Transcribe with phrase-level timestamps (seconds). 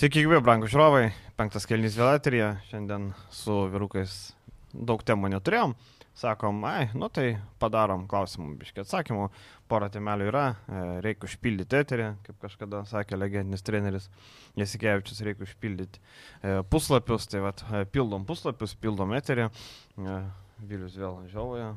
[0.00, 1.10] Sveiki, gyvi, brangų žiūrovai.
[1.36, 2.46] Penktas kelnys vėl eterija.
[2.70, 4.14] Šiandien su vyrukais
[4.72, 5.74] daug temų neturėjom.
[6.16, 9.26] Sakom, ai, nu tai padarom klausimų, biškiai atsakymų.
[9.68, 14.08] Porą temelių yra, e, reikia užpildyti eterį, kaip kažkada sakė legendinis treneris
[14.56, 17.28] Jasikevičius, reikia užpildyti e, puslapius.
[17.28, 19.50] Tai vad, e, pildom puslapius, pildom eterį.
[20.64, 21.74] Vilius vėl žiauja.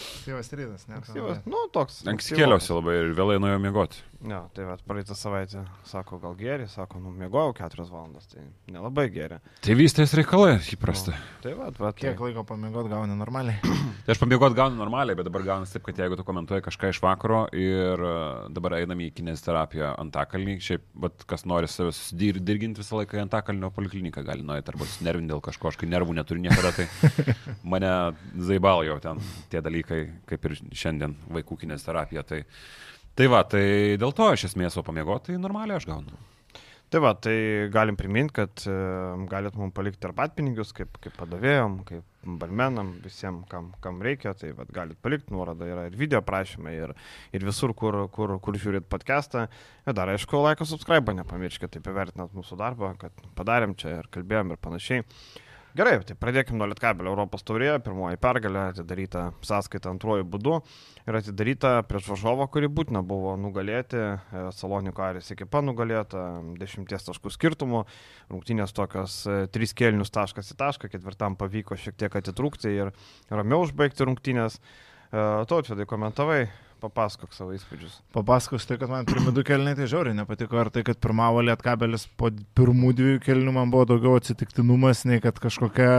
[0.00, 0.98] Ankstyvas rytas, ne?
[1.00, 2.00] Ankstyvas, nu, toks.
[2.10, 4.06] Anksti kėliausi labai ir vėlai nuėjau miegoti.
[4.20, 9.06] Ne, tai va, praeitą savaitę sako, gal geri, sako, nu, mėgojau keturias valandas, tai nelabai
[9.14, 9.38] geri.
[9.64, 11.14] Tėvystės reikalai, įprasta.
[11.14, 11.92] Nu, tai va, va.
[11.96, 12.26] Kiek tai...
[12.26, 13.56] laiko pamiegot gauni normaliai?
[14.04, 17.00] tai aš pamiegot gaunu normaliai, bet dabar gaunasi taip, kad jeigu tu komentuoji kažką iš
[17.00, 18.12] vakaro ir e,
[18.52, 23.72] dabar einame į kineziterapiją Antakalnį, šiaip, bet kas nori save susidirginti visą laiką į Antakalnio
[23.72, 26.90] polikliniką gali nueiti arba susinervinti dėl kažko, aš kai nervų neturiu niekada, tai
[27.72, 27.96] mane
[28.36, 29.89] zaibalo jau ten tie dalykai,
[30.30, 32.24] kaip ir šiandien vaikų kineziterapija.
[32.26, 32.44] Tai
[33.18, 36.14] Tai va, tai dėl to iš esmės, o pamiegoti, tai normaliai aš gaunu.
[36.90, 38.72] Tai va, tai galim priminti, kad e,
[39.30, 44.64] galit mums palikti arbatpinigius, kaip, kaip padavėjom, kaip barmenam, visiems, kam, kam reikia, tai va,
[44.74, 46.94] galit palikti nuorodą, yra ir video prašymai, ir,
[47.36, 49.46] ir visur, kur, kur, kur žiūrit podcastą.
[49.84, 54.56] Ir dar, aišku, laiko subscribe, nepamirškite, taip įvertinat mūsų darbą, kad padarėm čia ir kalbėjom
[54.56, 55.06] ir panašiai.
[55.70, 57.76] Gerai, tai pradėkime nuo Lietkabelio Europos taurėje.
[57.86, 60.56] Pirmoji pergalė atidaryta sąskaita antrojų būdų
[61.06, 64.00] ir atidaryta prieš varžovą, kurį būtina buvo nugalėti.
[64.02, 66.24] E, Saloniko Aris ekipa nugalėta
[66.58, 67.84] 10 taškų skirtumų.
[68.32, 72.90] Rungtynės tokios 3 e, kėlinius taškas į tašką, ketvirtam pavyko šiek tiek atitrūkti ir
[73.30, 74.58] ramiau užbaigti rungtynės.
[74.58, 75.22] E,
[75.54, 76.48] Tautvidai komentavai
[76.80, 77.98] Papasakok savo įspūdžius.
[78.16, 82.06] Papasakos tai, kad man pirmie du kelniai tai žiauriai nepatiko, ar tai, kad pirmavo lietkabelis
[82.20, 85.90] po pirmų dviejų kelnių man buvo daugiau atsitiktinumas, nei kad kažkokia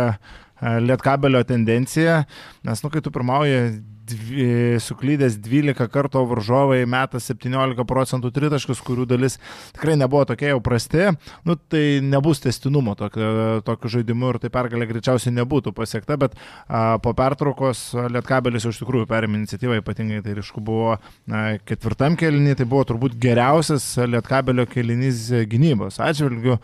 [0.62, 2.23] lietkabelio tendencija,
[2.67, 3.81] nes, nu, kai tu pirmauji
[4.12, 4.45] dvi,
[4.81, 9.38] suklydęs 12 kartų varžovai meta 17 procentų tritaškus, kurių dalis
[9.76, 11.09] tikrai nebuvo tokie jau prasti,
[11.48, 16.38] nu, tai nebus testinumo tokio, tokio žaidimu ir tai pergalė greičiausiai nebūtų pasiekta, bet
[16.68, 22.58] a, po pertraukos Lietkabelis iš tikrųjų perėmė iniciatyvą, ypatingai tai ryšku buvo a, ketvirtam kelinį,
[22.59, 26.58] tai buvo turbūt geriausias Lietkabelio kelinys gynybos atžvilgių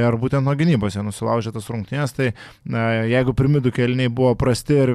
[0.00, 4.34] ir būtent nuo gynybos jie nusilaužė tas rungtynės, tai a, jeigu pirmi du keliniai buvo
[4.36, 4.90] prasti ir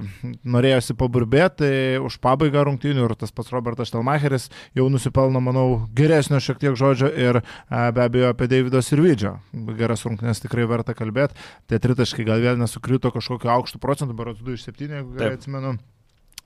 [0.45, 1.72] norėjosi paburbėti, tai
[2.06, 5.66] už pabaigą rungtynių ir tas pats Robertas Štelmacheris jau nusipelno, manau,
[5.97, 7.41] geresnio šiek tiek žodžio ir
[7.72, 9.39] be abejo apie Davido Sirvidžio.
[9.79, 11.39] Geras rungtynės tikrai verta kalbėti.
[11.72, 15.78] Tie tritaškai gal vėl nesukrito kažkokiu aukštu procentu, berots 2 iš 7, jeigu gerai atsimenu.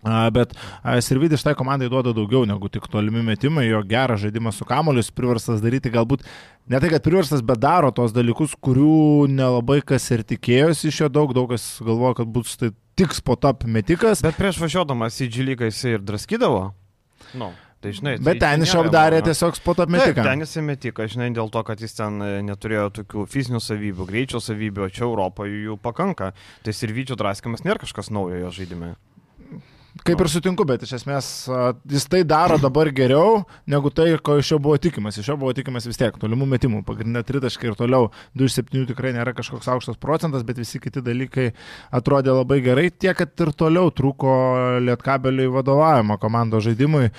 [0.06, 0.54] Bet
[1.04, 5.60] Sirvidis šitai komandai duoda daugiau negu tik tolimi metimai, jo geras žaidimas su kamolius priverstas
[5.60, 6.24] daryti galbūt
[6.72, 11.10] ne tai, kad priverstas, bet daro tos dalykus, kurių nelabai kas ir tikėjosi iš jo
[11.12, 14.24] daug, daug kas galvoja, kad bus tai tik spotap metikas.
[14.24, 16.70] Bet prieš važiuodamas į džilygą jisai ir draskydavo.
[17.40, 17.52] Nu.
[17.80, 20.24] Tai, žinai, tai Bet ten išapdarė tiesiog spotą metiką.
[20.28, 24.42] Ten jis įmetika, žinai, dėl to, kad jis ten e, neturėjo tokių fizinių savybių, greičio
[24.44, 26.34] savybių, o čia Europoje jų pakanka.
[26.66, 28.98] Tai ir vyčio draskimas nėra kažkas naujo jo žaidime.
[30.08, 31.26] Kaip ir sutinku, bet iš esmės
[31.92, 35.18] jis tai daro dabar geriau negu tai, ko iš jo buvo tikimas.
[35.20, 38.08] Iš jo buvo tikimas vis tiek tolimų metimų, pagrindinė tritaškai ir toliau
[38.40, 41.50] 2,7 tikrai nėra kažkoks aukštas procentas, bet visi kiti dalykai
[42.00, 44.32] atrodė labai gerai, tiek, kad ir toliau trūko
[44.88, 47.12] lietkabeliui vadovavimo komandos žaidimui.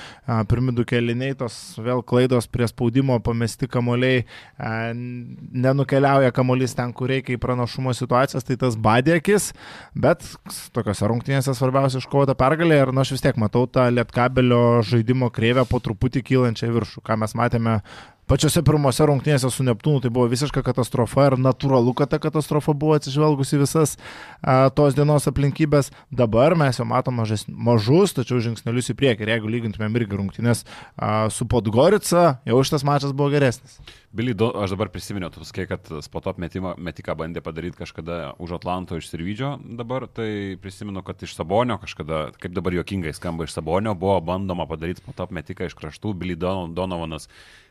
[0.51, 4.25] Pirmi du keliniai, tos vėl klaidos prie spaudimo pamesti kamoliai,
[4.59, 9.53] nenukeliauja kamolys ten, kur reikia į pranašumo situacijas, tai tas badėkis,
[9.93, 10.25] bet
[10.73, 15.31] tokiuose rungtynėse svarbiausia iškovota pergalė pergalė ir na, aš vis tiek matau tą lietkabelio žaidimo
[15.31, 17.81] kreivę po truputį kylančią viršų, ką mes matėme
[18.31, 22.95] pačiose pirmose rungtynėse su Neptūnu tai buvo visiška katastrofa ir natūralu, kad ta katastrofa buvo
[22.99, 23.97] atsižvelgusi visas
[24.41, 25.91] a, tos dienos aplinkybės.
[26.15, 29.27] Dabar mes jau matom mažes, mažus, tačiau žingsnelius į priekį.
[29.27, 33.81] Ir jeigu lygintumėm irgi rungtynės a, su Podgorica, jau šitas mačas buvo geresnis.
[34.15, 39.07] Billy, aš dabar prisiminiau, tu sakai, kad spotop metiką bandė padaryti kažkada už Atlanto iš
[39.07, 44.17] Sirvidžio dabar, tai prisimenu, kad iš Sabonio kažkada, kaip dabar juokingai skamba iš Sabonio, buvo
[44.33, 47.31] bandoma padaryti spotop metiką iš kraštų, Billy Donovanas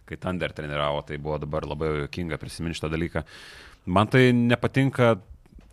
[0.09, 3.24] kai Thunder treniravo, tai buvo dabar labai jokinga prisiminti šitą dalyką.
[3.90, 5.16] Man tai nepatinka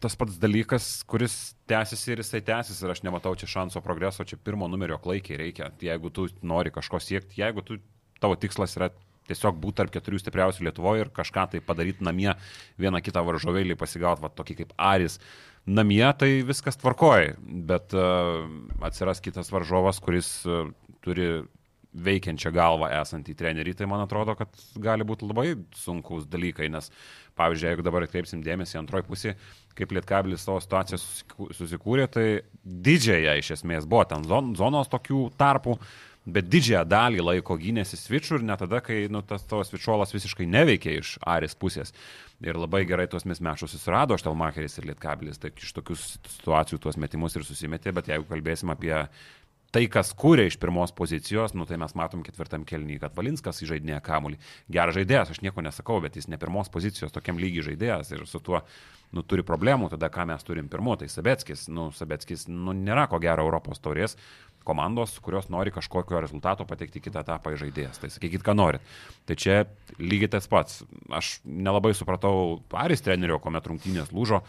[0.00, 4.37] tas pats dalykas, kuris tęsiasi ir jisai tęsiasi ir aš nematau čia šanso progreso, čia
[4.37, 5.70] pirmo numerio klaikiai reikia.
[5.82, 7.78] Jeigu tu nori kažko siekti, jeigu tu,
[8.20, 8.90] tavo tikslas yra
[9.26, 12.31] tiesiog būti tarp keturių stipriausių Lietuvoje ir kažką tai padaryti namie,
[12.78, 15.19] vieną kitą varžovėlį pasigauti, va tokį kaip Aris.
[15.66, 18.44] Namie tai viskas tvarkoja, bet uh,
[18.87, 20.69] atsiras kitas varžovas, kuris uh,
[21.02, 21.43] turi
[22.06, 24.53] veikiančią galvą esantį trenerį, tai man atrodo, kad
[24.83, 26.91] gali būti labai sunkus dalykai, nes,
[27.38, 29.37] pavyzdžiui, jeigu dabar atkreipsim dėmesį antroji pusė,
[29.77, 31.00] kaip Lietkabilis savo situaciją
[31.56, 32.27] susikūrė, tai
[32.65, 35.79] didžiąją iš esmės buvo ten zonos tokių tarpų,
[36.27, 40.49] bet didžiąją dalį laiko gynėsi svičių ir net tada, kai nu, tas tavo svičiolas visiškai
[40.50, 41.94] neveikia iš Aris pusės.
[42.44, 47.38] Ir labai gerai tuos mismešus susirado Štelmacheris ir Lietkabilis, tai iš tokių situacijų tuos metimus
[47.38, 48.93] ir susimetė, bet jeigu kalbėsim apie
[49.76, 54.00] tai, kas kūrė iš pirmos pozicijos, nu, tai mes matom ketvirtam kelnyje, kad Valinskas įžaidinėja
[54.06, 54.38] kamuolį.
[54.73, 58.40] Geras žaidėjas, aš nieko nesakau, bet jis ne pirmos pozicijos tokiam lygiai žaidėjas ir su
[58.40, 58.62] tuo
[59.12, 63.20] nu, turi problemų, tada ką mes turim pirmo, tai Sabetskis, nu, Sabetskis, nu, nėra ko
[63.20, 64.17] gero Europos taurės
[64.67, 68.00] komandos, kurios nori kažkokio rezultato patekti kitą etapą į žaidėjas.
[68.02, 68.96] Tai sakykit, ką norit.
[69.28, 69.61] Tai čia
[70.00, 70.81] lygiai tas pats.
[71.14, 74.43] Aš nelabai supratau Paris trenerio, kuomet rungtynės lūžo.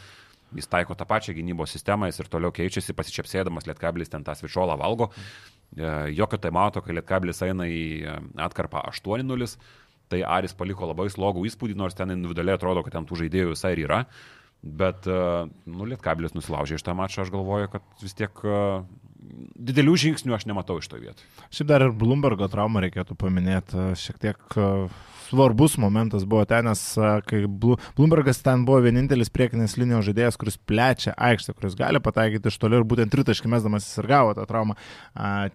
[0.56, 4.78] Jis taiko tą pačią gynybos sistemą, jis ir toliau keičiasi, pasičiapsėdamas Lietkabilis ten tą svičiolą
[4.80, 5.10] valgo.
[5.76, 8.16] E, jokio tai mato, kai Lietkabilis eina į e,
[8.46, 9.50] atkarpą 8-0,
[10.08, 13.74] tai Aris paliko labai slogų įspūdį, nors ten individualiai atrodo, kad ten tų žaidėjų visai
[13.76, 14.04] ir yra.
[14.64, 15.20] Bet, e,
[15.68, 18.46] nu, Lietkabilis nusilaužė iš tą mačą, aš galvoju, kad vis tiek
[19.70, 21.28] didelių žingsnių aš nematau iš to vietų.
[21.54, 24.58] Šiaip dar ir Bloombergo traumą reikėtų paminėti, e, šiek tiek
[25.28, 26.82] svarbus momentas buvo ten, nes
[27.28, 32.60] kai Bloombergas ten buvo vienintelis priekinės linijos žaidėjas, kuris plečia aikštę, kuris gali pataikyti iš
[32.62, 34.78] toli ir būtent tritaškį mesdamas jis ir gavo tą traumą.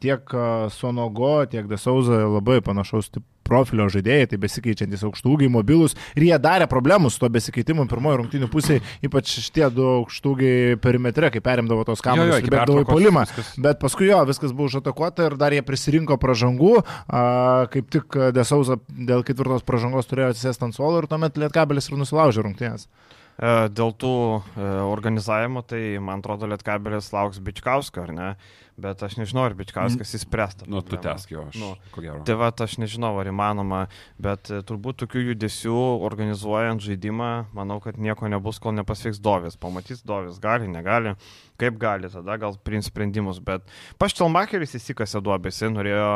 [0.02, 0.34] Tiek
[0.76, 6.68] Sonogo, tiek Desauza labai panašaus tipo profilio žaidėjai, tai besikeičiantis aukštūgiai, mobilus ir jie darė
[6.70, 12.04] problemų su to besikeitimu pirmojo rungtinių pusėje, ypač šitie du aukštūgiai perimetre, kai perimdavo tos
[12.04, 13.26] kamuolius ir bėgdavo į polimą.
[13.62, 17.24] Bet paskui jo, viskas buvo užatakuota ir dar jie prisirinko pražangų, a,
[17.72, 22.46] kaip tik Desauza dėl ketvirtos pražangos turėjo atsisėsti ant suolo ir tuomet Lietkabelis ir nusilaužė
[22.46, 22.88] rungtynės.
[23.40, 28.28] E, dėl tų e, organizavimo, tai man atrodo, Lietkabelis lauks Bičkausko, ar ne?
[28.80, 30.66] Bet aš nežinau, ar Bičkauskas įspręsta.
[30.70, 31.58] Nu, tu tesk jo, aš.
[31.60, 32.22] Nu, ko gero.
[32.26, 33.84] Tai va, aš nežinau, ar įmanoma,
[34.22, 35.76] bet e, turbūt tokių judesių
[36.08, 39.58] organizuojant žaidimą, manau, kad nieko nebus, kol nepasveiks Dovis.
[39.60, 41.14] Pamatys Dovis, gali, negali,
[41.60, 43.66] kaip gali, tada gal priims sprendimus, bet
[44.02, 46.08] Paštelmacheris įsikasė duobėsi, norėjo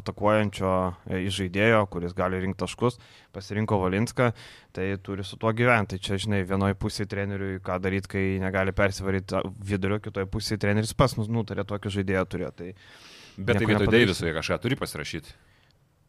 [0.00, 0.72] atakuojančio
[1.10, 2.98] e, žaidėjo, kuris gali rinkti taškus,
[3.34, 4.32] pasirinko Valinską,
[4.74, 5.94] tai turi su tuo gyventi.
[5.94, 10.94] Tai čia, žinai, vienoje pusėje treneriui ką daryti, kai negali persivaryti vidurio, kitoje pusėje treneris
[10.94, 12.72] pas mus nutarė tokį žaidėją turėti.
[12.72, 15.36] Tai Bet tai vietoj Deiviso jie kažką turi pasirašyti.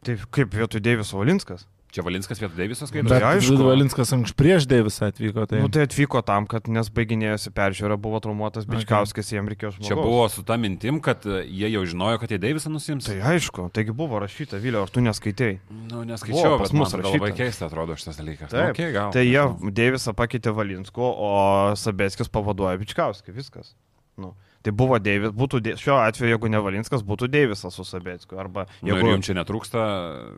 [0.02, 1.64] Tai kaip vietoj Deiviso Valinskas?
[1.92, 3.04] Čia Valinskas vietoj Deiviso skaito?
[3.06, 5.44] Bet tai aišku, Valinskas anksčiau prieš Deivisą atvyko.
[5.48, 5.60] Tai...
[5.60, 9.36] Nu, tai atvyko tam, kad nes baiginėjosi peržiūra, buvo traumuotas Bičkauskis, okay.
[9.36, 9.90] jiem reikėjo žmogaus.
[9.90, 13.10] Čia buvo su ta mintim, kad e, jie jau žinojo, kad jie Deivisą nusims.
[13.10, 15.58] Tai aišku, taigi buvo rašyta, Vilio, ar tu neskaitėjai?
[15.92, 17.20] Nu, neskaičiau, pas mus rašyta.
[17.20, 18.48] Labai keista atrodo šitas dalykas.
[18.54, 19.12] Taip, nu, okay, gal.
[19.12, 19.44] Tai jie
[19.82, 21.34] Deivisą pakeitė Valinsko, o
[21.76, 23.76] Sabeskis pavaduoja Bičkauskį, viskas.
[24.16, 24.32] Nu.
[24.62, 28.36] Tai buvo Deivis, būtų, šiuo atveju, jeigu ne Valinskas, būtų Deivisas su Sabėcku.
[28.38, 29.86] Arba jeigu nu, jums čia netrūksta.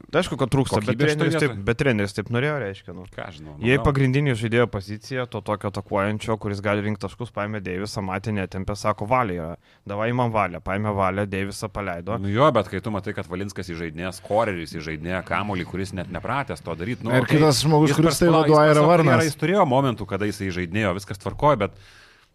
[0.09, 2.94] Tai aišku, kad trūksta, bet treneris, taip, bet treneris taip norėjo, reiškia.
[2.97, 3.05] Nu.
[3.12, 3.56] Ką žinau.
[3.59, 8.32] Nu, Jei pagrindinį žaidėjo poziciją, to tokio atakuojančio, kuris gali rinkti taškus, paėmė Deivisą, matė,
[8.37, 9.50] netempė, sako, valė,
[9.88, 12.17] davai man valę, paėmė valę, Deivisą paleido.
[12.23, 16.65] Nu jo, bet kai tu matai, kad Valinskas įžaidinės, koreris įžaidinė kamuolį, kuris net nepratęs
[16.65, 17.05] to daryti.
[17.05, 19.27] Nu, ir okay, kitas žmogus, kuris tai vaduoja, yra Varnas.
[19.29, 21.77] Jis turėjo momentų, kada jis įžaidinėjo, viskas tvarkoja, bet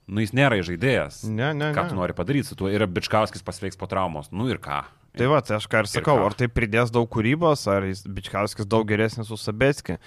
[0.09, 1.21] nu jis nėra žaidėjas.
[1.29, 1.71] Ne, ne.
[1.75, 1.91] Ką ne.
[1.91, 2.71] tu nori padaryti su tuo?
[2.73, 4.31] Ir Bičkauskis pasveiks po traumos.
[4.33, 4.81] Nu ir ką?
[5.17, 8.69] Tai va, tai aš ką ir sakau, ir ar tai pridės daug kūrybos, ar Bičkauskis
[8.69, 9.97] daug geresnis už Sabetskį.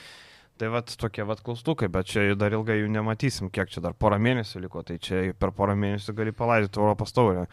[0.61, 4.19] Tai va tokie va klaustukai, bet čia dar ilgai jų nematysim, kiek čia dar porą
[4.23, 7.47] mėnesių liko, tai čia per porą mėnesių gali palaidoti Europos taurę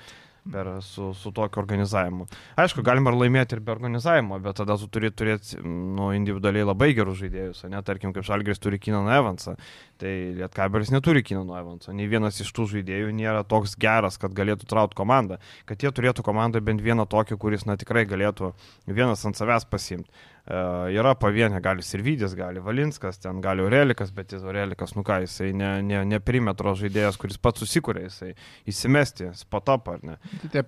[0.51, 2.27] per, su, su tokiu organizavimu.
[2.59, 6.91] Aišku, galima ir laimėti ir be organizavimo, bet tada tu turi turėti nu, individualiai labai
[6.97, 9.56] gerus žaidėjus, ne, tarkim, kaip Žalgris turi Kinaną Evansą,
[10.00, 14.69] tai Lietkabelis neturi Kinano Evanso, nei vienas iš tų žaidėjų nėra toks geras, kad galėtų
[14.69, 18.54] traut komandą, kad jie turėtų komandą bent vieną tokį, kuris, na, tikrai galėtų
[18.87, 20.09] vienas ant savęs pasimti.
[20.49, 25.51] Yra pavienė, gali Sirvidis, gali Valinskas, ten gali Aurelikas, bet jis Aurelikas, nu ką, jisai
[25.53, 28.31] ne, ne, ne perimetro žaidėjas, kuris pats susikūrė, jisai
[28.69, 30.15] įsimesti, spotop ar ne.
[30.41, 30.63] Tai tie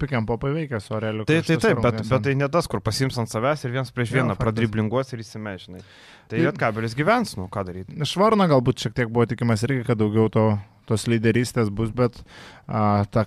[0.53, 1.25] veikia su Aureliu.
[1.25, 4.13] Tai taip, taip, bet, bet tai ne tas, kur pasims ant savęs ir vienas prieš
[4.19, 5.81] vieną pradriblinguos ir įsimežinai.
[5.81, 7.97] Tai, tai Lietkabelis gyvens, nu ką daryti.
[8.05, 10.45] Iš Varno galbūt šiek tiek buvo tikimas irgi, kad daugiau to
[10.91, 12.19] tos lyderystės bus, bet
[12.67, 13.25] a, ta,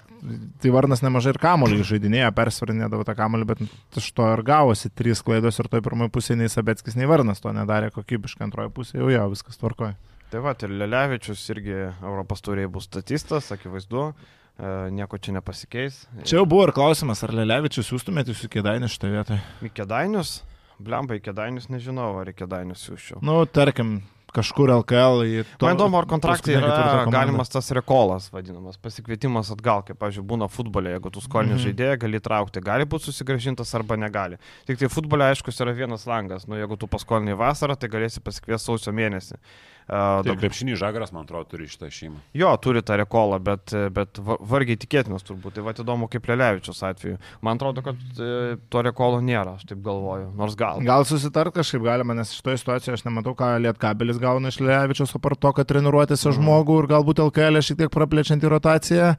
[0.63, 3.65] tai Varnas nemažai ir kamolį žaidinėjo, persvarinėdavo tą kamolį, bet
[4.01, 7.53] iš to ir gavosi trys klaidos ir toj pirmoji pusėje nei Sabetskis, nei Varnas to
[7.57, 9.97] nedarė kokybiškai, antroji pusė jau jau viskas tvarkoja.
[10.35, 14.09] Tai va, ir Lelevičius irgi Europos turėjai bus statistas, akivaizdu.
[14.55, 16.01] E, nieko čia nepasikeis.
[16.23, 19.39] Čia jau buvo ir klausimas, ar Lelevičius siūstumėte į Kėdainius šitą vietą?
[19.63, 20.41] Į Kėdainius?
[20.83, 23.23] Blemba, į Kėdainius nežinau, ar į Kėdainius siūščiau.
[23.27, 24.01] Nu, tarkim,
[24.35, 29.85] kažkur LKL į To, Man įdomu, ar kontraktai yra galimas tas rekolas vadinamas, pasikvietimas atgal,
[29.87, 31.63] kaip, pavyzdžiui, būna futbole, jeigu tu skolini Mhm.
[31.67, 34.39] žaidėją, gali traukti, gali būti susigražintas arba negali.
[34.67, 38.67] Tik tai futbole, aišku, yra vienas langas, nu jeigu tu paskolini vasarą, tai galėsi pasikviesti
[38.67, 39.39] sausio mėnesį.
[39.85, 42.17] Uh, Tai krepšinį žagaras, man atrodo, turi šitą šeimą.
[42.33, 45.59] Jo, turi tą rekolą, bet, bet va- vargiai tikėtinas turbūt.
[45.59, 47.19] Tai va įdomu, kaip Lelevičius atveju.
[47.45, 50.31] Man atrodo, kad e, to rekolo nėra, aš taip galvoju.
[50.41, 50.81] Nors gal.
[50.89, 55.39] Gal susitart kažkaip galima, nes šitoje situacijoje aš nematau, ką Lietkabelis gauna iš Levičiaus, apart
[55.45, 56.39] to, kad treniruotėse Mhm.
[56.41, 59.13] žmogų ir galbūt LKL šiek tiek praplečiant į rotaciją.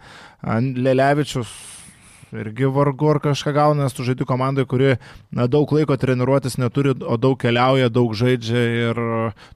[0.74, 1.52] Lelevičius
[2.42, 4.96] irgi vargu ar kažką gauna, nes tu žaidži komandai, kuri
[5.32, 9.02] na, daug laiko treniruotis neturi, o daug keliauja, daug žaidžia ir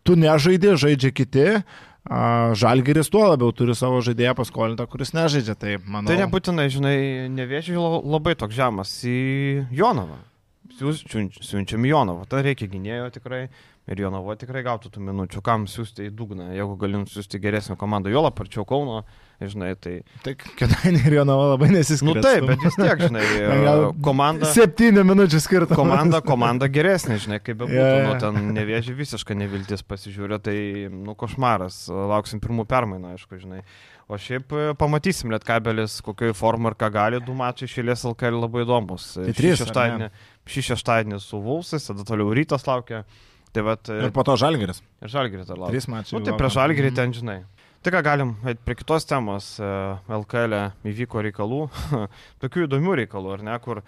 [0.08, 1.48] tu nežaidži, žaidžia kiti.
[2.58, 5.54] Žalgiris tuo labiau turi savo žaidėją paskolintą, kuris nežaidžia.
[5.60, 6.96] Tai, manau, Tai nebūtinai, žinai,
[7.36, 9.20] neviešiai labai toks žemas į
[9.76, 10.18] Jonavą.
[10.80, 12.24] Siunčiam į Jonavą.
[12.32, 13.44] Tai reikia gynėjo tikrai.
[13.90, 15.42] Ir Jonavo tikrai gautų tų minučių.
[15.46, 18.12] Kam siūsti į dugną, jeigu galim siūsti geresnę komandą.
[18.14, 19.02] Jo laparčiau Kauno,
[19.48, 19.94] žinai, tai...
[20.26, 22.18] Tai Kedainė ir Jonava labai nesiskiria.
[22.18, 23.24] Nu taip, bet vis tiek, žinai,
[23.68, 24.50] Gal komanda...
[24.52, 25.78] Septynių minučių skirta.
[25.80, 28.10] komanda, komanda geresnė, žinai, kaip bebūtų, yeah.
[28.10, 30.58] nu, ten nevėži visiškai neviltis pasižiūrė, tai,
[30.92, 33.64] nu, košmaras, lauksim pirmų permainų, aišku, žinai.
[34.10, 38.42] O šiaip e, pamatysim, net kabelis, kokioje formoje ir ką gali, du mačiai išėlės LKL
[38.42, 39.12] labai įdomus.
[39.20, 39.62] Tai trys,
[40.50, 43.04] šį šeštadienį su Vulsais, tada toliau rytas laukia.
[43.54, 44.82] Tai vat, e, Ir po to Žalgiris.
[45.02, 45.78] ir Žalgiris dar laukia.
[45.78, 46.18] Trys mačiai.
[46.18, 47.38] Nu, tai prie Žalgirį ten, žinai.
[47.80, 49.68] Tai ką galim, eit prie kitos temos, e,
[50.12, 50.56] LKL
[50.90, 51.60] įvyko reikalų,
[52.44, 53.86] tokių įdomių reikalų, ar ne, kur e,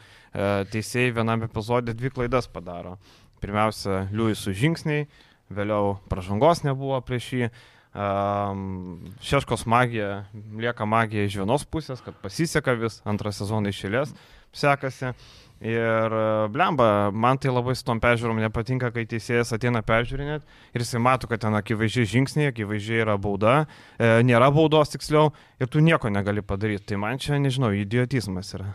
[0.71, 2.95] teisėjai vienam epizodė dvi klaidas padaro.
[3.43, 5.09] Pirmiausia, Liujisų žingsniai,
[5.51, 7.51] vėliau pražangos nebuvo prieš jį.
[9.27, 10.21] Šeškos magija,
[10.55, 14.13] lieka magija iš vienos pusės, kad pasiseka vis, antrą sezoną išėlės
[14.55, 15.11] sekasi.
[15.61, 20.81] Ir e, blemba, man tai labai su tom peržiūrom nepatinka, kai teisėjas ateina peržiūrinėti ir
[20.81, 23.67] jisai mato, kad ten akivaizdžiai žingsniai, akivaizdžiai yra bauda,
[24.01, 25.29] e, nėra baudos tiksliau
[25.61, 26.89] ir tu nieko negali padaryti.
[26.89, 28.71] Tai man čia, nežinau, idiotizmas yra.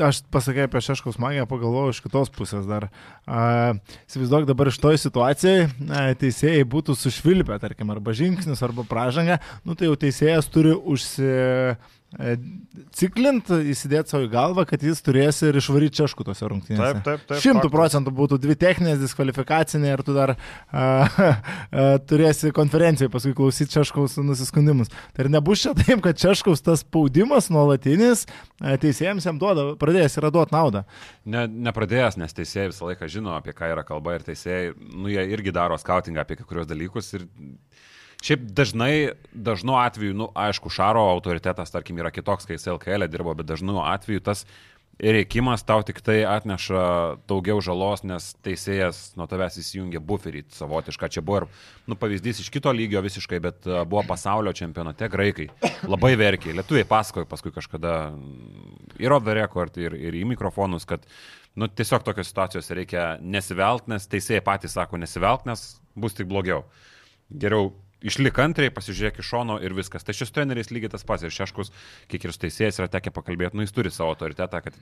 [0.00, 2.88] Aš pasakai apie Šeškaus magiją, pagalvojau iš kitos pusės dar.
[3.26, 5.66] Įsivaizduok dabar iš toj situacijai,
[6.18, 11.30] teisėjai būtų sušvilpę, tarkim, arba žingsnis, arba pražanga, nu tai jau teisėjas turi užsi...
[12.14, 12.36] e,
[12.96, 16.82] Ciklint, įsidėti savo į galvą, kad jis turės ir išvaryti češkų tose rungtynėse.
[16.82, 20.38] Taip, taip, taip, Šimtų procentų būtų dvi techninės diskvalifikacinė ir tu dar a,
[20.80, 24.92] a, turėsi konferencijoje paskui klausyti Češkaus nusiskundimus.
[25.16, 30.20] Tai ir nebus čia taip, kad Češkaus tas spaudimas nuolatinis a, teisėjams jam duoda, pradėjęs
[30.22, 30.86] yra duoti naudą.
[31.26, 35.26] Ne, nepradėjęs, nes teisėjai visą laiką žino, apie ką yra kalba ir teisėjai, nu, jie
[35.34, 37.26] irgi daro skautingą apie kai kurios dalykus ir
[38.26, 38.94] šiaip dažnai,
[39.32, 43.78] dažnu atveju, nu, aišku, Šaro autoritetas, tarkim, yra kitoks, kai jis LKL dirbo, bet dažnu
[43.84, 44.46] atveju tas
[44.98, 46.82] reikimas tau tik tai atneša
[47.28, 51.10] daugiau žalos, nes teisėjas nuo tavęs įsijungia buferį savotišką.
[51.12, 51.48] Čia buvo ir,
[51.90, 55.50] nu, pavyzdys iš kito lygio visiškai, bet a, buvo pasaulio čempionate graikai.
[55.84, 56.56] Labai verkiai.
[56.56, 57.96] Lietuviai pasakojo paskui kažkada
[59.02, 61.04] ir off the record, ir, ir į mikrofonus, kad
[61.56, 66.64] nu, tiesiog tokios situacijos reikia nesivelt, nes teisėjai patys sako nesivelt, nes bus tik blogiau.
[67.28, 67.74] Geriau
[68.04, 70.04] išlik antriai, pasižiūrėk iš šono ir viskas.
[70.04, 71.72] Tai šis treneris lygiai tas pats ir Šeškus,
[72.10, 74.76] kiek ir su teisėjas yra tekę pakalbėti, nu jis turi savo autoritetą, kad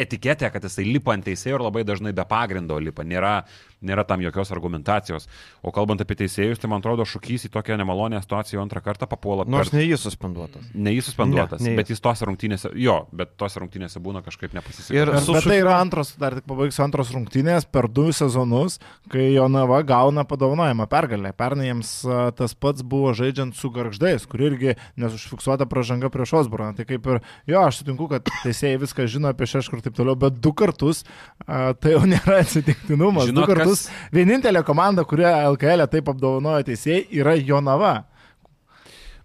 [0.00, 3.38] etiketė, kad jisai lipa ant teisėjų ir labai dažnai be pagrindo lipa, nėra,
[3.82, 5.26] nėra tam jokios argumentacijos.
[5.62, 9.44] O kalbant apie teisėjus, tai man atrodo šūkys į tokią nemalonę situaciją antrą kartą papuola.
[9.46, 10.64] Nors per- ne jis suspenduotas.
[10.74, 14.22] Ne jis suspenduotas, Ne, ne, ne bet jis tose rungtynėse, jo, bet tose rungtynėse būna
[14.24, 14.94] kažkaip nepasisekė.
[14.96, 18.78] Ir su bet tai yra antros, dar tik pabaigsiu antros rungtynės per du sezonus,
[19.12, 21.32] kai Jonava gauna padovanojimą pergalę.
[21.36, 21.92] Pernai jiems
[22.36, 26.74] tas pats buvo žaidžiant su garždais, kur irgi nesužfiksuota pražanga prieš Osborną.
[26.76, 30.16] Tai kaip ir, jo, aš sutinku, kad teisėjai viską žino apie šeškur ir taip toliau,
[30.18, 31.04] bet du kartus
[31.46, 33.28] a, tai jau nėra atsitiktinumas.
[33.30, 33.65] Žinot, du kartus.
[33.66, 38.04] Kas- Vienintelė komanda, kurią LKL taip apdovanojo teisėjai, yra Jonava.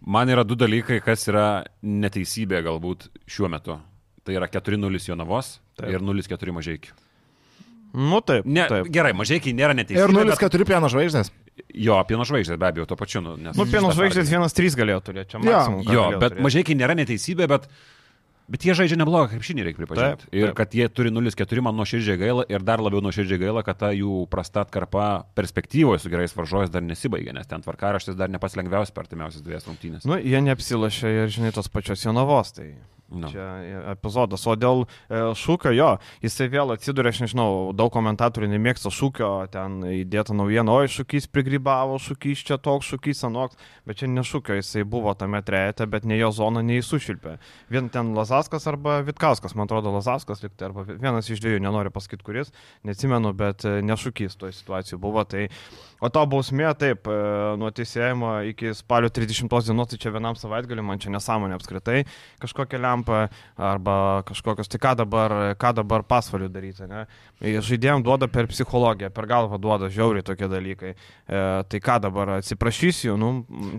[0.06, 3.78] Man yra du dalykai, kas yra neteisybė galbūt šiuo metu.
[4.26, 5.90] Tai yra 4-0 Jonavos Taip.
[5.90, 6.92] ir 0-4 mažiekių.
[7.94, 8.46] Nu taip.
[8.46, 8.88] Ne, taip.
[8.88, 10.08] gerai, mažiekiai nėra neteisybė.
[10.10, 11.30] Ir bet- 0-4 pieno žvaigždės.
[11.76, 13.22] Jo, pieno žvaigždės be abejo, to pačiu.
[13.22, 14.48] Nu, nes Nu, pieno žvaigždės pergalę.
[14.48, 15.52] 1-3 galėjo turėti, čia Jo.
[15.52, 15.84] maksimum.
[15.86, 17.68] ką Jo, galėjo bet mažiekiai nėra neteisybė, bet,
[18.52, 20.28] bet jie žaidžia neblogą krepšinį, reikia pripažinti.
[20.28, 20.58] Taip, Ir taip.
[20.60, 24.26] kad jie turi 0-4, man nuoširdžiai gaila ir dar labiau nuoširdžiai gaila, kad ta jų
[24.32, 29.08] prasta atkarpa perspektyvoje su gerais varžovais dar nesibaigė, nes ten tvarkaraštis dar nepats lengviausias per
[29.08, 30.08] artimiausias dviejas rungtynės.
[30.10, 32.74] Nu, jie neapsilašė ir, žinai, tos pačios Jonavos, tai
[33.12, 33.28] Nu.
[33.28, 33.46] Čia
[33.92, 34.46] epizodas.
[34.48, 35.90] O dėl e, šūkio, jo,
[36.24, 41.98] jisai vėl atsiduria, aš nežinau, daug komentatorių nemėgsta šūkio, ten įdėta naujiena, oi, šūkys prigrybavo,
[42.00, 46.22] šūkys čia toks, šūkys anoks, bet čia ne šūkio, jisai buvo tame trejete, bet ne
[46.22, 47.36] jo zona, nei sušilpė.
[47.74, 52.24] Vien ten Lazaskas arba Vitkauskas, man atrodo, Lazaskas liktai, arba vienas iš dviejų, nenoriu pasakyti
[52.24, 52.56] kuris,
[52.88, 55.26] neatsimenu, bet e, ne šūkys toje situacijoje buvo.
[55.28, 55.50] Tai,
[56.00, 57.20] o to bausmė, taip, e,
[57.60, 62.02] nuo teisėjimo iki spalio 30 dienos, tai čia vienam savaitgaliu, man čia nesąmonė apskritai,
[62.40, 67.06] kažkokia lempa arba kažkokios, tai ką dabar, ką dabar pasvaliu daryti, ne?
[67.42, 70.94] Žaidėjim duoda per psichologiją, per galvą duoda žiauriai tokie dalykai.
[71.28, 73.32] E, tai ką dabar, atsiprašysiu, nu,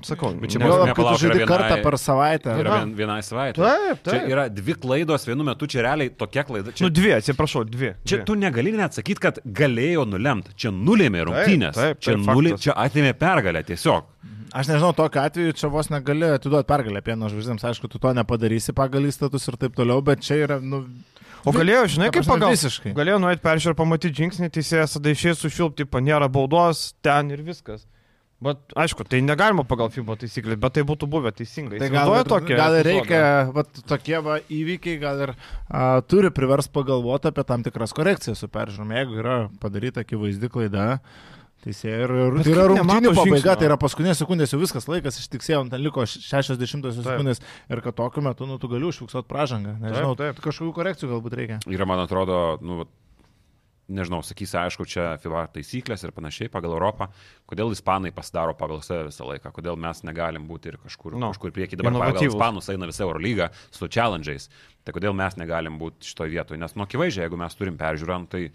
[0.02, 2.56] sakau, Bet čia ne- buvo- nepalauk, yra žaidži kartą per savaitę.
[2.62, 3.62] Yra vien, vienai savaitė.
[3.62, 4.28] Taip, Čia taip.
[4.32, 6.72] yra dvi klaidos vienu metu, čia realiai tokia klaida.
[6.72, 7.94] Čia, Nu, dvi, atsiprašau, dvi.
[8.04, 8.24] čia dvi.
[8.24, 10.54] tu negali net sakyti, kad galėjo nulemti.
[10.56, 11.74] Čia nulėmė rungtynės.
[11.74, 12.60] taip, čia, taip, nulė, faktas.
[12.64, 14.04] čia atėmė pergalę tiesiog.
[14.52, 17.64] Aš nežinau, tokiu atveju čia vos negali atiduoti pergalę pieno žvaigždėms.
[17.70, 20.84] Aišku, tu to nepadarysi pagal įstatus ir taip toliau, bet čia yra, nu...
[21.48, 22.52] O galėjo, žinai, kaip pagal...
[22.52, 22.92] visiškai.
[22.94, 27.88] Galėjo nuėti peržiūrį, pamatyti žingsnį, teisėjas tada išėjęs sušilpti, panėra baudos, ten ir viskas.
[28.42, 31.78] Bet, aišku, tai negalima pagal FIBO taisyklės, bet tai būtų buvę teisingai.
[31.78, 33.20] Tai gal, ir- tokią gal ir reikia,
[33.54, 38.50] vat, tokie va, įvykiai gal ir a, turi privers pagalvoti apie tam tikras korekcijas su
[38.50, 38.90] peržiūrom.
[38.98, 40.88] Jeigu yra padaryta akivaizdi klaida,
[41.62, 43.54] teisėjai ir, ir tai yra rungtynių pabaiga, žingsnio?
[43.60, 46.96] tai yra paskutinės sekundės, jau viskas laikas ištiksėjo, ten liko 60 Taip.
[46.98, 49.76] sekundės ir kad tokiu metu, nu, tu gali užfiksuoti pražangą.
[49.82, 50.44] Nežinau, Taip, taip.
[50.48, 51.62] kažkokių korekcijų galbūt reikia.
[51.70, 52.90] Yra, man atrodo, nu, vat,
[53.92, 57.10] nežinau, sakysi, aišku, čia FIBA taisyklės ir panašiai pagal Europą.
[57.50, 59.52] Kodėl ispanai pasidaro pagal save visą laiką?
[59.52, 61.76] Kodėl mes negalim būti ir kažkur, Nu, no, kažkur prieki?
[61.76, 62.36] Dabar pagal inovatyvūs.
[62.36, 64.48] ispanus eina visa Eurolyga su challenge'ais.
[64.86, 66.62] Tai kodėl mes negalim būti šitoje vietoje?
[66.62, 68.46] Nes, nu, akivaizdžiai, jeigu mes turim peržiūrą, nu, tai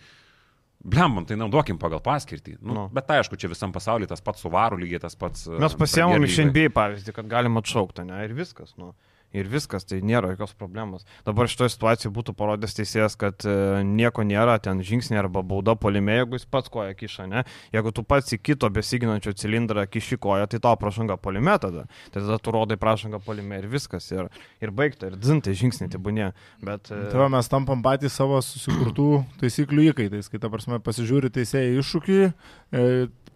[0.84, 2.58] Blembam, tai naudokim pagal paskirtį.
[2.62, 2.84] Nu, Nu.
[2.94, 5.48] Bet aišku, čia visam pasaulyje tas pats suvarų lygiai tas pats.
[5.48, 6.38] e, Mes pasiemam Premier iš.
[6.46, 8.94] NBA pavyzdį, kad galim atšaukti, ne, ir viskas, nu.
[9.36, 11.04] Ir viskas, tai nėra jokios problemos.
[11.28, 16.16] Dabar šitoje situacijoje būtų parodęs teisėjas, kad e, nieko nėra, ten žingsnė arba bauda polime,
[16.16, 17.44] jeigu jis pats koją kiša, ne?
[17.76, 21.84] Jeigu tu pats į kito besiginančio cilindrą kiši koją, tai tau prašanga polime tada.
[22.14, 24.08] Tai tada tu rodai prašanga polime ir viskas.
[24.16, 24.32] Ir,
[24.64, 26.32] ir baigta, ir dzintai žingsniai, tai būnė.
[26.64, 26.94] Bet...
[26.96, 29.10] e, Tai mes tampam patys savo susikurtų
[29.42, 32.22] taisyklių įkaitais, kai ta prasme pasižiūri teisėjai iššūkį,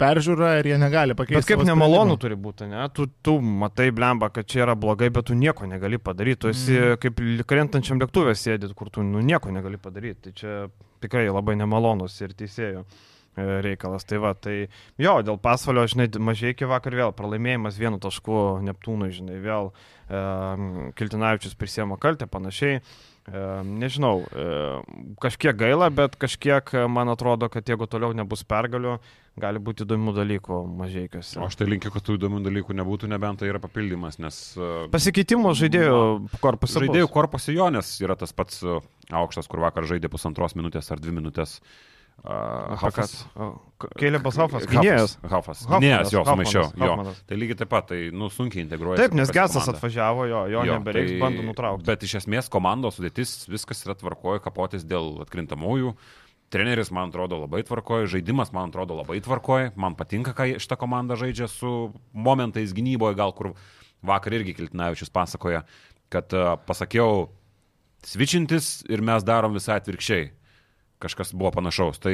[0.01, 1.41] peržiūrą ir jie negali pakeisti.
[1.41, 2.87] Bet kaip nemalonu turi būti, ne?
[2.95, 6.41] Tu, tu matai, blemba, kad čia yra blogai, bet tu nieko negali padaryti.
[6.45, 6.99] Tu esi mm.
[7.03, 10.27] kaip krentančiam lėktuvė sėdit, kur tu nu, nieko negali padaryti.
[10.27, 10.57] Tai čia
[11.03, 14.07] tikrai labai nemalonus ir teisėjo e, reikalas.
[14.09, 14.57] Tai va, tai
[15.01, 20.91] jo, dėl pasvalio, žinai, mažai iki vakar vėl pralaimėjimas vienu tašku Neptūnui, žinai, vėl e,
[20.97, 22.81] Kiltinavičius prisėmė kaltę, panašiai.
[23.29, 24.45] E, nežinau, e,
[25.21, 28.95] kažkiek gaila, bet kažkiek e, man atrodo, kad jeigu toliau nebus pergalių,
[29.41, 30.59] gali būti įdomių dalykų
[31.13, 31.33] kas.
[31.37, 34.71] O aš tai linkiu, kad tų įdomių dalykų nebūtų, nebent tai yra papildymas, nes e,
[34.93, 36.01] Pasikeitimo žaidėjų
[36.43, 36.83] korpusą.
[36.85, 38.79] žaidėjų korpusio Jonės yra tas pats e,
[39.11, 41.59] aukštas, kur vakar žaidė pusantros minutės ar dvi minutės.
[42.21, 43.13] Uh, Hafas.
[43.97, 45.15] Kėlėbas Hafas, gynėjas.
[45.25, 45.63] Hafas.
[45.65, 46.67] Gynėjas, jo, sumaišiau.
[46.77, 46.97] Jo.
[47.25, 48.99] Tai lygiai taip pat, tai, nu, sunkiai integruoja.
[49.01, 51.87] Taip, nes Gesas atvažiavo, jo, jo, jo nebereiks, tai- bando nutraukti.
[51.87, 55.95] Bet iš esmės komandos sudėtis, viskas yra tvarkoja, kapotis dėl atkrintamųjų.
[56.51, 59.71] Treneris, man atrodo, labai tvarkoja, žaidimas, man atrodo, labai tvarkoja.
[59.79, 63.53] Man patinka, kai šitą komandą žaidžia su momentais gynyboje, gal kur
[64.03, 65.63] vakar irgi Kiltinavičius pasakoja,
[66.11, 67.29] kad uh, pasakiau
[68.03, 70.31] svičintis ir mes darom visai atvirkščiai.
[71.01, 72.01] Kažkas buvo panašaus.
[72.03, 72.13] Tai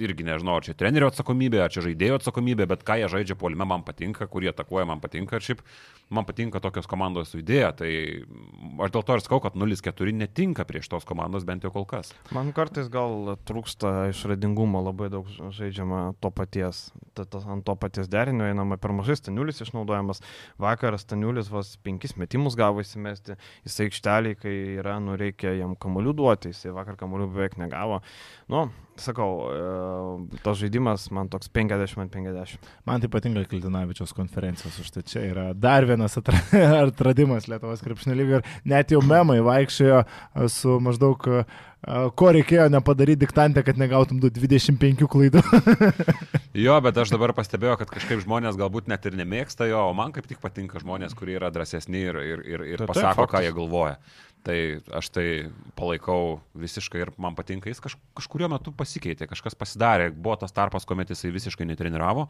[0.00, 3.66] irgi nežinau, ar čia trenerio atsakomybė, ar čia žaidėjo atsakomybė, bet ką jie žaidžia polime,
[3.68, 5.38] man patinka, kurie atakuoja, man patinka.
[5.38, 5.62] Ir šiaip
[6.10, 7.70] man patinka tokios komandos idėja.
[7.78, 7.88] Tai
[8.84, 12.12] aš dėl to ir sakau, kad 0-4 netinka prieš tos komandos, bent jau kol kas.
[12.34, 16.88] Man kartais gal trūksta išradingumo, labai daug žaidžiama to paties.
[17.14, 20.22] Ta, ta, ant to paties derinio einama per mažai, staniulis išnaudojamas.
[20.60, 23.38] Vakar staniulis vos penkis metimus gavo įsimesti.
[23.68, 28.02] Jisai aikšteliai, kai yra, nu reikia jam kamolių duoti, jisai vakar kamolių beveik negavo.
[28.50, 28.68] Nu,
[29.02, 32.68] sakau, e, tas žaidimas man toks 50 ant 50.
[32.88, 36.42] Man tai patinka Kiltinavičiaus konferencijos, už tai čia yra dar vienas atra-
[36.86, 41.44] atradimas Lietuvos krepšinio lygio ir net jau memai vaikščiojo a, su maždaug, a,
[42.16, 45.44] ko reikėjo nepadaryti diktantę, kad negautum du 25 klaidų.
[46.50, 50.10] Jo, bet aš dabar pastebėjau, kad kažkaip žmonės galbūt net ir nemėgsta jo, o man
[50.10, 54.00] kaip tik patinka žmonės, kurie yra drąsesni ir, ir, ir, ir pasako, ką jie galvoja.
[54.46, 54.56] Tai
[54.96, 55.24] aš tai
[55.76, 60.86] palaikau visiškai ir man patinka, jis kaž, kažkurio metu pasikeitė, kažkas pasidarė, buvo tas tarpas,
[60.88, 62.24] kuomet jisai visiškai netreniravo.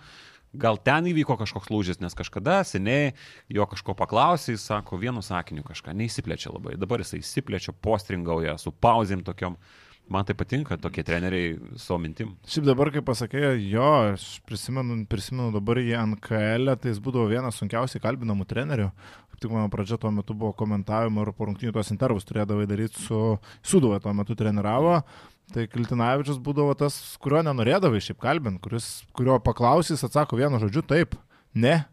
[0.59, 3.13] Gal ten įvyko kažkoks lūžis, nes kažkada seniai
[3.47, 6.75] jo kažko paklausė, jis sako vienu sakiniu kažką, neįsiplečia labai.
[6.81, 9.61] Dabar jisai įsiplečia, postringauja su pauzėm tokiom.
[10.11, 12.33] man tai patinka, tokie treneriai savo mintim.
[12.51, 17.61] Šiaip dabar, kai pasakė, jo, aš prisimenu, prisimenu dabar į NKL, tai jis būdavo vienas
[17.63, 18.89] sunkiausiai kalbinamų trenerių.
[19.41, 23.01] Kaip tik mano pradžia tuo metu buvo komentavimo ir po rungtynių tos intervus turėdavai daryti
[23.01, 24.99] su Sudova, tuo metu treniravo.
[25.55, 31.17] Tai Kiltinavičius būdavo tas, kurio nenorėdavai šiaip kalbint, kuris, kurio paklausys, atsako vienu žodžiu taip,
[31.57, 31.87] ne,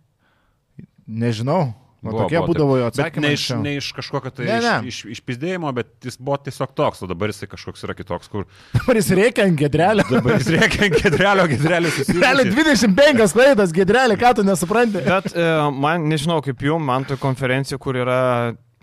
[1.07, 1.71] nežinau.
[1.97, 3.23] Va, Buvo, tokie buvo, būdavo jo atsakymai.
[3.25, 4.75] ne iš, ne iš kažkokio tai Ne, iš, ne.
[4.91, 8.45] iš, iš pizdėjimo, bet jis buvo tiesiog toks, o dabar jisai kažkoks yra kitoks, kur
[8.77, 10.05] Dabar jis reikia ant gedrelio.
[10.11, 12.53] dabar jis reikia ant gedrelio, gedrelio susitikti.
[12.53, 15.01] 25 klaidas, gedrelė, ką tu nesupranti?
[15.09, 18.21] Bet e, man, nežinau kaip jum, man tai konferencija, kur yra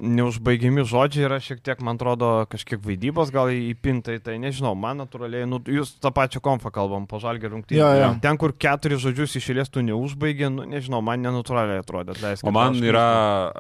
[0.02, 5.46] neužbaigiami žodžiai, yra šiek tiek, man atrodo, kažkiek vaidybos gal įpintai, tai nežinau, man natūraliai,
[5.46, 7.78] nu, jūs tą pačią konfą kalbam, po žalgį rungtynį.
[7.78, 8.08] Jo, jo.
[8.24, 12.16] Ten, kur keturis žodžius išėlės tu neužbaigė, nu, nežinau, man nenatūraliai atrodė.
[12.22, 13.04] Leiskit, O man aš yra,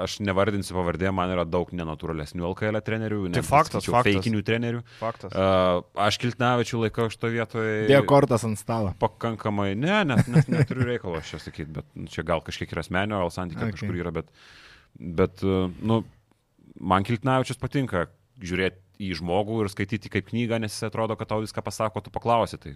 [0.06, 4.10] aš nevardinsiu pavardė, man yra daug nenatūralesnių LKL trenerių, Tai netgi faktas, faktas.
[4.10, 4.82] Feikinių trenerių.
[4.98, 5.34] Faktas.
[5.38, 7.86] Uh, aš Kiltnavičių laikau šito vietoje.
[7.90, 8.90] Dėjo kortas ant stalo.
[9.00, 13.22] pakankamai, ne, net, net neturiu reikalo aš čia sakyti, bet čia gal kažkiek yra asmenio,
[13.22, 13.78] gal santykiai Okay.
[13.78, 14.28] kažkur yra, bet,
[14.98, 16.02] bet nu,
[16.80, 18.08] man Kiltnavičius patinka
[18.42, 22.12] žiūrėti į žmogų ir skaityti kaip knygą, nes jis atrodo, kad tau viską pasako, tu
[22.14, 22.58] paklausi.
[22.62, 22.74] Tai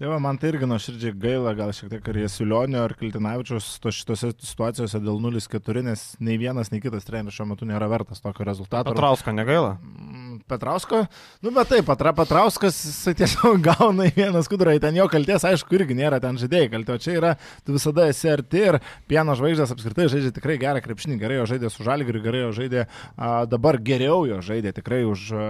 [0.00, 3.90] Tai va, man tai irgi nuoširdžiai gaila, gal šiek tiek ar Jesulionio, ar Kiltinavičius to
[3.92, 8.46] šitose situacijose dėl 0-4, nes nei vienas, nei kitas treneris šiuo metu nėra vertas tokio
[8.48, 8.94] rezultato.
[8.94, 9.74] Patrausko negaila.
[9.84, 11.02] Mm, Petrausko,
[11.44, 15.76] nu bet taip, Patra Petrauskas, jisai tiesiog gauna į vieną skudurą, ten jo kalties, aišku,
[15.76, 17.34] irgi nėra ten žaidėjai kaltė, o čia yra,
[17.66, 21.68] tu visada esi arti ir pieno žvaigždės apskritai žaidžia tikrai gerą krepšinį, gerai jo žaidė
[21.76, 22.86] su žalgiriu, gerai jo žaidė,
[23.20, 25.46] a, dabar geriau jo žaidė tikrai už a,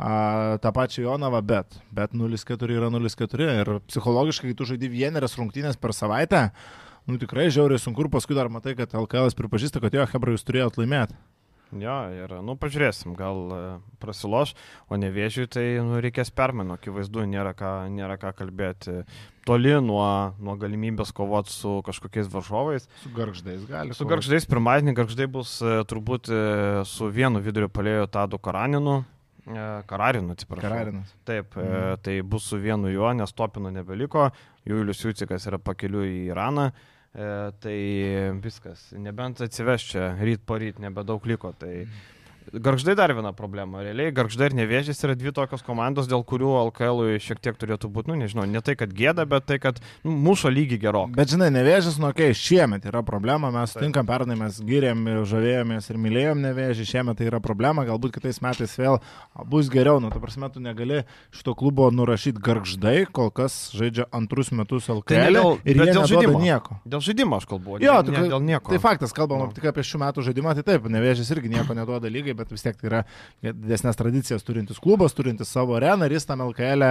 [0.00, 0.16] a,
[0.64, 5.80] tą pačią Jonavą, bet, bet 0-4 yra 0-4 ir psichologiškai, kai tu žaidži vienerias rungtynės
[5.80, 6.48] per savaitę,
[7.10, 10.46] nu tikrai žiauriai sunku ir paskui dar matai, kad LKL pripažįsta, kad jo, Hebra, jūs
[10.46, 11.18] turėjot laimėti.
[11.78, 13.58] Jo, ir, nu, pažiūrėsim, gal e,
[14.02, 14.56] prasiloš,
[14.90, 19.04] o nevėžiui tai nu, reikės permainų, akivaizdu, nėra ką, nėra ką kalbėti.
[19.46, 20.02] Toli nuo,
[20.42, 22.88] nuo galimybės kovoti su kažkokiais varžovais.
[23.04, 23.94] Su garždais gali.
[23.94, 26.42] Su garždais pirmadienį, garždai bus e, turbūt e,
[26.90, 29.04] su vienu vidurio palėjo Tadu Karaninu.
[29.56, 30.70] E, Kararinu, atsiprašau.
[30.70, 31.14] Kararinas.
[31.24, 32.02] Taip, e, Mhm.
[32.02, 34.30] tai bus su vienu juo, nes Topino nebeliko,
[34.64, 36.70] Julius Jucikas yra pakeliu į Iraną,
[37.14, 37.78] e, tai
[38.40, 41.52] viskas, nebent atsiveš čia ryt po ryt, nebedaug liko.
[41.58, 41.86] Tai
[42.50, 43.82] Garždai dar viena problema.
[43.84, 48.10] Realiai Garždai ir Nevėžys yra dvi tokios komandos, dėl kurių LKL šiek tiek turėtų būti,
[48.10, 51.14] nu nežinau, ne tai, kad gėda, bet tai, kad nu, mušo lygį gerokai.
[51.20, 53.84] Bet žinai, nevėžys, nu, okei, okay, šiemet yra problema, mes Taip.
[53.84, 58.74] tinkam pernai, mes gyrėm, žavėjomės ir mylėjom nevėžį, šiemet tai yra problema, galbūt kitais metais
[58.80, 58.98] vėl
[59.46, 64.50] bus geriau, nu, ta prasme, tu negali šito klubo nurašyti garždai, kol kas žaidžia antrus
[64.50, 66.40] metus LKL Tai dėl- ir dėl žaidimo.
[66.42, 66.80] nieko.
[66.84, 68.68] Dėl žaidimo aš kalbu, Jo, ne, tu, dėl nieko.
[68.74, 69.52] Tai faktas, kalbam Nu.
[69.54, 72.78] tik apie šių metų žaidimą, tai taip, nevėžys irgi nieko neduoda lygiai, bet vis tiek
[72.80, 73.02] tai yra
[73.44, 76.86] didesnės tradicijas turintis klubas, turintis savo areną ir jis tam LKL,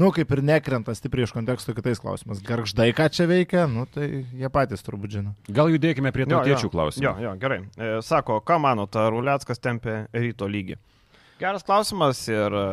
[0.00, 2.42] nu, kaip ir nekrenta stipriai iš konteksto kitais klausimais.
[2.46, 5.36] Garždai ką čia veikia, nu, tai jie patys turbūt žino.
[5.48, 7.04] gal judėkime prie tautiečių klausimų.
[7.06, 7.62] Jo, jo, gerai.
[7.76, 10.78] E, sako, ką manote, ar Uliackas tempė ryto lygį?
[11.42, 12.66] Geras klausimas ir e,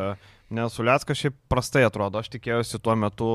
[0.54, 2.20] nes Uliackas šiaip prastai atrodo.
[2.20, 3.30] Aš tikėjausi tuo metu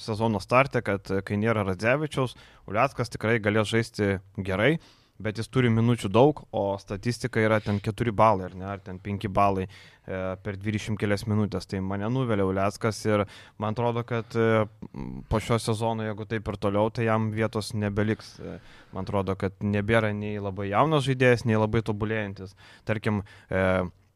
[0.00, 2.34] sezono starte, kad e, kai nėra Radzevičiaus,
[2.70, 4.76] Uliackas tikrai galės žaisti gerai.
[5.22, 8.98] Bet jis turi minučių daug, o statistika yra ten 4 balai, ar ne, ar ten
[9.02, 11.68] 5 balai e, per 20 kelias minutės.
[11.70, 13.24] Tai mane nuvelia Uliackas ir
[13.62, 14.66] man atrodo, kad e,
[15.30, 18.38] po šio sezono, jeigu taip ir toliau, tai jam vietos nebeliks.
[18.42, 18.60] E,
[18.92, 22.52] Man atrodo, kad nebėra nei labai jaunas žaidėjas, nei labai tobulėjantis.
[22.88, 23.62] Tarkim, e,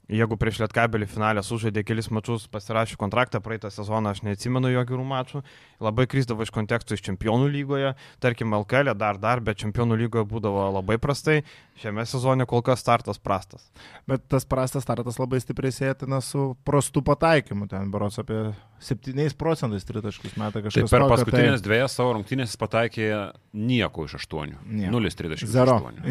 [0.07, 5.03] Jeigu prieš Lietkabelį finalę sužaidė kelis mačius, pasirašė kontraktą, praeitą sezoną aš neatsimenu jo gerų
[5.03, 5.42] mačų,
[5.83, 7.90] labai krisdavo iš kontekstų iš čempionų lygoje,
[8.23, 11.40] tarkim LKL e dar dar, bet čempionų lygoje būdavo labai prastai,
[11.83, 13.66] šiame sezone kol kas startas prastas.
[14.07, 19.90] Bet tas prastas startas labai stipriai sėtina su prastu pataikymu, ten berots apie 7 procentais
[19.90, 20.87] tritaškius metą kažkas.
[20.87, 21.66] Tai per paskutinės tai...
[21.66, 23.11] dviejas savo rungtynės pataikė
[23.59, 24.55] nieko iš 8.
[24.87, 26.05] 0,38.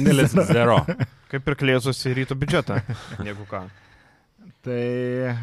[0.00, 1.12] 0,0.
[1.32, 2.82] Kaip ir klėsus į ryto biudžetą,
[3.28, 3.64] jeigu ką.
[4.62, 5.34] Tai e,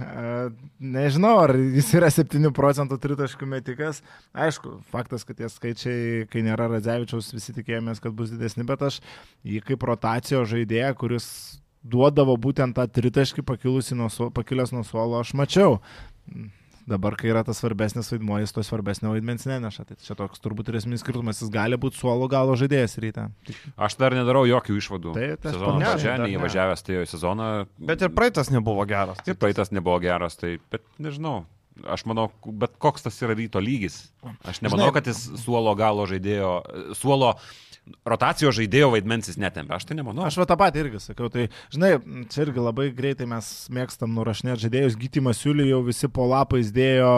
[0.79, 3.99] nežinau, ar jis yra 7 procentų tritaškų metikas.
[4.31, 9.01] Aišku, faktas, kad tie skaičiai, kai nėra Radzevičiaus, visi tikėjomės, kad bus didesni, bet aš
[9.47, 11.27] jį kaip rotacijos žaidėją, kuris
[11.83, 15.79] duodavo būtent tą tritaškį pakilusi nuo, pakilęs nuo suolo, aš mačiau.
[16.89, 19.83] Dabar, kai yra tas svarbesnis vaidmuo, jis to svarbesnio vaidmens neneša.
[19.91, 23.27] Tai čia toks turbūt ir esminis skirtumas, jis gali būti suolo galo žaidėjas ryte.
[23.45, 25.13] Tik Aš dar nedarau jokių išvadų.
[25.13, 26.31] Tai- pradžia, dar ne.
[26.33, 27.49] neįvažiavęs tai sezoną.
[27.77, 29.21] Bet ir praeitas nebuvo geras.
[29.29, 31.43] Ir praeitas nebuvo geras, tai, bet nežinau.
[31.87, 32.25] Aš manau,
[32.59, 34.09] bet koks tas yra ryto lygis.
[34.43, 36.49] Aš nemanau, Žinai- kad jis suolo galo žaidėjo,
[36.99, 37.35] suolo
[38.07, 39.77] rotacijos žaidėjo vaidmens jis netempia.
[39.77, 40.25] Aš tai nemanau.
[40.27, 41.91] Aš va tą patį irgi sakau, tai žinai,
[42.31, 47.11] čia irgi labai greitai mes mėgstam nurašinėti žaidėjus, gytimas siūlį jau visi po lapais dėjo,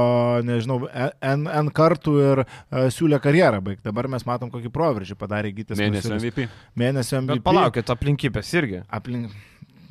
[0.48, 3.86] nežinau, N, N kartų ir uh, siūlė karjerą baigti.
[3.88, 5.80] Dabar mes matom, kokį proveržį padarė gytis.
[5.82, 6.50] Mėnesio MVP.
[6.80, 7.42] Mėnesio MVP.
[7.42, 8.84] Bet palaukit, aplinkybės irgi.
[8.92, 9.34] Aplink...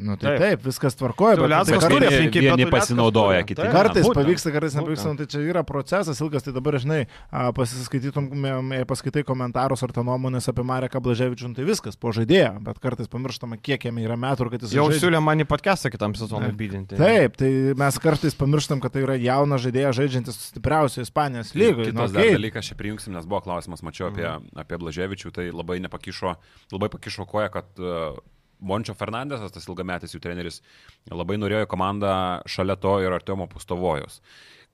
[0.00, 3.60] Nu, tai taip, taip viskas tvarkoja, bet Tuliauskas tai turi kartais, aplinkybę, vieni pasinaudoja, kiti
[3.60, 3.72] Taip.
[3.74, 7.50] kartais Būtent, pavyksta, kartais nepavyksta, nu, tai čia yra procesas ilgas, tai dabar, žinai, a,
[7.56, 12.54] pasiskaitytum, m, jei paskaitai komentarus ar tą nuomonės apie Mareką Blaževičių, tai viskas po žaidėjo,
[12.64, 15.92] bet kartais pamirštama, kiek jam yra metų ir kad jis Jau siūlė man į podcastą
[15.92, 16.58] kitam sezonui Taip.
[16.62, 17.00] bydinti.
[17.00, 17.52] Taip, tai
[17.84, 21.92] mes kartais pamirštam, kad tai yra jaunas žaidėjas žaidžiantis stipriausioje Ispanijos lygoje.
[21.92, 24.26] Kitas Nu, dalykas, čia prijungsim, nes buvo klausimas, mačiau apie,
[24.58, 26.36] apie Blaževičių, tai labai nepakišo,
[26.72, 28.18] labai pakišo koja, kad uh,
[28.61, 30.61] Mončio Fernandesas, tas ilgametis jų treneris,
[31.11, 32.12] labai norėjo komandą
[32.49, 34.20] šalia to ir Artiomo Pustovojos.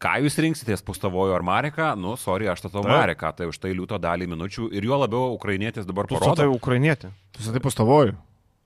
[0.02, 1.94] Ką jūs rinksitės, Pustovojų ar Mareką?
[1.96, 2.92] Nu, sorry, aš statau Taip.
[2.92, 6.36] Mareką, tai už tai liūto dalį minučių ir juo labiau ukrainietis dabar Tu parodo.
[6.42, 7.14] tai ukrainietė.
[7.32, 8.12] Tu sakai pustavoju.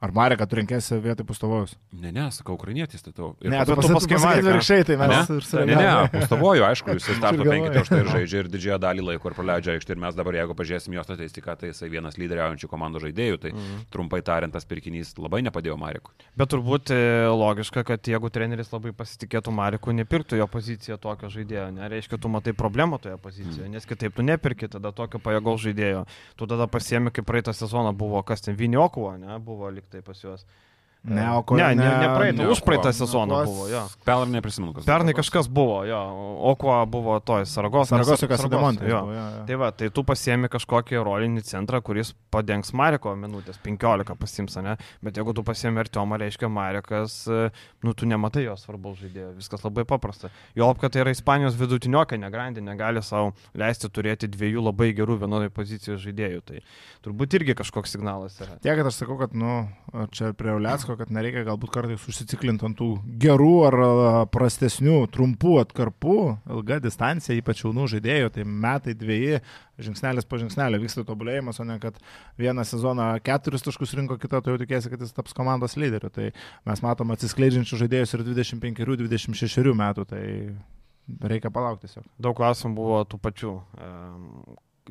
[0.01, 1.75] Ar Mareką tu rinkėsi vietoj pustovojus?
[1.93, 3.35] Ne, ne, sakau, ukrainietis statau.
[3.45, 4.53] Ir Ne, pas- tu tu pasakė paskui pasakė Mareką.
[4.55, 5.17] virkščiai, tai mes Ne?
[5.21, 6.11] ir Ne, ne, sureagavome.
[6.15, 9.75] Pustavoju, aišku, jis starto penketė už tai ir žaidžia ir didžiąją dalį laiko ir praleidžia
[9.77, 9.91] aikštę.
[9.93, 13.37] Ir mes dabar, jeigu pažiūrėsim jo statistiką, tai jisai vienas lyderiaujančių komandų žaidėjų.
[13.45, 13.85] Tai Mhm.
[13.93, 16.13] trumpai tariant, tas pirkinys labai nepadėjo Marekui.
[16.35, 21.75] Bet turbūt e, logiška, kad jeigu treneris labai pasitikėtų Mariku, nepirktų jo poziciją tokio žaidėjo.
[21.77, 26.07] Nereiškia, tu matai problemą toje pozicijoje, nes kitaip tu nepirki tada tokio pajėgaus žaidėjo.
[26.41, 30.47] Tu tada pasiemi, kaip praeitą sezoną buvo, kas ten Viniokuo, ne, buvo liktai pas juos.
[31.03, 33.83] Ne, o ko Ne, ne, ne praeitą, už praeitą sezoną Okuos- buvo, jo.
[34.05, 34.85] Pernai neprisimenu, kas.
[34.85, 35.97] Pernai kažkas buvo, jo,
[36.45, 37.89] o kuo buvo toj Saragos.
[37.89, 38.85] Saragos, kas Demontas.
[38.85, 39.01] Jo.
[39.49, 44.77] Tai va, tai tu pasiemi kažkokį rolinį centrą, kuris padengs Mariko minutės, 15 pasims, ne?
[45.01, 47.49] Bet jeigu tu pasiemi Artiomą, reiškia Marikas, e,
[47.83, 50.29] nu tu nematai jo svarbaus žaidėjo, viskas labai paprasta.
[50.55, 55.49] Jo, kad tai yra Ispanijos vidutiniokai, negrandė, negali savo leisti turėti dviejų labai gerų vienodai
[55.49, 56.45] pozicijų žaidėjų.
[56.45, 56.61] Tai
[57.09, 58.61] turbūt irgi kažkoks signalas yra.
[58.61, 59.65] Tiek, kad aš sakau, kad, nu,
[60.13, 60.53] čia prie
[60.91, 62.89] Uliacko, kad nereikia galbūt kartais užsiciklinti ant tų
[63.23, 63.77] gerų ar
[64.33, 66.17] prastesnių, trumpų atkarpų,
[66.51, 69.41] ilga distancija, ypač jaunų žaidėjų, tai metai, dviejai,
[69.79, 71.99] žingsnelis po žingsnelio vyksta tobulėjimas, o ne kad
[72.41, 76.11] vieną sezoną keturis taškus rinko, kitą, tai jau tikėsi, kad jis taps komandos lyderiu.
[76.11, 76.33] Tai
[76.67, 80.25] mes matom atsiskleidžiančių žaidėjus ir 25-26 metų, tai
[81.31, 82.09] reikia palaukti tiesiog.
[82.19, 83.55] Daug klausimų buvo tų pačių.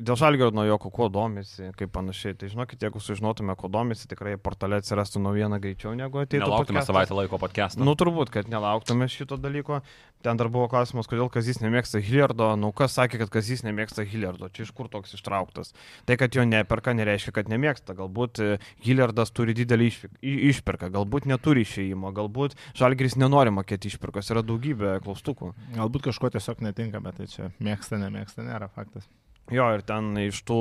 [0.00, 2.32] Dėl žalgerio nuo jo, kuo domisi, kaip panašiai.
[2.40, 6.40] Tai žinokit, jeigu sužinotume, kuo domisi, tikrai portale atsirastų naujiena greičiau negu ateitų.
[6.46, 6.88] Nelauktume podcastas.
[6.88, 7.84] savaitę laiko podcast'o.
[7.84, 9.82] Nu, turbūt, kad nelauktume šito dalyko.
[10.24, 12.48] Ten dar buvo klausimas, kodėl Kazis nemėgsta Hilliardo.
[12.60, 14.48] Nu, kas sakė, kad Kazis nemėgsta Hilliardo?
[14.52, 15.74] Čia iš kur toks ištrauktas?
[16.08, 17.96] Tai, kad jo neperka, nereiškia, kad nemėgsta.
[18.00, 18.50] Galbūt e,
[18.84, 24.32] Hilliardas turi didelį išvyk- i- išpirką, galbūt neturi išėjimo, galbūt Žalgris nenori mokėti išpirkos.
[24.32, 25.52] Yra daugybė klaustukų.
[25.76, 29.08] Galbūt kažko tiesiog netinka, bet tai čia mėgsta, nemėgsta, nėra faktas.
[29.50, 30.56] Jo, ir ten iš tų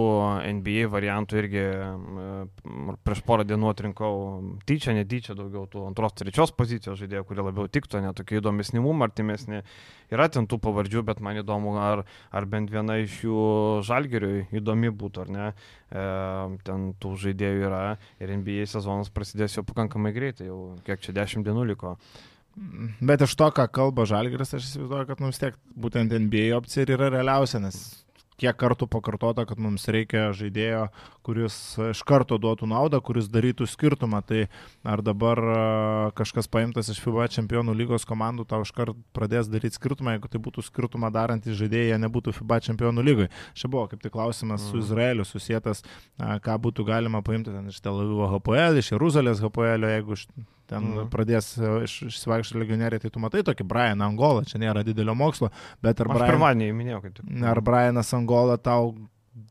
[0.57, 1.63] NBA variantų irgi
[3.05, 4.13] prieš porą dienų atrinkau
[4.65, 9.61] tyčia, netyčia daugiau tų antros, trečios pozicijos žaidėjų, kurie labiau tiktų, netokie įdomesni mum, artimesni.
[10.09, 12.01] Yra ten tų pavardžių, bet man įdomu, ar,
[12.33, 13.43] ar bent viena iš jų
[13.85, 15.51] žalgeriui įdomi būtų, ar ne.
[15.93, 16.07] E,
[16.65, 17.85] ten tų žaidėjų yra
[18.17, 21.93] ir NBA sezonas prasidės jau pakankamai greitai, jau kiek čia dešimt dienų liko.
[23.05, 27.13] Bet iš to, ką kalba Žalgiris, aš įsivaizduoju, kad mums tiek būtent NBA opcija yra
[27.13, 27.77] realiausia, nes
[28.39, 30.87] kiek kartų pakartota, kad mums reikia žaidėjo,
[31.27, 31.55] kuris
[31.91, 34.21] iš karto duotų naudą, kuris darytų skirtumą.
[34.25, 34.45] Tai
[34.87, 35.41] ar dabar
[36.17, 40.43] kažkas paimtas iš FIBA čempionų lygos komandų tau iš karto pradės daryti skirtumą, jeigu tai
[40.49, 43.31] būtų skirtumą darantys žaidėjai, jie nebūtų FIBA čempionų lygoje.
[43.59, 45.83] Čia buvo kaip tik klausimas su Izraeliu susijęs,
[46.17, 50.29] ką būtų galima paimti ten iš Tel Avivo HPL, iš Jeruzalės HPL, jeigu iš
[50.69, 51.11] ten mm.
[51.13, 55.51] pradės e, iš, išsivaikščioti legionieriai, tai tu matai tokį Brianą Angolą, čia nėra didelio mokslo,
[55.83, 57.31] bet ar, Aš Brian, pirmadienį jau minėjau, kaip tik.
[57.51, 58.93] ar Brianas Angola tau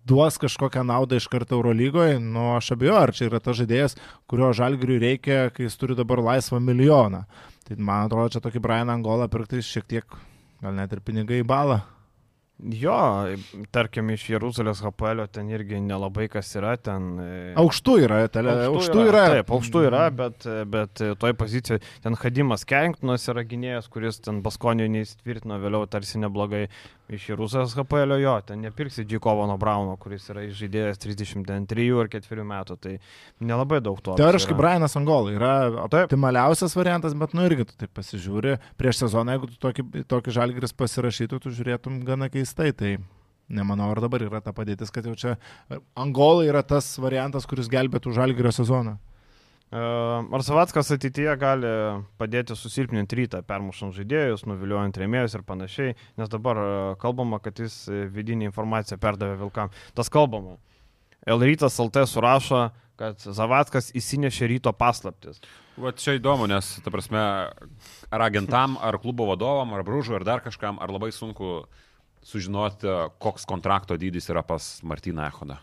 [0.08, 3.98] duos kažkokią naudą iš karto Eurolygoje, nu aš abejoju, ar čia yra tas žaidėjas,
[4.30, 7.24] kurio žalgiriui reikia, kai jis turi dabar laisvą milijoną.
[7.68, 10.18] Tai man atrodo, čia tokį Brianą Angolą pirkti šiek tiek,
[10.62, 11.82] gal net ir pinigai į balą.
[12.58, 12.98] Jo,
[13.70, 17.12] tarkim, iš Jeruzalės HPL ten irgi nelabai kas yra, ten...
[17.22, 19.22] e, Aukštų yra, tele, aukštų yra.
[19.36, 24.90] Taip, aukštų yra, bet, bet toj pozicijoje ten Hadimas Kenktonas yra gynėjas, kuris ten Baskonijoje
[24.96, 26.64] neįsitvirtino, vėliau tarsi neblogai
[27.12, 32.76] iš Jeruzalės HPL, jo, ten nepirksi Džikovano Brauno, kuris yra žaidėjas 33 ar 4 metų,
[32.82, 32.94] tai
[33.40, 34.16] nelabai daug to.
[34.18, 34.60] Teoriškai yra.
[34.60, 35.52] Brianas Angola yra
[35.88, 38.58] optimaliausias variantas, bet nu irgi tu taip pasižiūri.
[38.80, 42.74] Prieš sezoną, jeigu tu tokį, tokį žalgris pasirašytų, tu žiūrėtum gana keistai.
[42.76, 42.94] Tai
[43.48, 45.38] nemanau, ar dabar yra ta padėtis, kad jau čia
[45.96, 48.98] Angola yra tas variantas, kuris gelbėtų žalgrio sezoną.
[49.68, 51.70] Ar Savackas ateityje gali
[52.16, 56.60] padėti susilpninti rytą, permušant žaidėjus, nuviliuojant rėmėjus ir panašiai, nes dabar
[57.02, 57.82] kalbama, kad jis
[58.14, 59.74] vidinį informaciją perdavė Vilkam.
[59.92, 60.56] Tas kalbama.
[61.28, 62.62] Elrytas LT surašo,
[62.98, 65.42] kad Zavackas įsinešė ryto paslaptis.
[65.78, 67.20] Va čia įdomu, nes, ta prasme,
[68.08, 71.60] ar agentam, ar klubo vadovam, ar brūžui, ar dar kažkam, ar labai sunku
[72.26, 72.88] sužinoti,
[73.20, 75.60] koks kontrakto dydis yra pas Martyną Echodą.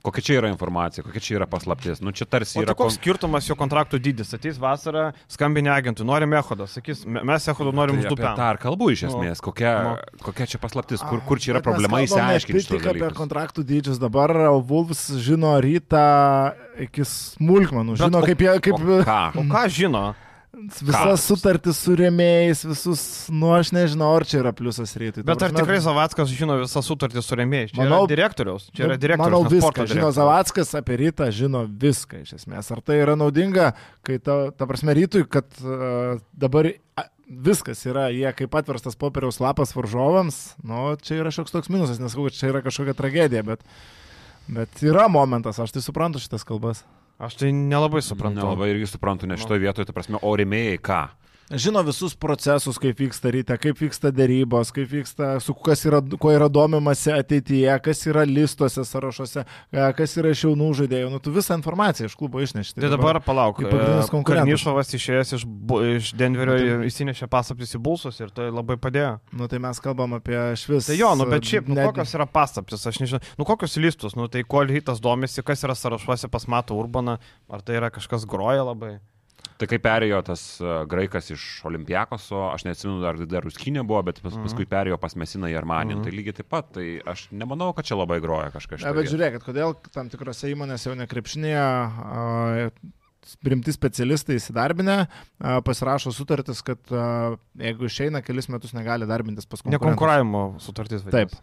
[0.00, 1.98] Kokia čia yra informacija, kokia čia yra paslaptis.
[2.00, 2.72] Nu, čia tarsi O yra...
[2.72, 4.30] tai koks skirtumas jo kontraktų dydis?
[4.32, 8.24] Ateis vasarą, skambinė agentui, norim Echodą, sakys, me- mes Echodą norim Tai už du apie
[8.24, 8.46] tą penktą.
[8.54, 9.74] ir kalbu iš esmės, kokia,
[10.24, 12.64] kokia čia paslaptis, kur, kur čia yra problema įsiaiškinti.
[12.72, 14.32] Tik apie kontraktų dydžius dabar
[14.64, 16.06] Wolves žino rytą
[16.80, 19.20] iki smulkmenų, žino Bet o- kaip jie, kaip O ką?
[19.36, 20.04] O ką žino?
[20.52, 25.22] Visas sutartis su rėmėjais, visus, nu aš nežinau, ar čia yra pliusas rytui.
[25.26, 27.72] Bet ar tikrai Zavackas žino visą sutartį su remėjais?
[27.74, 28.66] Čia Manau- yra direktoriaus.
[28.74, 29.30] Čia yra direktorius.
[29.30, 29.86] Manau, viską.
[29.90, 30.10] Žino.
[30.16, 32.70] Zavackas apie rytą, žino viską iš esmės.
[32.74, 33.72] Ar tai yra naudinga,
[34.06, 39.40] kai ta, ta prasme rytui, kad uh, dabar a, viskas yra, jie kaip atverstas popieriaus
[39.42, 43.62] lapas varžovams, nu, čia yra šioks toks minusas, kad čia yra kažkokia tragedija, bet,
[44.50, 46.82] bet yra momentas, aš tai suprantu šitas kalbas.
[47.20, 48.40] Aš tai nelabai suprantu.
[48.40, 51.00] Nelabai irgi suprantu, nes šitoje vietoje, ta prasme, o remėjai ką?
[51.50, 56.30] Žino visus procesus, kaip vyksta ryte, kaip vyksta dėrybos, kaip vyksta, su kas yra, kuo
[56.30, 59.42] yra domimasi ateityje, kas yra listuose, sąrašuose,
[59.74, 61.08] e, kas yra iš jaunų žaidėjų.
[61.10, 62.76] Nu, tu visą informaciją iš klubo išneši.
[62.78, 63.58] Tai dabar palauk.
[64.14, 64.46] konkurentas.
[64.46, 65.48] Karnišovas išėjęs iš,
[65.96, 69.18] iš Denverio Nu, įsinešė paslaptis į bulsus ir tai labai padėjo.
[69.34, 70.86] Nu, tai mes kalbam apie švis.
[70.86, 74.14] Tai jo, nu bet šiaip, nu, net- kokios yra paslaptis, aš nežinau, nu kokius listus,
[74.14, 77.18] nu tai kol rytas domisi, kas yra sąrašuose pas Mato Urbaną,
[77.50, 79.00] ar tai yra kažkas groja labai.
[79.60, 84.22] Tai kaip perėjo tas uh, graikas iš Olimpiakoso, aš neatsimenu, ar dar Ruskinė buvo, bet
[84.24, 85.98] pas, paskui perėjo pas Mesiną į Armanį.
[85.98, 86.06] Mhm.
[86.06, 88.86] Tai lygiai taip pat, tai aš nemanau, kad čia labai groja kažkas.
[88.86, 92.24] Ne, bet žiūrėkit, kodėl tam tikrose įmonėse jau nekrepšinėje a,
[93.44, 99.60] rimti specialistai įsidarbinę, a, pasirašo sutartis, kad a, jeigu išeina kelis metus negali darbintis pas
[99.60, 99.84] konkurentus.
[99.84, 101.04] Nekonkuravimo sutartis.
[101.12, 101.36] Taip.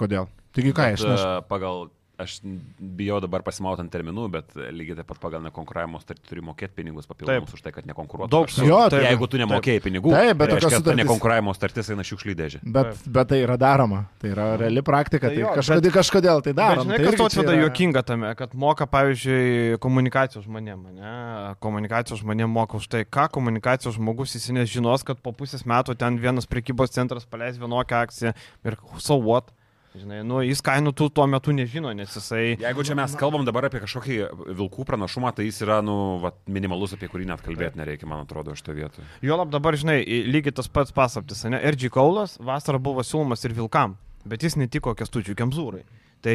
[0.00, 0.26] Kodėl?
[0.56, 1.38] Taigi ką, aš nežinau.
[1.38, 1.86] uh, pagal,
[2.20, 2.36] aš
[2.78, 7.08] bijau dabar pasimauti ant terminų, bet lygiai taip pat pagal nekonkuravimo sutartį turi mokėti pinigus
[7.10, 7.54] papildomus Taip.
[7.58, 8.30] už tai, kad nekonkuruotų.
[8.30, 8.66] Daug kažkas.
[8.68, 9.04] Jo, taip.
[9.08, 12.60] Jeigu tu nemokėjai pinigų, Taip, bet tai reiškia, ta sutartys- nekonkuravimo startis eina šiukšlydėžė.
[12.64, 14.04] Bet, bet tai yra daroma.
[14.20, 15.28] Tai yra reali praktika.
[15.30, 16.84] Tai Tai jo, kažkodėl, bet- kažkodėl tai daroma.
[16.84, 21.54] žinai, tai kas atveda yra- juokinga tame, kad moka, pavyzdžiui, komunikacijos žmonėm, ne?
[21.60, 26.18] Komunikacijos žmonėm moka už tai, ką komunikacijos žmogus įsinės žinos, kad po pusės metų ten
[26.18, 29.50] vienas prekybos centras paleis vienokią akciją ir so what.
[29.90, 32.54] Žinai, nu, jis kainų tų tuo metu nežino, nes jisai...
[32.60, 34.18] Jeigu čia mes kalbam dabar apie kažkokį
[34.60, 38.54] vilkų pranašumą, tai jis yra, nu, vat, minimalus, apie kurį net kalbėti nereikia, man atrodo,
[38.54, 39.06] šito vietoje.
[39.26, 39.98] Juolab dabar, žinai,
[40.30, 41.58] lygiai tas pats paslaptis, ne?
[41.72, 43.98] RG Kaulas vasarą buvo siūlomas ir Vilkam,
[44.30, 45.82] bet jis netiko kestučių kemzūrai.
[46.20, 46.34] Tai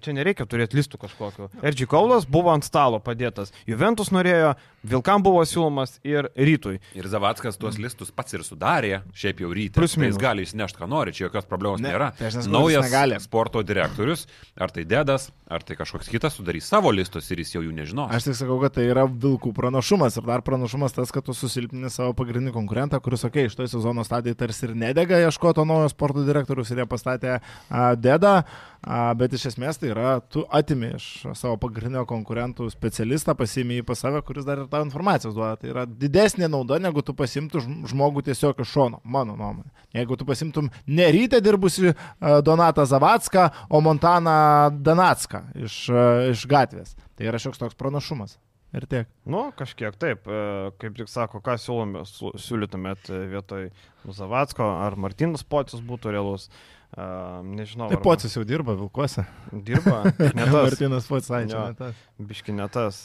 [0.00, 1.50] čia nereikia turėti listų kažkokiu.
[1.60, 3.50] RG Kaulas buvo ant stalo padėtas.
[3.68, 4.54] Juventus norėjo,
[4.88, 6.78] Vilkam buvo siūlomas ir Rytui.
[6.96, 9.74] Ir Zavackas tuos listus pats ir sudarė, šiaip jau ryte.
[9.76, 10.16] Plius tai minus.
[10.16, 12.12] jis gali įsinešti, ką nori, čia jokios problemos Ne, nėra.
[12.16, 13.18] tai Naujas negali.
[13.20, 14.24] sporto direktorius,
[14.56, 18.04] ar tai Dedas, ar tai kažkoks kitas sudarys savo listus ir jis jau jų nežino.
[18.12, 21.88] Aš tik sakau, kad tai yra vilkų pranašumas ir dar pranašumas tas, kad tu susilpini
[21.92, 25.88] savo pagrindinį konkurentą, kuris, okei, okay, iš to sezono stadijai tarsi ir nedega ieškoto naujo
[25.92, 28.34] sporto direktorius ir jie pastatė a, dedą,
[28.82, 33.88] a, bet iš esmės tai yra, tu atimi iš savo pagrindinio konkurentų specialistą, pasiimi jį
[33.88, 35.56] pas save, kuris dar ir tą informaciją duoda.
[35.62, 39.72] Tai yra didesnė nauda, negu tu pasimtum žm- žmogų tiesiog iš šono, mano nuomonė.
[39.96, 44.36] Jeigu tu pasimtum nerytę dirbusi a, Donatą Zavacką, o Montaną
[44.84, 46.94] Danacką iš, a, iš gatvės.
[47.18, 48.38] Tai yra šioks toks pranašumas.
[48.76, 49.08] Ir tiek.
[49.24, 50.40] Nu, kažkiek taip, e,
[50.80, 53.70] kaip tik sako, ką siūlome, siūlytumėt e, vietoj
[54.12, 56.50] Zavatsko, ar Martinas Pocius būtų realus.
[56.50, 57.88] Uh, nežinau.
[57.90, 59.22] Tai ar- pocius jau dirba Vilkuose.
[59.52, 59.98] Dirba.
[60.54, 61.64] Martinas pats, ai, čia Jo.
[61.68, 61.98] ne tas.
[62.30, 63.02] Biški ne tas.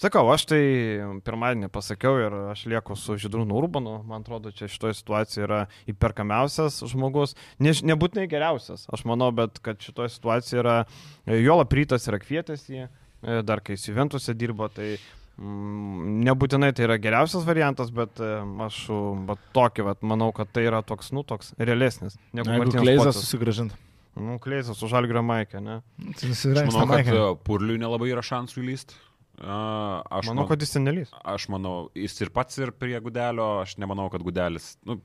[0.00, 0.60] Sakau, aš tai
[1.26, 3.96] pirmadienį pasakiau ir aš lieku su Židrūnu Urbanu.
[4.06, 7.34] Man atrodo, čia šitoje situacijoje yra įperkamiausias žmogus.
[7.58, 10.76] Ne, nebūtinai geriausias, aš manau, bet kad šitoje situacijoje yra,
[11.26, 14.94] e, jo laprytas yra kvietęs jį, e, dar kai jis Juventuse dirbo, tai
[15.38, 18.28] nebūtinai tai yra geriausias variantas, bet e,
[18.66, 18.84] aš
[19.26, 22.14] va, tokį, va, manau, kad tai yra toks, nu, toks realesnis.
[22.36, 23.24] negu Martynas Kleizas Pocius.
[23.24, 23.74] susigražint.
[24.14, 25.80] Nu, Kleizas už Algrio Maikę, ne?
[26.20, 29.00] Tai Aš manau, kad uh, Purliui nelabai yra šansų įlysti.
[29.34, 31.10] Uh, aš Manau, kad jis senelys.
[31.26, 34.76] Aš manau, jis ir pats ir prie gudelio, aš nemanau, kad gudelis.
[34.86, 35.00] Nu,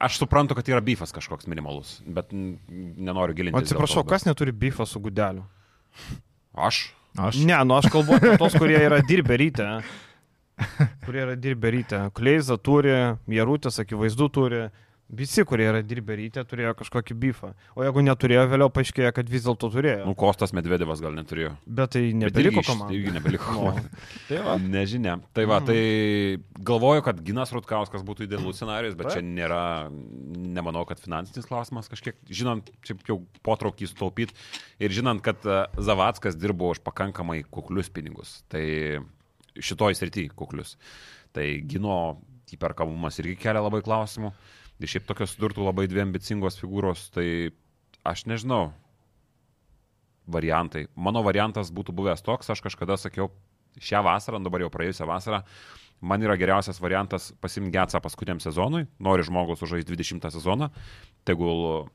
[0.00, 4.56] aš suprantu, kad yra bifas kažkoks minimalus, bet nenoriu dėl atsiprašau, to, bet- kas neturi
[4.56, 5.44] bifą su gudeliu?
[6.56, 6.86] Aš.
[7.18, 7.40] Aš.
[7.44, 9.66] Ne, nu aš kalbu apie tos, kurie yra dirbę ryte.
[11.04, 12.02] Kurie yra dirbę ryte.
[12.14, 12.94] Kleiza turi,
[13.34, 14.68] Jarutis akivaizdu turi.
[15.08, 17.48] Visi, kurie yra dirbę ryte, turėjo kažkokį bifą.
[17.72, 20.02] O jeigu neturėjo, vėliau paaiškėjo, kad vis dėlto turėjo.
[20.04, 21.54] Nu, Kostas Medvedevas gal neturėjo.
[21.64, 22.98] Bet tai nebeliko komandai.
[22.98, 23.48] Irgi nebeliko.
[23.58, 24.02] Nu, komandai.
[24.28, 24.58] tai va.
[24.60, 25.14] Nežinia.
[25.32, 25.78] Tai va, tai
[26.68, 29.16] galvoju, kad Ginas Rutkauskas būtų idealus scenarius, bet Taip.
[29.16, 34.36] čia nėra, nemanau, kad finansinis klausimas kažkiek, žinant, čia jau potraukį sutaupyti
[34.84, 38.42] ir žinant, kad e, Zavackas dirbo už pakankamai kuklius pinigus.
[38.52, 38.62] Tai
[39.56, 40.76] šitoj srity kuklius.
[41.32, 42.18] Tai Gino
[42.52, 44.32] įperkamumas irgi kelia labai klausimų.
[44.78, 47.26] Ir šiaip tokios sudurtų labai dvi ambicingos figūros, tai
[48.06, 48.68] aš nežinau,
[50.28, 50.86] variantai.
[50.94, 53.32] Mano variantas būtų buvęs toks, aš kažkada sakiau,
[53.82, 55.42] šią vasarą, dabar jau praėjusią vasarą,
[56.00, 60.70] man yra geriausias variantas pasimti Getsą paskutiniam sezonui, nori žmogus sužaisti 20 sezoną,
[61.26, 61.88] tegul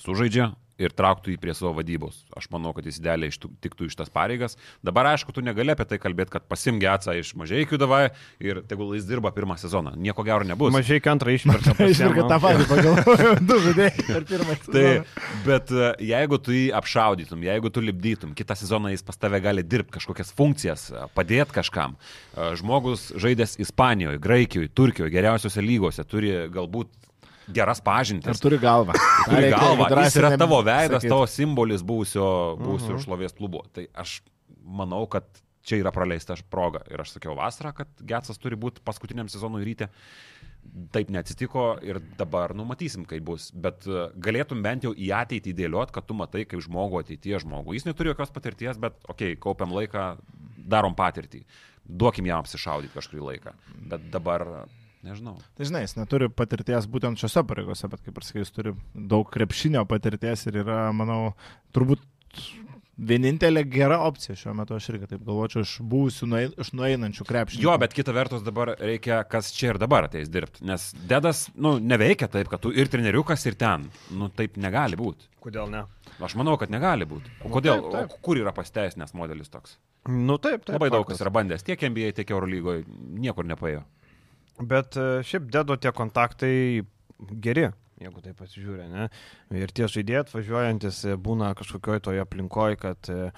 [0.00, 2.22] sužaidžia ir trauktų jį prie savo vadybos.
[2.36, 4.56] Aš manau, kad jis idealiai tiktų iš tas pareigas.
[4.84, 8.02] Dabar, aišku, tu negali apie tai kalbėti, kad pasim Getsą iš mažai davai
[8.42, 9.94] ir tegul jis dirba pirmą sezoną.
[9.96, 10.72] Nieko gero nebus.
[10.74, 11.76] Mažai antrą išperka.
[11.92, 15.04] Išvirka tą patį, pagalvojau, du žaidėjai per pirmą Tai, sezoną.
[15.46, 19.64] bet e, jeigu tu jį apšaudytum, jeigu tu lipdytum, kitą sezoną jis pas tave gali
[19.66, 21.96] dirbti kažkokias funkcijas, padėti kažkam.
[22.34, 26.90] E, Žmogus žaidęs Ispanijoje, Graikijoje, Turkijoje, geriausiose lygose, turi galbūt
[27.50, 28.40] geras Ir pažintis.
[28.40, 28.92] turi galvą.
[29.30, 31.10] Turi galvą, jis yra tavo veidas, sakyt.
[31.10, 33.02] tavo simbolis būsio, būsio Mhm.
[33.06, 33.64] šlovės klubo.
[33.72, 34.20] Tai aš
[34.64, 35.24] manau, kad
[35.62, 36.82] čia yra praleista proga.
[36.90, 39.88] Ir aš sakiau vasarą, kad Getsas turi būti paskutiniam sezonui ryte.
[40.94, 43.50] Taip neatsitiko ir dabar numatysim, kaip bus.
[43.50, 47.74] Bet e, galėtum bent jau į ateitį dėliot, kad tu matai kaip žmogų ateities žmogų.
[47.74, 50.04] Jis neturi jokios patirties, bet, okei, okay, kaupiam laiką,
[50.70, 51.42] darom patirtį.
[51.82, 53.54] Duokim jam apsišaudyti kažkurį laiką.
[53.90, 54.46] Bet dabar,
[55.06, 55.36] nežinau.
[55.58, 59.28] Tai žinai, jis neturi patirties būtent šiose pareigose, bet kaip ir sakai, jis turi daug
[59.32, 61.32] krepšinio patirties ir yra, manau,
[61.74, 62.02] turbūt
[63.02, 66.26] vienintelė gera opcija šiuo metu, aš irgi taip galvočiau, iš buvusių,
[66.62, 67.64] iš nueinančių krepšinių.
[67.64, 70.62] Jo, bet kita vertus dabar reikia, kas čia ir dabar ateis dirbti.
[70.68, 73.88] Nes dedas, nu, neveikia taip, kad tu ir treneriukas, ir ten.
[74.14, 75.26] Nu, taip negali būti.
[75.42, 75.86] Kodėl ne?
[76.22, 77.32] Aš manau, kad negali būti.
[77.42, 77.80] O Nu, kodėl?
[77.88, 78.14] taip, taip.
[78.20, 79.78] O kur yra pasteisinęs modelis toks?
[80.06, 80.76] Nu taip, taip.
[80.76, 81.64] Labai daug kas yra bandęs.
[81.66, 82.84] Tiek NBA, tiek Eurolygoje.
[83.24, 83.82] Niekur nepaėjo.
[84.60, 86.82] Bet e, šiaip dedo tie kontaktai
[87.42, 87.68] geri,
[88.02, 89.06] jeigu taip pasižiūrė, ne?
[89.56, 93.30] Ir tie žaidėjai atvažiuojantis e, būna kažkokioj toje aplinkoje, kad e,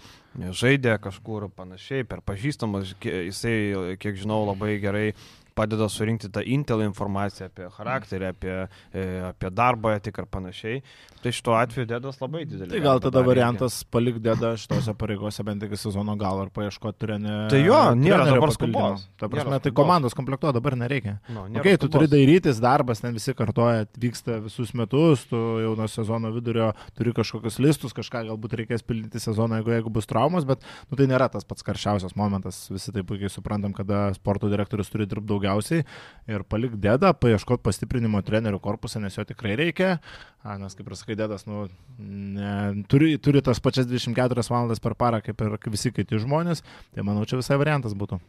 [0.57, 5.07] žaidė kažkur panašiai, per pažįstamas, kie- jisai, kiek žinau, labai gerai
[5.55, 8.55] padeda surinkti tą intel informaciją apie charakterį, apie,
[8.95, 10.81] e, apie darbą tik ir panašiai.
[11.25, 12.73] Tai šituo atveju dedas labai didelis.
[12.75, 17.49] Tai gal tada variantas palik dėda šitose pareigose bent iki sezono galo ir paieškoti trenerių.
[17.53, 19.07] Tai jo, nėra dabar skubos.
[19.21, 21.17] Ta prasme, tai komandos komplektuo dabar nereikia.
[21.31, 25.73] Nu, Na, okay, tu turi darytis darbas, ten visi kartoja, vyksta visus metus, tu jau
[25.79, 30.47] nuo sezono vidurio turi kažkokius listus, kažką galbūt reikės pildyti sezoną, jeigu, jeigu bus traumos,
[30.49, 34.93] bet nu, tai nėra tas pats karščiausias momentas, visi tai puikiai suprantam, kada sporto direktorius
[34.93, 35.85] turi dirbti daugiausiai
[36.31, 39.99] ir palik dėdą, paieškoti pastiprinimo trenerių korpusą, nes jo tikrai reikia,
[40.45, 41.67] A, nes kaip ir sakai, dėdas, nu,
[41.99, 46.61] ne, turi, turi tas pačias 24 valandas per parą kaip ir visi kiti žmonės,
[46.93, 48.21] tai manau, čia visai variantas būtų.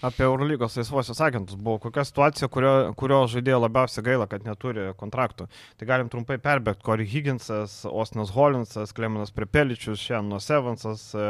[0.00, 5.44] Apie Eurolygos laisvosios agentus buvo kokia situacija, kurio, kurio žaidėjo labiausiai gaila, kad neturi kontraktų.
[5.76, 6.80] Tai galim trumpai perbėgti.
[6.86, 11.26] Corey Higginsas, Osnas Holinsas, Kleminas Prepeličius, Šenas Evansas, e,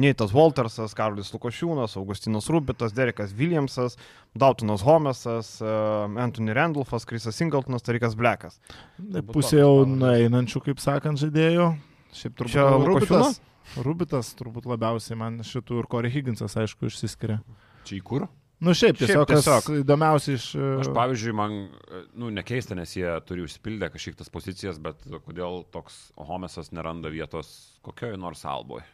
[0.00, 3.98] Neitas Waltersas, Karolis Lukošiūnas, Augustinas Rubitas, Derekas Williamsas,
[4.32, 5.76] Daltonas Homesas, e,
[6.24, 8.56] Anthony Randolphas, Krisas Singletonas, Tarikas Blekas.
[8.96, 11.68] Tai pusė jau nueinančių, kaip sakant, žaidėjų.
[12.14, 12.66] Šiaip turbūt Čia?
[12.88, 13.38] Rubitas,
[13.84, 17.42] Rubitas turbūt labiausiai man šitų ir Corey Higginsas, aišku, išsiskiria.
[17.84, 18.26] Čia į kur?
[18.64, 19.62] Nu šiaip, Šiaip tiesiog, tiesiog.
[19.66, 19.80] tiesiog.
[19.82, 20.44] įdomiausia iš...
[20.80, 21.54] Aš pavyzdžiui, man,
[21.90, 27.10] e, nu, nekeista, nes jie turi užsipildę kažkiek tas pozicijas, bet kodėl toks Homesas neranda
[27.12, 27.50] vietos
[27.84, 28.86] kokioje nors alboje?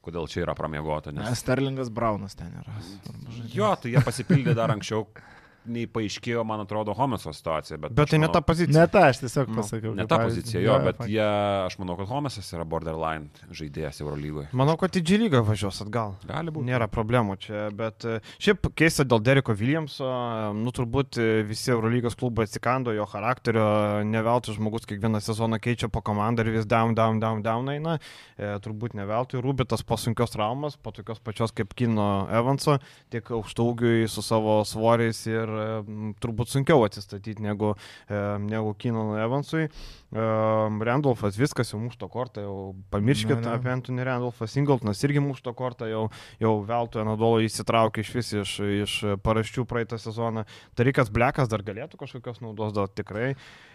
[0.00, 1.12] Kodėl čia yra pramiegota?
[1.12, 1.28] Nes.
[1.38, 2.78] Sterlingas Braunas ten yra.
[3.52, 5.04] Jo, tai jie pasipildė dar anksčiau,
[5.66, 7.76] nei paaiškėjo, man atrodo, Homeso situacija.
[7.78, 8.72] Bet, Bet tai ne manau- ta pozicija.
[8.80, 9.94] Ne ta, aš tiesiog Nu, pasakiau.
[9.94, 11.10] Ne ta pozicija, jo, bet fakt.
[11.10, 11.20] jie,
[11.66, 14.48] aš manau, kad Homesas yra borderline žaidėjas Eurolygoje.
[14.52, 16.14] Manau, kad į G lygą važiuos atgal.
[16.26, 16.64] Gali būti.
[16.70, 21.70] Nėra problemų čia, bet e, šiaip keista dėl Deriko Williamso, e, nu turbūt e, visi
[21.70, 26.66] Eurolygos klubai atsikando jo charakterio, ne veltui žmogus kiekvieną sezoną keičia po komandą ir vis
[26.66, 27.98] down, down, down, down eina,
[28.38, 32.78] e, turbūt ne veltui Rubitas po sunkios traumas, po tokios pačios kaip Kino Evanso,
[33.10, 37.74] tiek aukštaugiui su savo svoriais ir m, turbūt sunkiau atsistatyti negu,
[38.46, 39.68] negu Kino Evansui.
[40.10, 40.22] E,
[40.84, 42.54] Randolphas viskas jau mušto kortą, jau
[42.90, 43.54] pamirškit Ne, ne.
[43.54, 46.08] apie Anthony Randolphą, Singletonas irgi mušto kortą, jau,
[46.42, 50.44] jau veltui Anadolo įsitraukė iš vis iš, iš paraščių praeitą sezoną.
[50.74, 53.30] Tarikas Blekas dar galėtų kažkokios naudos duoti tikrai.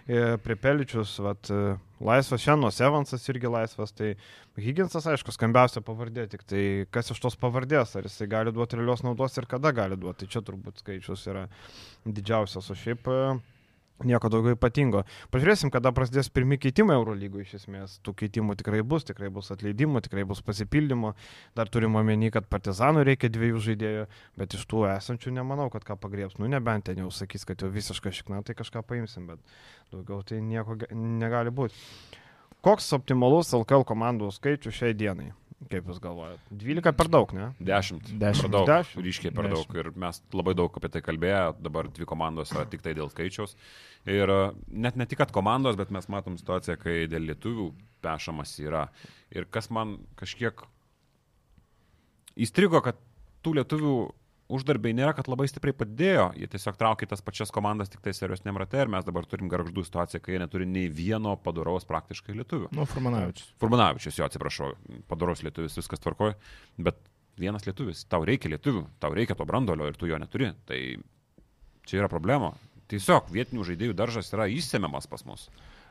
[0.05, 4.17] E, Pripeličius, vat, e, laisvas Šenos Evansas irgi laisvas, tai
[4.59, 9.07] Higginsas, aišku, skambiausia pavardė, tik tai kas iš tos pavardės, ar jisai gali duoti realios
[9.07, 11.47] naudos ir kada gali duoti, tai čia turbūt skaičius yra
[12.05, 13.19] didžiausias, o šiaip e,
[14.03, 15.05] Nieko daugiau ypatingo.
[15.31, 17.93] Pažiūrėsim, kada prasidės pirmi keitimai Eurolygų iš esmės.
[18.03, 21.13] Tų keitimų tikrai bus, tikrai bus atleidimų, tikrai bus pasipildymų.
[21.55, 24.03] Dar turime omeny, kad partizanų reikia dviejų žaidėjų,
[24.41, 26.35] bet iš tų esančių nemanau, kad ką pagriebs.
[26.41, 29.55] Nu, nebent ten jau sakys, kad jau visiškai šikna, tai kažką paimsim, bet
[29.95, 31.79] daugiau tai nieko negali būti.
[32.67, 35.31] Koks optimalus LKL komandų skaičius šiai dienai?
[35.71, 36.41] Kaip Jūs galvojate?
[36.61, 37.47] 12 per daug, ne?
[37.59, 38.11] 10.
[38.21, 38.45] Dešimt.
[38.45, 38.67] Per daug.
[38.69, 39.05] Dešimt.
[39.05, 39.71] Ryškiai per Dešimt.
[39.71, 39.79] daug.
[39.81, 43.55] Ir mes labai daug apie tai kalbėję, dabar dvi komandos yra tik tai dėl skaičiaus.
[44.05, 44.39] Ir e,
[44.85, 47.71] net ne tik, kad komandos, bet mes matom situaciją, kai dėl lietuvių
[48.05, 48.85] pešamas yra.
[49.33, 50.61] Ir kas man kažkiek
[52.45, 52.99] įstrigo, kad
[53.45, 53.95] tų lietuvių
[54.51, 58.57] uždarbiai nėra, kad labai stipriai padėjo, jie tiesiog traukė tas pačias komandas tik tai seriosniam
[58.61, 62.69] rate ir mes dabar turim garždų situaciją, kai jie neturi nei vieno padoraus praktiškai lietuvių.
[62.77, 63.53] Nu, Furmanavičius.
[63.61, 64.71] Furmanavičius, jo atsiprašau,
[65.09, 66.35] padoros lietuvis, viskas tvarkoja,
[66.77, 66.99] bet
[67.41, 70.53] vienas lietuvis, tau reikia lietuvių, tau reikia to brandolio ir tu jo neturi.
[70.69, 70.79] Tai
[71.89, 72.53] čia yra problema.
[72.91, 75.47] Tiesiog vietinių žaidėjų daržas yra įsėmiamas pas mus.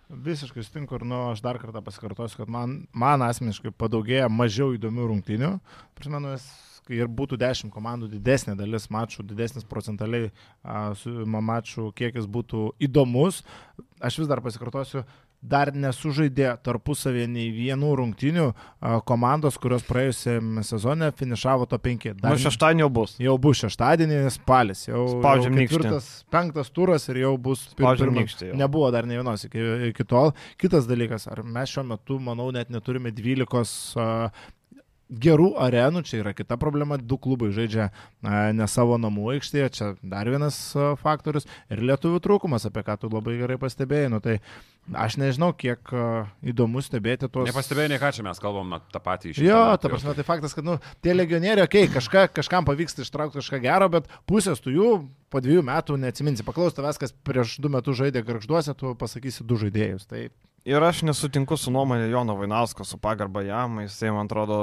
[0.09, 5.07] Visiškai sutinku ir nu, aš dar kartą pasikartosiu, kad man, man asmeniškai padaugėja mažiau įdomių
[5.11, 5.51] rungtynių.
[5.97, 10.31] Prisimenu, es- kai ir būtų 10 komandų didesnė dalis mačų, didesnis procentaliai
[11.25, 13.43] mačų kiekis būtų įdomus.
[14.05, 15.05] Aš vis dar pasikartosiu,
[15.45, 22.07] dar nesužaidė tarpusavėje nei vienų rungtynių a, komandos, kurios praėjusiame sezone finišavo to 5.
[22.23, 23.17] Nu, šeštadienį jau bus.
[23.21, 28.09] Jau bus šeštadienį, spalis, jau, Spaudžiam jau ketvirtas, penktas turas ir jau bus pir- Spaudžiam
[28.09, 28.57] pirma- nykštį jau.
[28.65, 30.33] Nebuvo dar ne vienos iki, iki tol.
[30.61, 34.31] Kitas dalykas, ar mes šiuo metu, manau, net neturime 12 a,
[35.21, 37.91] gerų arenų, čia yra kita problema, du klubai žaidžia
[38.25, 40.57] ne savo namų aikštėje, čia dar vienas
[41.03, 44.13] faktorius ir lietuvių trūkumas, apie ką tu labai gerai pastebėjai.
[44.13, 44.39] Nu, tai
[44.93, 45.93] aš nežinau, kiek
[46.45, 47.49] įdomu stebėti tuos...
[47.49, 50.57] Nepastebėjai, ne ką čia mes kalbam na, tą patį iš Jo, ta prasme, tai faktas,
[50.57, 54.75] kad nu, tie legionieriai, okei, okay, kažka, kažkam pavyksta ištraukti kažką gero, bet pusės tų
[54.77, 54.91] jų
[55.33, 56.47] po dviejų metų neatsiminsi.
[56.47, 60.07] Paklaus tavęs, kas prieš du metus žaidė garžduose, tu pasakysi du žaidėjus.
[60.11, 60.29] Tai
[60.65, 64.57] Ir aš nesutinku su nuomonė Jono Vainausko, su pagarba jam, jisai, man atrodo,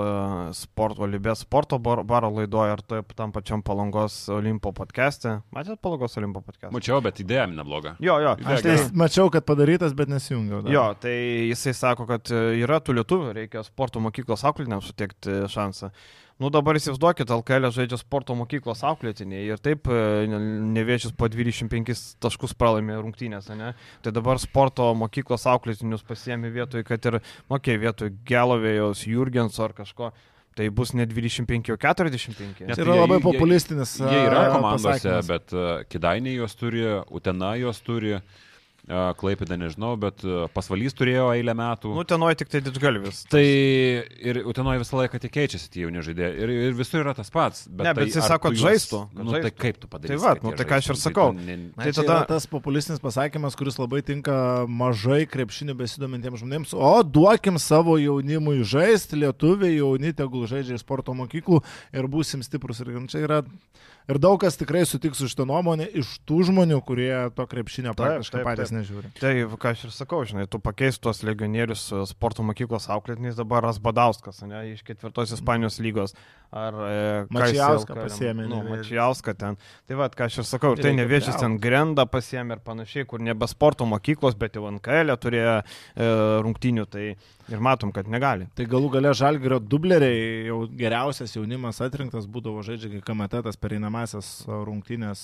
[0.58, 5.36] sporto libės sporto bar- baro laidoje ar taip tam pačiam Palangos Olimpo podcast'e.
[5.54, 6.74] Matėt Palangos Olimpo podcast'e?
[6.74, 7.93] Mačiau, bet idėja nebloga.
[8.02, 8.34] Jo, jo.
[8.41, 8.88] Idėja aš tai gera.
[9.04, 10.64] mačiau, kad padarytas, bet nesijungiau.
[10.66, 10.74] dar.
[10.74, 11.14] Jo, tai
[11.52, 15.91] jisai sako, kad e, yra tų lietuvių, reikia sporto mokyklos auklėtiniams suteikti šansą.
[16.42, 19.98] Nu dabar įsivaizduokit, LKL žaidžia sporto mokyklos auklėtiniai ir taip e,
[20.32, 20.39] ne-
[20.74, 23.76] neviečius po 25 taškus pralaimė rungtynės, ne?
[24.02, 27.20] Tai dabar sporto mokyklos auklėtinius pasiemi vietoj, kad ir,
[27.52, 30.10] mokė, vietoj Gelovėjos, Jurgenso ar kažko.
[30.58, 32.66] Tai bus ne 25, o 45.
[32.68, 33.94] Net Tai yra jie- labai jie- populistinis.
[34.02, 35.30] Jie yra a, komandose, pasakymas.
[35.30, 36.82] bet uh, Kidainiai juos turi,
[37.14, 38.50] Utena juos turi, uh,
[38.90, 40.24] Klaipėda nežinau, bet
[40.56, 41.92] Pasvalys turėjo eilę metų.
[41.96, 43.22] Nu, tenoj tik tai didžgalvis.
[43.30, 46.32] Tai ir Utenoje visą laiką tik keičiasi tie jauni žaidėjai.
[46.42, 47.68] Ir, ir visur yra tas pats.
[47.70, 50.18] Bet Ne, bet tai jis sako, kad žaistų, Nu, tai kaip tu padarysi?
[50.18, 51.28] Tai va, nu, tai ką aš ir sakau.
[51.36, 56.74] tu ne- Tai tai tada- tas populistinis pasakymas, kuris labai tinka mažai krepšinių besidomintiems žmonėms.
[56.74, 61.62] O duokim savo jaunimui žaisti, lietuviai jauni, tegul žaidžia sporto mokyklų
[61.94, 62.82] ir būsim stiprus.
[62.82, 63.44] Ir čia yra.
[64.12, 68.01] Ir daug kas tikrai sutiks su šitą nuomonę iš tų žmonių, kurie to krepšinio Taip,
[68.01, 68.78] praktiškai taip, patys taip.
[68.82, 69.12] nežiūri.
[69.22, 69.34] Tai,
[69.64, 74.43] ką aš ir sakau, žinai, tu pakeis tuos legionierius su sporto mokyklos auklėtiniais dabar Rasbadauskas,
[74.49, 76.16] ne, iš ketvirtos Ispanijos lygos.
[76.51, 76.95] Ar e,
[77.32, 78.89] ką jis Mačijauską jau- pasiėmė, Nu, nevėžis.
[78.91, 79.57] Mačijauską ten.
[79.88, 81.62] Tai va, ką aš ir sakau, ir tai Reikia neviečius ten priaugt.
[81.64, 86.09] Grenda pasiėmė ir panašiai, kur nebe sporto mokyklos, bet jau NKL turėjo e,
[86.43, 87.05] rungtinių, tai
[87.50, 88.48] ir matom, kad negali.
[88.58, 95.24] Tai galų gale Žalgirio dubleriai, jau geriausias jaunimas atrinktas būdavo žaidžia KMT tas pereinamasias rungtynės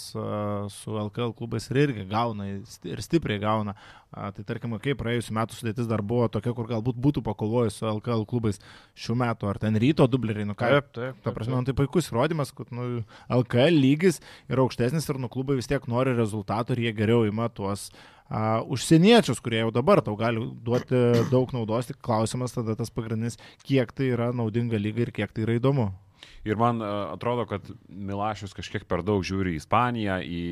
[0.73, 2.49] su LKL klubais ir irgi gauna,
[2.87, 3.77] ir stipriai gauna.
[4.07, 8.23] Tai tarkim, kaip praėjusiu metu sudėtis dar buvo tokia, kur galbūt būtų pakovojus su LKL
[8.29, 8.61] klubais
[8.95, 10.69] šių metų, ar ten ryto dubleriai, nu ką.
[10.77, 11.17] Taip, taip.
[11.25, 15.59] Ta prasme, nu, tai puikus įrodymas, kad nu, LKL lygis yra aukštesnis ir nu klubai
[15.59, 20.15] vis tiek nori rezultatų ir jie geriau ima tuos uh, užsieniečius, kurie jau dabar tau
[20.19, 20.99] gali duoti
[21.31, 25.47] daug naudos, tik klausimas tada tas pagrindinis, kiek tai yra naudinga lyga ir kiek tai
[25.47, 25.91] yra įdomu.
[26.45, 30.43] Ir man uh, atrodo, kad Milašius kažkiek per daug žiūri į Ispaniją, į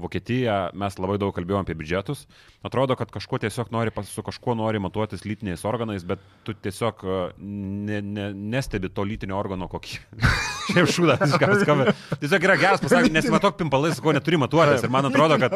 [0.00, 0.72] Vokietiją.
[0.78, 2.24] Mes labai daug kalbėjome apie biudžetus.
[2.64, 7.18] Atrodo, kad kažkuo tiesiog nori, su kažkuo nori matuotis lytiniais organais, bet tu tiesiog uh,
[7.38, 10.32] ne, ne, nestebi to lytinio organo kokybę.
[10.72, 11.96] Šiaip šūdas, ką skamba.
[12.22, 14.86] Tiesiog yra geras pasakymas, nesimatok pimpalais, ko neturi matuotis.
[14.86, 15.52] Ir man atrodo, kad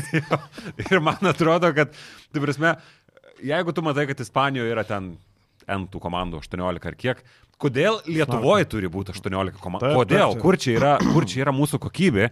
[0.90, 1.92] ir man atrodo, kad,
[2.32, 2.76] tai prasme,
[3.44, 5.14] jeigu tu matai, kad Ispanijoje yra ten
[5.70, 7.20] N tų komandų 18 ar kiek,
[7.60, 9.92] kodėl Lietuvoje turi būti 18 komandų?
[9.98, 10.36] Kodėl?
[10.40, 12.30] Kur čia, yra, kur čia yra mūsų kokybė?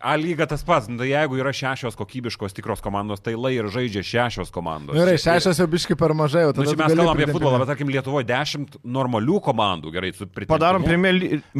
[0.00, 3.66] A lyga tas pats, nu, tai jeigu yra šešios kokybiškos tikros komandos, tai lai ir
[3.68, 4.96] žaidžia šešios komandos.
[4.96, 7.58] Gerai, šešios jau biški per mažai, o Nu, tada čia tu mes kalbam apie futbolą,
[7.60, 10.54] bet tarkim Lietuvoje 10 normalių komandų, gerai, su pritaikymu.
[10.54, 10.86] Padarom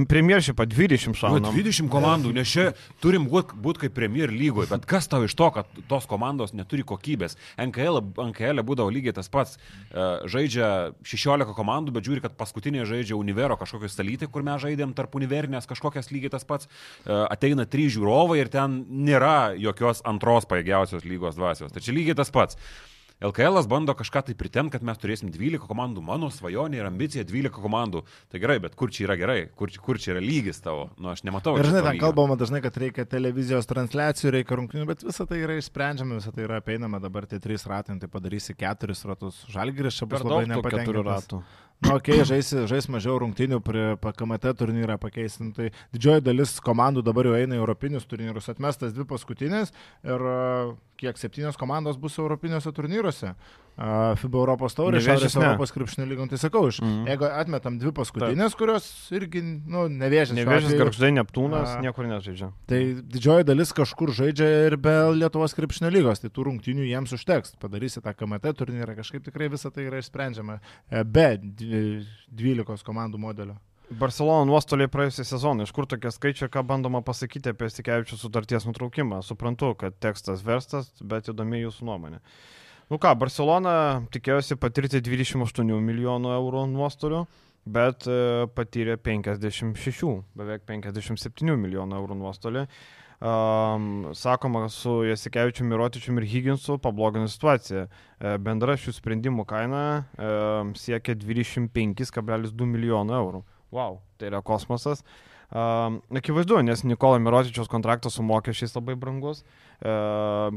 [0.09, 1.53] premjeršipą 20 Nu, šaunam.
[1.53, 2.71] 20 komandų, nes čia
[3.05, 6.87] turim būti būt kaip Premier lygoje, bet kas tau iš to, kad tos komandos neturi
[6.87, 7.37] kokybės?
[7.61, 9.59] NKL, NKL būdavo lygiai tas pats.
[9.93, 10.71] E, Žaidžia
[11.05, 15.69] 16 komandų, bet žiūri, kad paskutinė žaidžia Univero kažkokios stalytai, kur mes žaidėm tarp Univerinės
[15.69, 16.71] kažkokias lygiai tas pats.
[17.05, 21.75] E, Ateina trys žiūrovai ir ten nėra jokios antros pajėgiausios lygos dvasios.
[21.75, 22.59] Čia lygiai tas pats.
[23.21, 26.01] LKL bando kažką tai pritemti, kad mes turėsim 12 komandų.
[26.01, 28.01] Mano svajonė ir ambicija 12 komandų.
[28.33, 29.43] Tai gerai, bet kur čia yra gerai?
[29.53, 30.87] Kur, kur čia yra lygis tavo?
[30.97, 31.59] Nu, aš nematau.
[31.59, 35.43] Ir čia žinai, ten kalbama dažnai, kad reikia televizijos transliacijų, reikia rungtynių, bet visa tai
[35.45, 39.45] yra išsprendžiama, visa tai yra apeinama dabar tie trys ratai, tai padarysi keturis ratus.
[39.53, 41.29] Žalgiris čia bus labai nepatenkintas.
[41.81, 45.47] Na, okei, okay, žais, žais mažiau rungtynių prie PKMT turnyrą pakeisti.
[45.47, 48.51] Nu, tai didžioji dalis komandų dabar jau eina į europinius turnyrus.
[48.53, 49.73] Atmestas dvi paskutinės
[50.05, 50.25] ir
[51.01, 53.33] kiek septynios komandos bus europiniuose turnyruose.
[53.79, 55.45] FIBA Europos taurė, Šiaurės ne.
[55.47, 56.29] Europos krepšinio lygom.
[56.29, 57.07] Tai sakau, iš, Mhm.
[57.09, 60.37] jeigu atmetam dvi paskutinės, kurios irgi, nu, nevėžės.
[60.37, 61.81] atveju, garždai, Neptūnas, A.
[61.81, 62.53] niekur nežaidžia.
[62.67, 67.57] Tai didžioji dalis kažkur žaidžia ir be Lietuvos krepšinio lygos, tai tų rungtynių jiems užteks.
[67.59, 70.61] Padarysi tą KMT turnyrą, kažkaip tikrai visą tai yra išsprendžiama
[70.91, 72.05] e, be dvi-
[72.35, 73.57] 12 komandų modelio.
[73.91, 75.63] Barcelona nuostoliai praėjusią sezoną.
[75.67, 79.19] Iš kur tokie skaičiai, ką bandoma pasakyti apie Sikevičių sutarties nutraukimą?
[79.25, 82.21] Suprantu, kad tekstas verstas, bet įdomi jūsų nuomonė.
[82.91, 83.73] Nu ką, Barcelona
[84.11, 87.21] tikėjosi patirti 28 milijonų eurų nuostolių,
[87.71, 92.65] bet e, patyrė 56, beveik 57 milijonų eurų nuostolį.
[93.21, 97.87] Um, sakoma, su Jasikevičiu, Mirotičiu ir Higginsu pablogino situaciją.
[97.87, 100.35] E, bendra šių sprendimų kaina e,
[100.81, 103.45] siekia 25,2 milijonų eurų.
[103.71, 105.05] Wow, tai yra kosmosas.
[105.05, 109.43] Um, akivaizdu, nes Nikola Mirotičiaus kontraktas su mokesčiais labai brangus.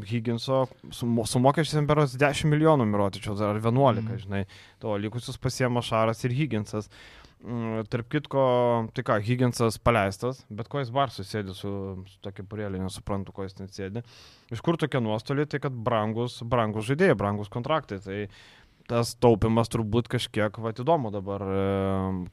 [0.06, 4.18] Higginso su, su mokesčiais beros 10 milijonų Mirotičiaus ar 11, Mhm.
[4.26, 4.46] žinai.
[4.80, 6.90] To likusius pasiema Šaras ir Higginsas.
[7.44, 12.44] Mm, tarp kitko, tai ką, Higginsas paleistas, bet ko jis bar susėdi su, su tokia
[12.48, 14.02] purėlė, nesuprantu, ko jis ten sėdi.
[14.50, 18.00] Iš kur tokie nuostoliai, tai kad brangus, brangus žaidėjai, brangus kontraktai.
[18.00, 18.28] Tai
[18.90, 21.64] tas taupimas turbūt kažkiek, va, įdomu dabar, e,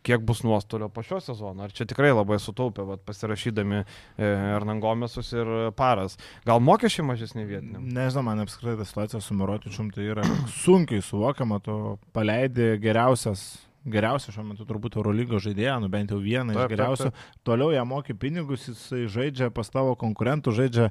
[0.06, 1.64] kiek bus nuostolio po šio sezono.
[1.64, 3.84] Ar čia tikrai labai sutaupė, va, pasirašydami
[4.18, 6.18] Ernangomesus ir Paras.
[6.48, 7.86] Gal mokesčiai mažesni vietiniam?
[7.86, 10.26] Nežinau, man apskritai ta situacija su Mirotičium tai yra
[10.64, 11.80] sunkiai suvokiama, tu
[12.16, 13.50] paleidi geriausias.
[13.80, 17.12] Geriausia šiuo metu turbūt Eurolygos žaidėja, nu bent jau vieną iš Taip, taip, geriausių.
[17.48, 20.90] Toliau ją moki pinigus, jisai žaidžia pas tavo konkurentų, žaidžia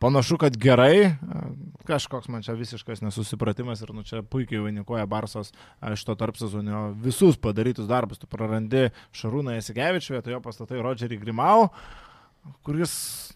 [0.00, 1.14] panašu, kad gerai.
[1.88, 6.38] Kažkoks man čia visiškas nesusipratimas ir nu čia puikiai vainikuoja Barsos a, iš to tarp
[6.38, 8.20] sezonio visus padarytus darbus.
[8.20, 11.70] Tu prarandi Šarūną Jasikevičių, vietoje jo pastatai Rodžerį Grimau
[12.64, 12.92] kuris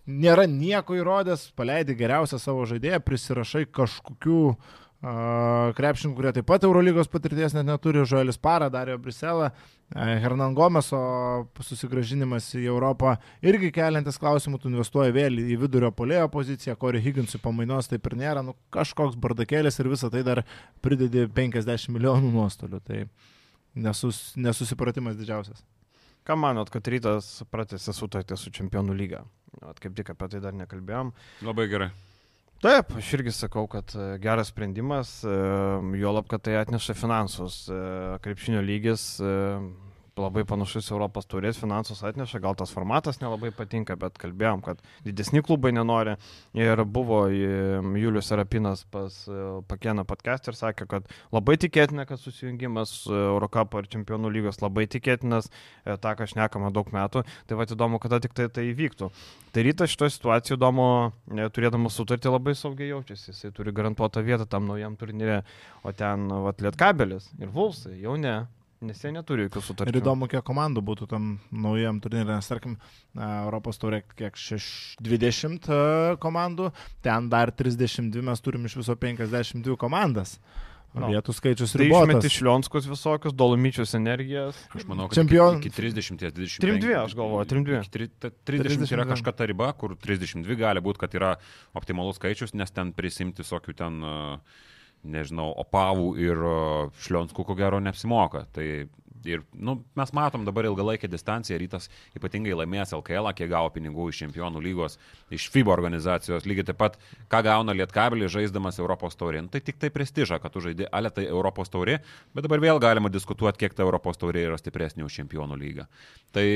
[0.08, 7.10] nėra nieko įrodęs, paleidi geriausią savo žaidėją, prisirašai kažkokių uh, krepšininkų, kurie taip pat Eurolygos
[7.12, 9.50] patirties net neturi, Žoelis Parą, Dario Briselą,
[9.94, 11.00] Hernan Gomeso
[11.60, 17.42] susigražinimas į Europą irgi keliantis klausimų, tu investuoji vėl į vidurio polėjo poziciją, Corey Higginsui
[17.42, 20.44] pamainos taip ir nėra, nu kažkoks bardakėlis ir visą tai dar
[20.84, 23.04] pridedi 50 milijonų nuostolių, tai
[23.74, 25.60] nesus, nesusipratimas didžiausias.
[26.24, 29.20] Ką manot, kad rytas pratęsė sutartį su Čempionų lyga?
[29.60, 31.12] Vat kaip tik apie tai dar nekalbėjom.
[31.44, 31.92] Labai gerai.
[32.62, 35.32] Taip, aš irgi sakau, kad e, geras sprendimas, e,
[36.00, 37.64] juolab, kad tai atneša finansus.
[37.68, 37.80] E,
[38.24, 39.04] Krepšinio lygis
[40.20, 45.42] labai panašus Europos turės finansus atneša, gal tas formatas nelabai patinka, bet kalbėjom, kad didesni
[45.44, 46.14] klubai nenori.
[46.54, 52.92] Ir buvo Julius Serapinas pas e, Pakieną podcast ir sakė, kad labai tikėtina, kad susijungimas
[53.04, 55.50] su Eurocapo ir Čempionų lygos labai tikėtinas,
[55.84, 57.24] e, tą, ką šnekama daug metų.
[57.48, 59.10] Tai va įdomu, kada tik tai tai įvyktų.
[59.54, 60.88] Tai rytas šitoje situacijoje įdomu,
[61.34, 65.42] e, turėdamas sutartį labai saugiai jaučiasi, jisai turi garantuotą vietą tam naujam turnyrė,
[65.82, 68.44] o ten vat lietkabelis ir Vulsai jau ne,
[68.84, 69.92] nes jie neturi jokių sutarčių.
[69.94, 72.76] Ir įdomu, kiek komandų būtų tam naujam turnyrė, nes tarkim,
[73.16, 74.68] a, Europos taurė kiek šeš,
[75.02, 75.80] 20 a,
[76.22, 76.70] komandų,
[77.04, 80.38] ten dar 32 mes turim iš viso 52 komandas.
[80.94, 81.08] No.
[81.10, 82.32] Vietų skaičius Tai išmeti ribotas.
[82.36, 84.54] šlionskus visokius, dolomyčius energijas.
[84.78, 86.60] Aš manau, kad Čempion- iki, iki 30, 25.
[86.62, 87.80] 32, aš galvoju, 32.
[87.82, 89.08] Iki tri- ta- 30 yra 32.
[89.10, 91.32] kažkokia ta riba, kur 32 gali būti, kad yra
[91.74, 94.38] optimalus skaičius, nes ten prisimti visokių ten, uh,
[95.04, 96.44] nežinau, opavų ir
[97.04, 98.46] šlionskų ko gero neapsimoka.
[98.54, 98.66] Tai
[99.28, 104.22] ir, nu, mes matom dabar ilgalaikę distanciją, rytas ypatingai laimės LKL, kiek gavo pinigų iš
[104.24, 104.98] čempionų lygos,
[105.34, 106.98] iš FIBA organizacijos, lygiai taip pat,
[107.32, 109.44] ką gauna Lietkabelį žaisdamas Europos taurė.
[109.44, 112.00] Nu, tai tik tai prestižą, kad tu žaidži, ale tai Europos taurė,
[112.34, 115.88] bet dabar vėl galima diskutuoti, kiek ta Europos taurė yra stipresnė už čempionų lygą.
[116.34, 116.46] Tai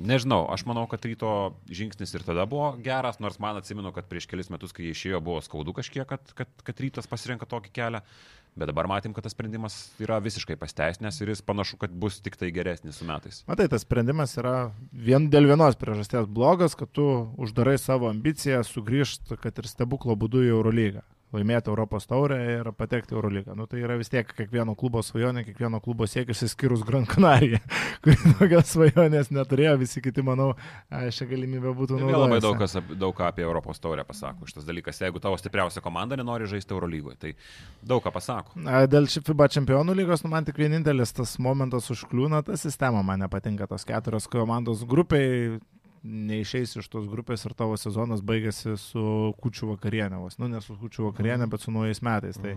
[0.00, 4.26] Nežinau, aš manau, kad ryto žingsnis ir tada buvo geras, nors man atsimenu, kad prieš
[4.30, 8.00] kelis metus, kai išėjo, buvo skaudu kažkiek, kad, kad, kad rytas pasirenka tokį kelią.
[8.58, 12.34] Bet dabar matėm, kad tas sprendimas yra visiškai pasteisinęs ir jis panašu, kad bus tik
[12.40, 13.44] tai geresnis su metais.
[13.50, 17.06] Matai, tas sprendimas yra vien dėl vienos priežasties blogas, kad tu
[17.38, 23.14] uždarai savo ambiciją sugrįžti, kad ir stebuklo būdu į Eurolygą laimėti Europos taurę ir patekti
[23.14, 23.54] Eurolygą.
[23.58, 27.60] Nu, tai yra vis tiek kiekvieno klubo svajonė, kiekvieno klubo siekis, išskyrus Gran Canaria,
[28.04, 30.52] kuri tokios svajonės neturėjo, visi kiti, manau,
[30.90, 32.26] šią galimybę būtų naudojama.
[32.26, 35.00] Labai daug kas daug ką apie Europos taurę pasako šitas dalykas.
[35.04, 37.34] Jeigu tavo stipriausia komanda nenori žaisti Eurolygoje, tai
[37.86, 38.58] daug ką pasako.
[38.90, 43.70] Dėl FIBA čempionų lygos, nu, man tik vienintelis tas momentas užkliūna, ta sistema man nepatinka,
[43.70, 45.60] tos keturios komandos grupiai
[46.02, 49.04] neišeisi iš tos grupės ir tavo sezonas baigėsi su
[49.42, 52.40] kučių vakarienė, vos, nu ne su kučių vakarienė, bet su naujais metais.
[52.40, 52.54] Tai,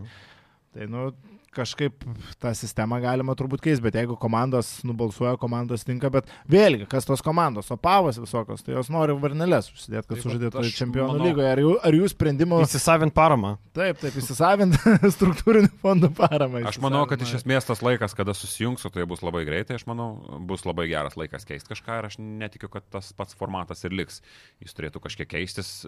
[0.75, 1.09] tai nu,
[1.55, 2.03] kažkaip
[2.41, 7.23] tą sistemą galima turbūt keisti, bet jeigu komandos nubalsuoja, komandos tinka, bet vėlgi, kas tos
[7.25, 11.49] komandos, o pavas visokios, tai jos nori varneles užsidėti, kad sužaidėtų čempionų manau, lygoje.
[11.53, 12.61] Ar jų, ar jų sprendimo...
[12.65, 13.55] Įsisavint paramą.
[13.77, 14.77] Taip, taip, įsisavint
[15.17, 16.63] struktūrinių fondų paramą.
[16.69, 20.09] Aš manau, kad iš esmės tas laikas, kada susijungsiu, tai bus labai greitai, aš manau,
[20.49, 24.21] bus labai geras laikas keisti kažką ir aš netikiu, kad tas pats formatas ir liks.
[24.63, 25.81] Jis turėtų kažkiek keistis,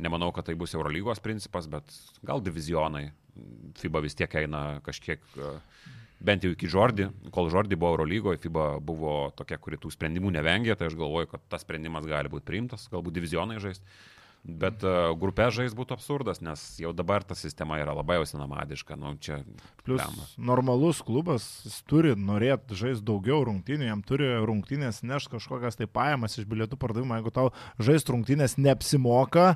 [0.00, 1.90] nemanau, kad tai bus Eurolygos principas, bet
[2.26, 3.10] gal divizionai
[3.80, 4.62] FIBA vis tiek eina
[4.92, 5.52] kažkiek, e,
[6.22, 10.78] bent jau iki Žordi, kol Žordi buvo Eurolygoje, FIBA buvo tokia, kuri tų sprendimų nevengė,
[10.78, 13.86] tai aš galvoju, kad tas sprendimas gali būti priimtas, galbūt divizionai žaisti.
[14.42, 18.96] Bet uh, grupė žais būtų absurdas, nes jau dabar ta sistema yra labai jau senamadiška.
[18.98, 19.36] Nu, čia
[19.86, 20.26] Plus tema.
[20.50, 21.46] normalus klubas
[21.86, 27.20] turi norėti žaisti daugiau rungtynių, jam turi rungtynės neš kažkokias tai pajamas iš bilietų pardavimo.
[27.20, 29.52] Jeigu tau žaisti rungtynės neapsimoka,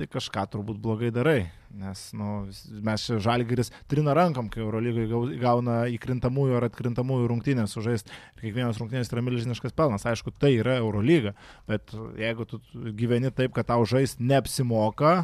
[0.00, 1.42] tai kažką turbūt blogai darai.
[1.70, 2.48] Nes nu,
[2.82, 5.04] mes čia žalgeris trina rankom, kai Eurolygai
[5.38, 8.10] gauna įkrintamųjų ar atkrintamųjų rungtynės sužaisti.
[8.36, 10.06] Ir kiekvienas rungtynės yra milžiniškas pelnas.
[10.10, 11.36] Aišku, tai yra Eurolyga.
[11.70, 12.58] Bet jeigu tu
[12.98, 15.14] gyveni taip, kad tau žaisti neapsimoka,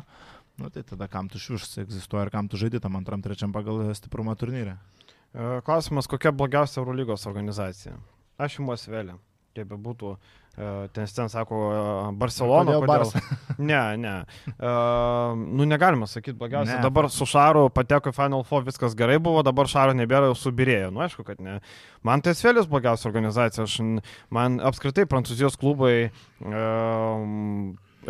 [0.63, 3.83] nu, tai tada kam tu šiuš egzistuoja ir kam tu žaidži tam antram, trečiam pagal
[3.99, 4.79] stiprumą turnyrę.
[5.35, 7.99] E, klausimas, kokia blogiausia Eurolygos organizacija?
[8.39, 9.19] Aš imuosi vėlė,
[9.57, 10.15] kaip be būtų.
[10.57, 11.57] Ten ten sako
[12.17, 12.73] Barcelona.
[12.73, 13.21] Kodėl Barça?
[13.57, 14.15] Ne, ne.
[14.61, 16.75] Uh, nu, negalima sakyti blogiausia.
[16.77, 16.83] Ne.
[16.85, 20.91] Dabar su Šaru pateko į Final Four, viskas gerai buvo, dabar Šaro nebėra, jau subirėjo.
[20.93, 21.59] Nu, aišku, kad ne.
[22.05, 23.65] Man tai Svelės blogiausia organizacija.
[23.65, 23.79] Aš,
[24.29, 27.25] man apskritai prancūzijos klubai uh,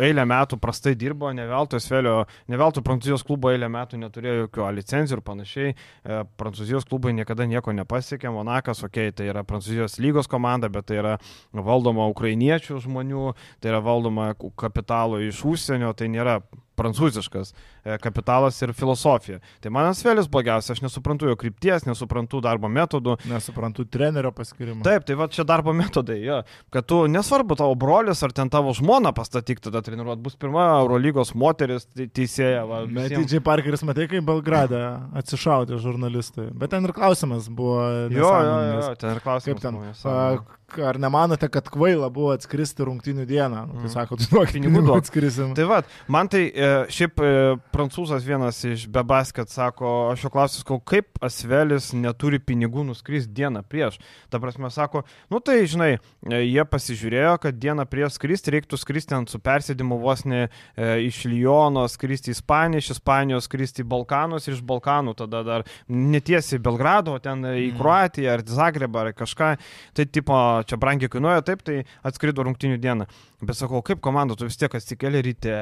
[0.03, 4.69] eilę metų prastai dirbo, ne veltui Svelio, ne veltui Prancūzijos klubo eilę metų neturėjo jokių
[4.77, 5.73] licenzijų ir panašiai.
[5.73, 8.31] E, Prancūzijos klubai niekada nieko nepasiekė.
[8.33, 11.17] Monakas, okei, okay, tai yra Prancūzijos lygos komanda, bet tai yra
[11.53, 13.31] valdoma ukrainiečių žmonių,
[13.61, 16.39] tai yra valdoma kapitalo iš užsienio, tai nėra
[16.77, 19.41] prancūziškas e, kapitalas ir filosofija.
[19.63, 23.17] Tai man Asvelis blogiausia, aš nesuprantu jo krypties, nesuprantu darbo metodų.
[23.29, 24.83] Nesuprantu trenerio paskirimo.
[24.85, 26.41] Taip, tai va čia darbo metodai, jo.
[26.73, 31.33] kad tu nesvarbu tavo brolis ar ten tavo žmona pastatyk tada treniruot, bus pirma Eurolygos
[31.37, 32.63] moteris teisėja.
[32.69, 34.79] Va, Bet Didžiai Parkeris matai, kaip Belgrade
[35.21, 36.49] atsišaudė žurnalistai.
[36.57, 37.81] Bet ten ir klausimas buvo.
[38.13, 39.47] Jo, jo, jo, ten ir klausimas.
[39.47, 39.77] Kaip ten?
[39.77, 43.61] Buvo, ar nemanote, kad kvaila buvo atskristi rungtinių dieną?
[43.69, 43.93] Nu, tai mm.
[43.93, 45.53] sako, tu nuo pinigų duok atskrisim.
[45.55, 45.77] Tai va,
[46.11, 47.29] man tai e, šiaip e,
[47.71, 53.95] prancūzas vienas iš Bebasket sako, aš jo klausiu, kaip Asvelis neturi pinigų nuskristi dieną prieš.
[54.27, 59.15] Ta prasme, sako, nu tai žinai, e, jie pasižiūrėjo, kad dieną prieš skristi reiktų skristi
[59.15, 60.47] ant su persėdimu vos ne
[60.77, 65.65] iš Lyono, skristi į Ispaniją, iš Ispanijos skristi į Balkanus ir iš Balkanų tada dar
[65.87, 67.79] netiesi į Belgrado, ten į mm.
[67.79, 69.53] Kroatiją ar Zagrebą ar kažką.
[69.95, 70.37] Tai tipo,
[70.67, 73.07] čia brangiai kainuoja, taip, tai atskrido rungtinių dieną.
[73.43, 75.57] Bet sakau, kaip komanda, tu vis tiek atsikeli ryte,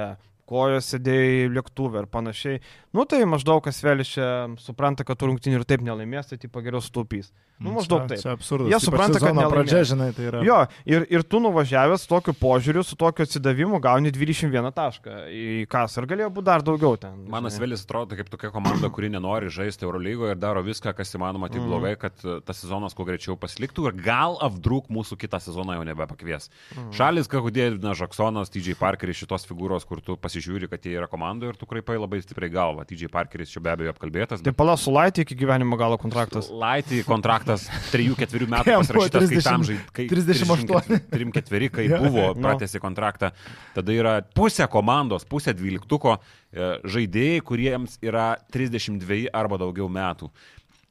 [0.49, 2.61] kojos sėdėjai lėktuvę ir panašiai.
[2.95, 4.27] Nu tai maždaug kas vėliau čia
[4.61, 7.33] supranta, kad tų rungtynių ir taip nelaimės, tai tipo geriau sutaupys.
[7.55, 8.19] Nu, mm, maždaug taip.
[8.19, 8.67] Čia absurdas.
[8.71, 9.53] Jie supranta, kad nelaimės.
[9.53, 10.41] pradžia, žinai, tai yra.
[10.43, 15.45] Jo, ir, ir tu nuvažiavęs su tokiu požiūriu, su tokiu atsidavimu gauni 21 tašką į
[15.71, 17.21] kasą ir galėjo būti dar daugiau ten.
[17.31, 21.47] Manas Vėlis atrodo kaip tokia komanda, kuri nenori žaisti Eurolygoje ir daro viską, kas įmanoma
[21.47, 21.71] tik mm.
[21.71, 25.87] blogai, kad e, tas sezonas kuo greičiau pasiliktų ir gal apdruk mūsų kitą sezoną jau
[25.87, 26.51] nebepakvies.
[26.75, 26.91] Mm.
[26.95, 31.59] Šalis, Kahudė, Žaksonas, TJ Parkeris, šitos figūros, kur tu pasižiūri, kad jie yra komandoje ir
[31.59, 32.85] tu kraipai labai stipriai galvą.
[32.87, 34.43] TJ Parkeris čia be abejo apkalbėtas.
[34.43, 36.49] Tai palas su Laitį iki gyvenimo galo kontraktas.
[36.51, 40.09] Laitį kontraktas 3-4 metų pasirašytas, 30, kai tam žaidė.
[40.11, 40.99] 38.
[41.13, 42.43] 3-4, kai buvo nu.
[42.43, 43.31] pratęsi kontraktą.
[43.77, 50.31] Tada yra pusė komandos, pusė dvyliktuko e, žaidėjai, kuriems yra 32 arba daugiau metų.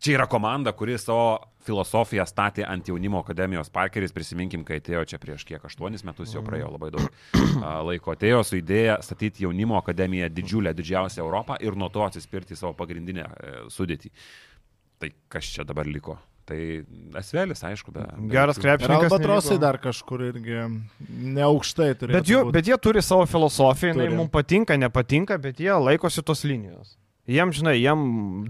[0.04, 5.18] Čia yra komanda, kuri savo filosofiją statė ant jaunimo akademijos Parkeris, prisiminkim, kai atėjo čia
[5.22, 7.38] prieš kiek, aštuonis metus jau praėjo labai daug
[7.88, 12.74] laiko, atėjo su idėja statyti jaunimo akademiją didžiulę, didžiausią Europą ir nuo to atsispirti savo
[12.76, 14.12] pagrindinę e, sudėtį.
[15.00, 16.18] Tai kas čia dabar liko?
[16.44, 16.58] Tai
[17.22, 18.04] Esvelis, aišku, be.
[18.28, 19.08] Geras krepšininkas.
[19.08, 20.66] Albatrosai dar kažkur irgi
[21.38, 22.18] neaukštai turi.
[22.18, 26.44] Bet, jų, bet jie turi savo filosofiją, jinai mums patinka, nepatinka, bet jie laikosi tos
[26.44, 26.92] linijos.
[27.24, 28.00] Jiem, žinai, jiem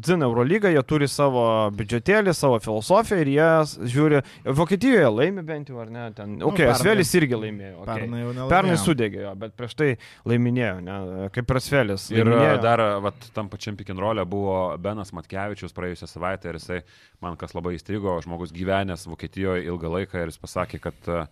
[0.02, 1.44] dzina Eurolygą, jie turi savo
[1.78, 3.50] biudžetėlį, savo filosofiją ir jie
[3.92, 4.22] žiūri,
[4.58, 7.76] Vokietijoje laimi bent jau, ar ne, ten, Nu, okei, okay, pernai- Asvelis irgi laimėjo.
[7.84, 8.00] Okay.
[8.02, 8.48] Pernai jau nelaimėjo.
[8.50, 9.88] Pernai sudegė jo, bet prieš tai
[10.26, 10.98] laiminėjo, ne,
[11.36, 12.08] kaip ir Asvelis.
[12.10, 12.58] Ir laiminėjo.
[12.66, 16.82] dar vat, tam pačiam pikinrolė buvo Benas Matkevičius praėjusią savaitę ir jisai,
[17.22, 21.26] man kas labai įstrigo, žmogus gyvenęs Vokietijoje ilgą laiką ir jis pasakė, kad e,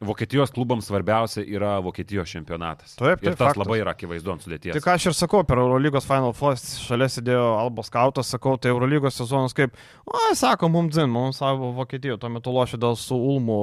[0.00, 2.94] Vokietijos klubams svarbiausia yra Vokietijos čempionatas.
[2.96, 3.60] Taip, ir taip, tas faktas.
[3.60, 4.72] labai yra akivaizdu ant sudėties.
[4.72, 8.72] Tai ką aš ir sakau, per Eurolygos Final Four šalia sėdėjo Albos Kautas, sakau, tai
[8.72, 9.76] Eurolygos sezonas kaip,
[10.08, 13.58] o, sako, mums dzin, mums savo Vokietijoje, tuo metu lošė dėl su Ulmu,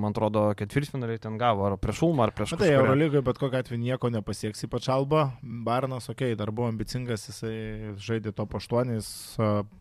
[0.00, 2.86] man atrodo, ketvirtfinaliai ten gavo, ar prieš Ulmą, ar prieš Matai, kažkurią.
[2.86, 5.26] Eurolygoje bet kokiu atveju nieko nepasieks, ypač Alba.
[5.44, 8.96] Barnas, okei, okay, dar buvo ambicingas, jisai žaidė top 8,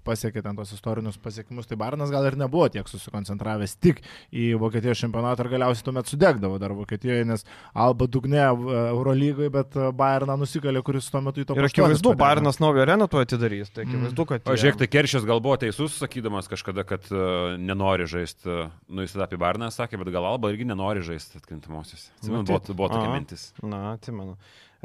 [0.03, 4.03] pasiekė ten tos istorinius pasiekimus, tai Barnas gal ir nebuvo tiek susikoncentravęs tik
[4.35, 7.45] į Vokietijos čempionatą ir galiausiai tuomet sudegdavo dar Vokietijoje, nes
[7.85, 8.49] Alba dugne e,
[8.89, 12.15] Eurolygoje, bet e, Bayerną nusikalė, kuris tuo metu į top Ir 8 akivaizdu.
[12.19, 14.43] Bairnas naują areną tuo atidarys, tai akivaizdu, kad...
[14.49, 18.59] O jie- žiūrėk, tai Keršis gal buvo teisus, sakydamas kažkada, kad uh, nenori žaisti,
[18.89, 22.09] nu jis tada apie Barną sakė, bet gal Alba irgi nenori žaisti atkrintamosios.
[22.19, 22.75] Atsimenu, buvo, Matyt.
[22.75, 23.17] buvo tokia Aha.
[23.19, 23.49] mintis.
[23.63, 24.35] Na, atsimenu.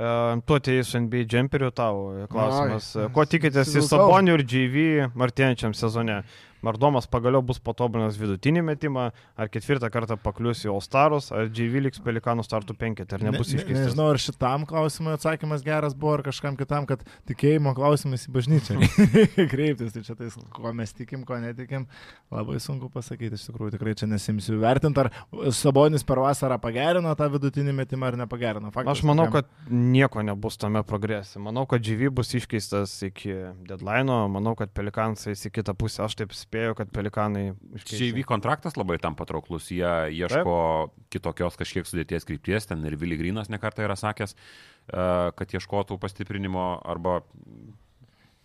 [0.01, 2.87] Uh, tu atėjai su NBA džemperiu tavo klausimas.
[2.97, 4.07] Oi, Ko tikitės iš įsivaizdavau.
[4.15, 4.85] Sabonių ir GV
[5.27, 6.23] artėjančiam sezone?
[6.63, 9.07] Mardomas pagaliau bus patobulinęs vidutinį metimą,
[9.37, 13.49] ar ketvirtą kartą paklius į All Starus, ar GV liks pelikanų startų penketą, ar nebus
[13.53, 13.87] Ne- ne- iškeistas.
[13.95, 18.79] Nežinau, ar šitam klausimui atsakymas geras buvo, ar kažkam kitam, kad tikėjimo klausimas į bažnyčią.
[19.53, 21.87] Kreiptis, tai čia tais, ko mes tikim, ko netikim,
[22.33, 25.11] labai sunku pasakyti, iš tikrųjų tikrai čia nesimsiu vertinti, ar
[25.55, 28.71] Sabonis per vasarą pagerino tą vidutinį metimą ar nepagerino.
[28.75, 31.39] Faktas, Aš manau, tokiam- kad nieko nebus tame progrese.
[31.43, 33.33] Manau, kad GV bus iškeistas iki
[33.67, 36.05] deadline, manau, kad pelikansai į kitą pusę.
[36.05, 37.53] Aš taip spėju, kad pelikanai.
[37.87, 43.51] JV kontraktas labai tam patrauklus, jie ieško kitokios kažkiek sudėties krypties, ten ir Vili Grinas
[43.53, 45.07] nekartą yra sakęs, e,
[45.39, 47.21] kad ieškotų pastiprinimo arba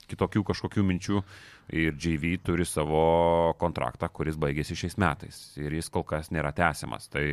[0.06, 1.22] kitokių kažkokių minčių.
[1.74, 7.10] Ir JV turi savo kontraktą, kuris baigėsi šiais metais ir jis kol kas nėra tęsiamas.
[7.10, 7.26] Tai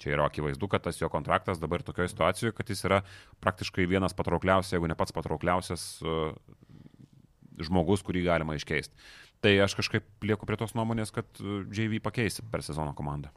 [0.00, 3.02] čia yra akivaizdu, kad tas jo kontraktas dabar tokioje situacijoje, kad jis yra
[3.44, 6.16] praktiškai vienas patraukliausias, jeigu ne pats patraukliausias e,
[7.62, 8.96] žmogus, kurį galima iškeisti.
[9.40, 13.32] Tai aš kažkaip lieku prie tos nuomonės, kad e, JV pakeis per sezono komandą.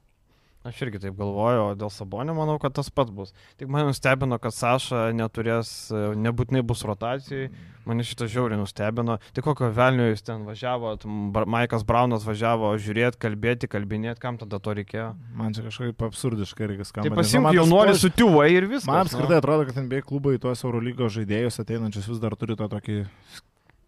[0.64, 3.34] Aš irgi taip galvoju, o dėl Sabonio manau, kad tas pats bus.
[3.60, 7.50] Tik mane nustebino, kad Saša neturės, e, nebūtinai bus rotacijai.
[7.84, 9.18] Mane šitą žiauriai nustebino.
[9.36, 14.76] Tai kokio velnio jūs ten Bra- Maikas Braunas važiavo žiūrėti, kalbėti, kalbinėti, kam tada to
[14.80, 15.10] reikėjo.
[15.36, 17.12] Man čia kažkaip absurdiškai irgi skamba.
[17.12, 18.88] Tai pasimk tas jaunuolį su tiuvai ir viskas.
[18.88, 19.10] Man nu.
[19.10, 23.02] apskritai atrodo, kad NBA klubai tuos Eurolygos žaidėjus ateinančius vis dar turi tą tokį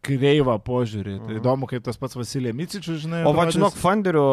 [0.05, 1.15] kreivą požiūrį.
[1.25, 1.39] Tai Mhm.
[1.41, 3.23] įdomu, kaip tas pats Vasilė Micičius, žinai.
[3.25, 3.57] O va, atrodys.
[3.57, 4.25] žinok, funderių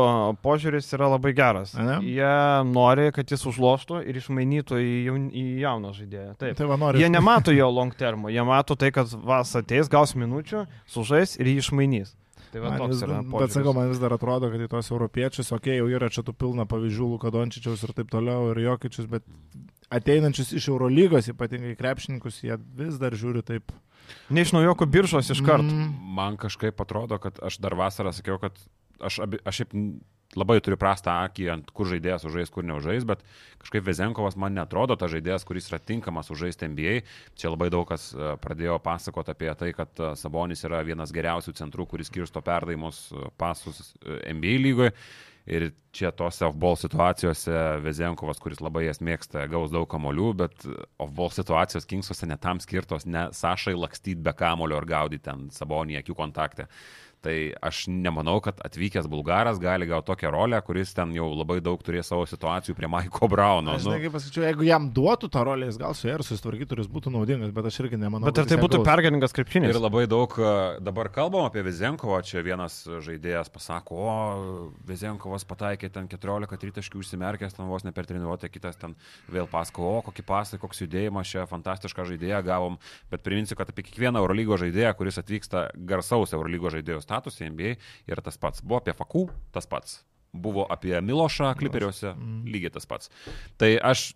[0.45, 1.75] požiūris yra labai geras.
[1.75, 1.99] Ane?
[2.05, 2.33] Jie
[2.73, 6.37] nori, kad jis užloštų ir išmainytų į, jaun, į jauną žaidėją.
[6.39, 6.57] Taip.
[6.61, 6.99] Tai va, nori.
[7.01, 11.47] Jie nemato jo long termo, jie mato tai, kad vas ateis, gaus minučių, sužais ir
[11.47, 12.15] jį išmainys.
[12.53, 13.23] Tai va Man vis, yra.
[13.25, 13.75] bet sakau, požiūris.
[13.75, 16.67] man vis dar atrodo, kad į tos europiečius, okei, okay, jau yra čia tų pilna
[16.69, 19.23] pavyzdžių, Lukadončičiaus ir taip toliau, ir Jokičius, bet
[19.91, 23.73] ateinančius iš Eurolygos, ypatingai krepšininkus, jie vis dar žiūri taip.
[24.33, 25.69] Ne iš naujokų biržos iš karto.
[25.69, 25.93] Mm.
[26.17, 28.57] Man kažkaip atrodo, kad aš dar vasarą sakiau, kad
[29.03, 29.77] aš, abi, aš šiaip
[30.39, 33.25] labai turiu prastą akį ant kur žaidėjas užžais, kur neužžais, bet
[33.63, 36.95] kažkaip Vezenkovas man netrodo ta žaidėjas, kuris yra tinkamas užžaisti NBA.
[37.39, 41.55] Čia labai daug kas e, pradėjo pasakoti apie tai, kad e, Sabonis yra vienas geriausių
[41.59, 44.97] centrų, kuris skirsto perdaimus e, pasus NBA lygoje.
[45.51, 50.67] Ir čia tose off-ball situacijose Vezenkovas, kuris labai jas mėgsta, gaus daug kamolių, bet
[51.03, 56.17] off-ball situacijos Kingsuose netam skirtos, ne Sašai lakstyti be kamolio ar gaudyti ten Sabonį akių
[56.19, 56.69] kontaktą.
[57.23, 61.79] Tai aš nemanau, kad atvykęs bulgaras gali gauti tokią rolę, kuris ten jau labai daug
[61.79, 63.77] turės savo situacijų prie Maiko Brauno.
[63.77, 66.83] Aš Nu, kaip pasakyčiau, jeigu jam duotų tą rolę, jis gal su ir susitvarkytų, ir
[66.83, 68.27] jis būtų naudingas, bet aš irgi nemanau.
[68.27, 68.89] Bet ar tai būtų gaus.
[68.89, 69.71] pergalingas krepšinis?
[69.71, 74.17] Ir labai daug e, dabar kalbam apie Vizenkovą, čia vienas žaidėjas pasako, o
[74.91, 78.97] Vizenkovas pataikė ten 14 tritaškių užsimerkęs, ten vos ne per treniruotę, kitas ten
[79.31, 82.83] vėl pasako, o kokį pasai, koks judėjimas, čia fantastišką žaidėją gavom,
[83.15, 87.77] bet priminsiu, kad apie kiekvieną Eurolygo žaidėją, kuris atvyksta garsaus Eurolygo žaidėjo statusą NBA,
[88.11, 88.65] yra tas pats.
[88.65, 90.01] Buvo apie Fakų, tas pats.
[90.33, 92.15] Buvo apie Milošą kliperiuose,
[92.49, 93.13] lygiai tas pats.
[93.61, 94.13] Tai aš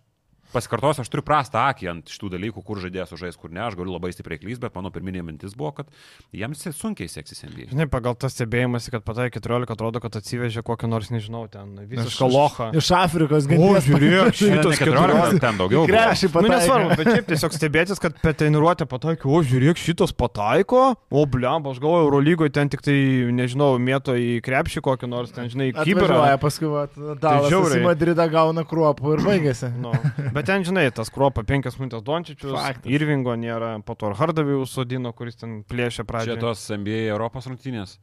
[0.53, 3.93] pasikartosiu, aš turiu prastą akį ant šitų dalykų, kur žaidėjas sužais, kur ne, aš galiu
[3.95, 5.89] labai stipriai klysti, bet mano pirminė mintis buvo, kad
[6.35, 7.67] jiems sunkiai seksis NBA.
[7.73, 12.29] Žinai, pagal tas stebėjimas, kad patai 14 atrodo, kad atsivežė kokią nors, nežinau, ten visišką
[12.29, 12.69] Iš- lochą.
[12.79, 13.89] Iš Afrikos O, genties.
[13.89, 15.41] žiūrėk, Šitas šitas 14, 14.
[15.43, 15.83] ten daugiau.
[15.89, 16.53] Krešį Nu, pataikė.
[16.55, 20.81] nesvarbu, bet šiaip tiesiog stebėtis, kad per treniruotę pataikė, o žiūrėk, šitas pataiko,
[21.11, 22.95] o bliam, aš galvoju, Eurolygoje ten tik tai,
[23.35, 26.23] nežinau, mėto į krepšį kokį nors, ten, žinai, kiberą.
[26.41, 26.85] Paskui, va,
[27.19, 27.83] Dalas žiauriai.
[27.85, 29.69] Madridą gauna kruopų ir baigėsi.
[29.81, 29.91] Nu,
[30.37, 32.91] bet ten, žinai, tas kruopa 5 minutės Dončičius, Faktas.
[32.93, 36.41] Irvingo nėra, po to ir Hardavį užsodino, kuris ten plėšė Čia pradžioje.
[36.45, 37.97] tos NBA Europos rungtynės.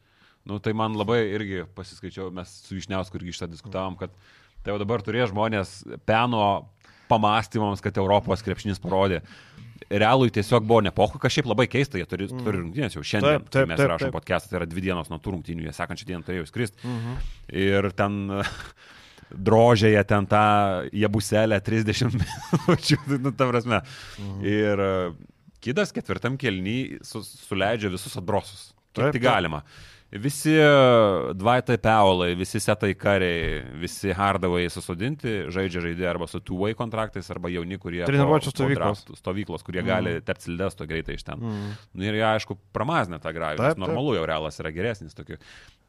[0.45, 4.12] Nu, tai man labai irgi pasiskaičiau, mes su Višniausku irgi šitą diskutavom, kad
[4.64, 6.68] tai jau dabar turėjo žmonės peno
[7.09, 9.22] pamastymams, kad Europos krepšinis parodė.
[9.91, 13.51] Realui tiesiog buvo nepohu, kas šiaip labai keista, jie turi, turi rungtynės jau šiandien, Taip,
[13.53, 16.24] taip, mes taip, rašom podcastą, tai yra dvi dienos nuo tų rungtynių, jie sekančią dieną
[16.28, 16.80] turėjo skristi.
[16.89, 17.18] Mhm.
[17.64, 18.20] Ir ten
[19.31, 20.45] drožėje ten tą
[20.93, 23.81] jabuselę 30 minučių, nu, ta prasme.
[24.18, 24.45] Mhm.
[24.51, 24.93] Ir e,
[25.64, 28.70] kidas ketvirtam kelny su, suleidžia visus atbrosus.
[28.95, 29.33] Kiek Taip, tik taip.
[30.15, 30.53] Visi
[31.35, 37.51] Dvaitai Peolai, visi Setai Kariai, visi Hardavai susodinti, žaidžia žaidėjai arba su two-way kontraktais, arba
[37.51, 38.05] jauni, kurie...
[38.05, 39.05] po- Treniruočių po stovyklos.
[39.19, 41.43] Stovyklos, kurie gali tepti sildes to greitai iš ten.
[41.43, 41.73] Mhm.
[41.99, 43.33] Nu, ir jie, aišku, pramaznė tą.
[43.35, 43.81] Taip, nes.
[43.83, 45.41] Normalu jau realas yra geresnis tokiu.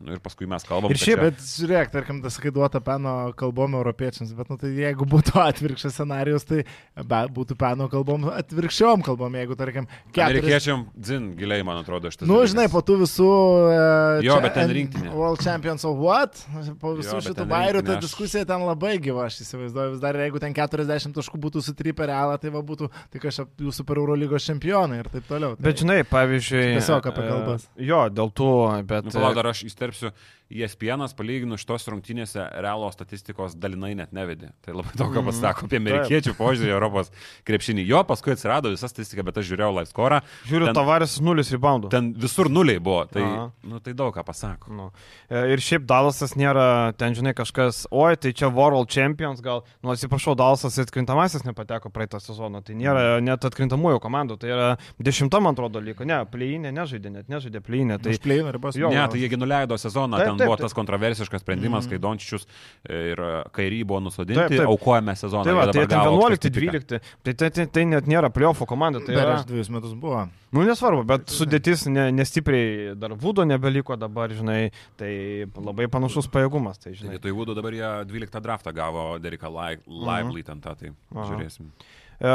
[0.02, 0.92] Nu, ir paskui mes kalbam.
[0.92, 4.74] Ir šiaip, čia- Bet žiūrėk, tarkim, tas kai duota peno kalbom europiečiams, bet nu, tai
[4.76, 6.66] jeigu būtų atvirkščias scenarius, tai
[7.00, 10.26] be, būtų peno kalbom atvirkščiom kalbom, jeigu, tarkim, keturis...
[10.42, 12.28] Amerikiečiam, dzin, giliai, man atrodo, šitas.
[12.28, 12.52] Nu, dalykas.
[12.58, 13.30] žinai, po tų visų...
[13.30, 15.11] Uh, Jo, bet ten rinktinė.
[15.11, 16.39] World Champions of what?
[16.80, 19.91] Po visų Jo, šitų ten bairių ta aš- diskusija ten labai gyva, aš įsivaizduoju.
[19.95, 23.82] Vis dar jeigu ten 40 taškų būtų sutrypę realą, tai va būtų, tai kažkaip jūs
[23.82, 25.55] super Eurolygos čempionai ir taip toliau.
[25.57, 26.63] Tai, Bet žinai, pavyzdžiui.
[26.80, 27.68] Tiesiog apie e, kalbas.
[27.78, 28.49] Jo, dėl tų,
[28.88, 29.05] bet...
[29.09, 30.13] Nu, palauk, dar aš įsterpsiu,
[30.52, 34.52] ESPN palyginus šitos rungtynėse realo statistikos dalinai net nevedė.
[34.62, 35.30] Tai labai daug ką Mhm.
[35.32, 37.10] pasako apie amerikiečių požiūrį į Europos
[37.46, 37.86] krepšinį.
[37.88, 40.22] Jo, paskui atsirado visa statistika, bet aš žiūrėjau live score.
[40.48, 41.89] Žiūriu, ten- tavaris nulis reboundų.
[41.89, 43.06] Ten visur nuliai buvo.
[43.10, 43.52] Tai, Aha.
[43.64, 44.70] nu, tai daug ką pasako.
[44.76, 44.91] Nu.
[45.30, 49.89] E, Ir šiaip Dalasas nėra, ten žinai, kažkas, oi, tai čia World Champions, gal, nu
[49.91, 55.56] atsiprašau, Dalasas atkrintamasis nepateko praeitą sezoną, tai nėra net atkrintamųjų komandų, tai yra dešimta, man
[55.56, 58.76] atrodo, liko, ne, pleinė nežaidė, net nežaidė pleinė, tai tai išplėjino ribas.
[58.76, 60.66] Jo, Ne, tai jiegi nuleido sezoną, Taip, ten taip, buvo taip.
[60.68, 62.48] tas kontroversiškas sprendimas, kai Dončičius
[62.90, 63.22] ir
[63.56, 64.68] Kairį buvo nusodinti, Taip, taip.
[64.70, 65.44] aukojame sezoną.
[65.48, 66.82] Tai va, tai dabar ten gavo aukštą stipiką.
[66.86, 70.26] 11-12, tai, tai, tai, tai net nėra pliofo komanda, tai yra, Prieš dviejus metus buvo.
[70.56, 75.12] nu nesvarbu, bet sudėtis ne, nestipriai, dar Vudo nebeliko dabar, žinai, tai
[75.56, 77.16] labai panašus pajėgumas, tai Tai žinai.
[77.18, 81.26] vietoj Vūdų dabar jie 12 draftą gavo Derika Lively ten tą, tai Aha.
[81.32, 81.72] žiūrėsim.
[82.16, 82.30] E,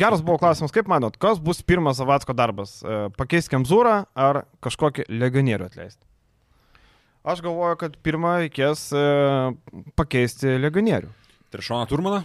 [0.00, 2.78] Geras buvo klausimas, kaip manot, kas bus pirmas Zavatsko darbas?
[2.82, 6.00] E, Pakeisti Kemzūrą ar kažkokį legionierių atleisti?
[7.26, 9.00] Aš galvoju, kad pirmą reikės e,
[9.98, 11.08] pakeisti legionierių.
[11.54, 12.20] Trišoną Turmaną?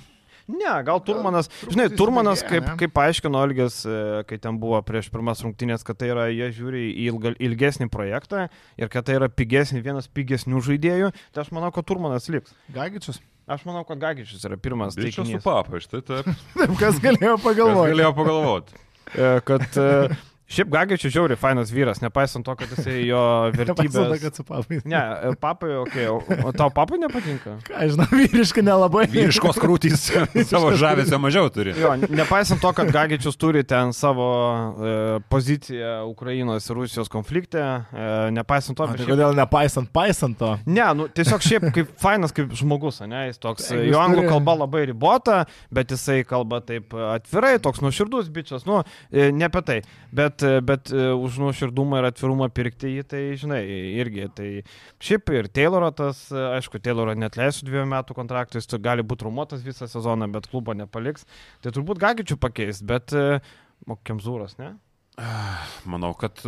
[0.52, 2.74] Ne, gal Turmanas, truputį žinai, Turmanas, kaip, ne?
[2.80, 3.97] kaip paaiškino Olgės, e,
[4.28, 8.47] kai ten buvo prieš pirmas rungtynės, kad tai yra, jie žiūri į ilga, ilgesnį projektą
[8.82, 12.54] ir kad tai yra pigesnį, vienas pigesnių žaidėjų, tai aš manau, kad Turmanas liks.
[12.76, 13.22] Gagičius.
[13.52, 16.28] Aš manau, kad Gagičius yra pirmas Tai čia su papa, štai taip.
[16.60, 17.93] Taip, kas galėjo Kas pagalvoti.
[17.95, 18.82] galėjo pagalvoti?
[19.12, 19.88] E, Kad e,
[20.52, 23.22] šiaip Gagičius žiauri fainas vyras, nepaisant to, kad jisai jo
[23.56, 24.22] Nepaisant to, vertybės.
[24.26, 24.80] kad su papai.
[24.91, 27.56] Ne, e, papai, okei, okay, o, tau papai nepatinka?
[27.70, 29.06] Ką, žinau, vyriškai nelabai.
[29.12, 30.06] Vyriškos krūtys
[30.52, 31.74] savo žavesio mažiau turi.
[31.80, 34.28] Jo, nepaisant to, kad Gagičius turi ten savo
[34.76, 34.95] e,
[35.32, 40.52] poziciją Ukrainos ir Rusijos konflikte, e, nepaisant to, O, tai šiaip- kodėl nepaisant, paisant to?
[40.68, 44.32] Ne, nu, tiesiog šiaip kaip fainas kaip žmogus, ne, jis toks, jis jo anglų turi-
[44.34, 45.41] kalba labai ribota,
[45.74, 48.82] bet jisai kalba taip atvirai, toks nuoširdus bičias, nu,
[49.12, 49.80] e, ne apie tai,
[50.12, 53.62] bet, e, bet e, už nuoširdumą ir atvirumą pirkti jį, tai žinai,
[54.02, 54.50] irgi, tai
[55.04, 59.28] šiaip ir Tayloro tas, e, aišku, Tayloro net leisiu dviejų metų kontraktą, jis gali būti
[59.28, 61.28] rumuotas visą sezoną, bet klubo nepaliks,
[61.64, 63.42] tai turbūt Gagičių pakeis, bet e,
[63.88, 64.76] o Kemzūras, ne?
[65.89, 66.39] Manau, kad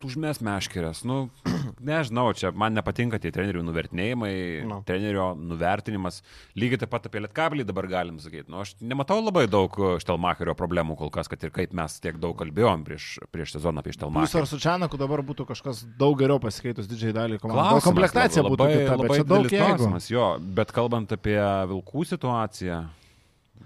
[0.00, 1.02] uh, užmės meškerės.
[1.04, 1.28] Nu,
[1.90, 4.32] nežinau, čia man nepatinka tie trenerių nuvertinėjimai,
[4.64, 4.68] No.
[4.70, 4.78] no.
[4.88, 6.22] trenerio nuvertinimas.
[6.58, 8.48] Lygiai taip pat apie Lietkablį dabar galim sakyti.
[8.50, 12.36] Nu, aš nematau labai daug Štelmacherio problemų kol kas, kad ir kaip mes tiek daug
[12.40, 14.40] kalbėjom prieš, prieš sezoną apie Štelmacherį.
[14.42, 17.80] ar su Čianaku dabar būtų kažkas daug geriau pasikeitus didžiai dalį komandos.
[17.80, 21.38] Gal komplektacija būtų labai, kita, labai daug klausimas, jo, bet kalbant apie
[21.70, 22.80] Vilkų situaciją,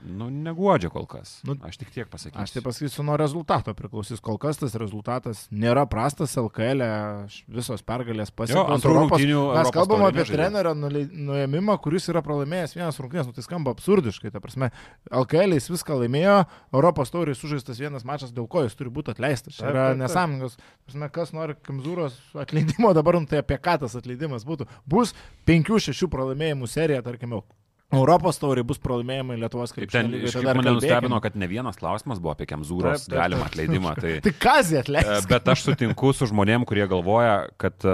[0.02, 1.36] nu, neguodžia kol kas.
[1.46, 2.42] Nu, aš tik tiek pasakysiu.
[2.42, 4.22] Aš tai pasakysiu, nuo rezultato priklausys.
[4.24, 9.76] Kol kas tas rezultatas nėra prastas LKL, e, visos pergalės pasiektos antrų rungtynių Mes Europos
[9.76, 14.32] kalbam apie trenerio nuėmimą, kuris yra pralaimėjęs vienas rungtynės, nu, tai skamba absurdiškai.
[14.34, 14.70] Ta prasme,
[15.10, 16.38] LKL jis viską laimėjo,
[16.74, 19.60] Europos tauriai sužaistas vienas mačas, dėl ko jis turi būti atleistas.
[19.60, 19.88] Tai yra.
[19.94, 20.24] Ta
[20.84, 24.66] Prasme, kas nori Kamzūros atleidimo dabar, nu, tai apie ką tas atleidimas būtų.
[24.90, 25.14] Bus
[25.48, 27.40] 5-6 pralaimėjimų serija, tarkime,
[27.92, 32.18] Europos tauriai bus pralaimėjimai Lietuvos Kaip ten iš tada mane nustebino, kad ne vienas klausimas
[32.22, 33.94] buvo apie Kemzūros galimą atleidimą.
[34.00, 35.28] Tai, Tai kazė atleis.
[35.30, 37.86] Bet aš sutinku su žmonėm, kurie galvoja, kad,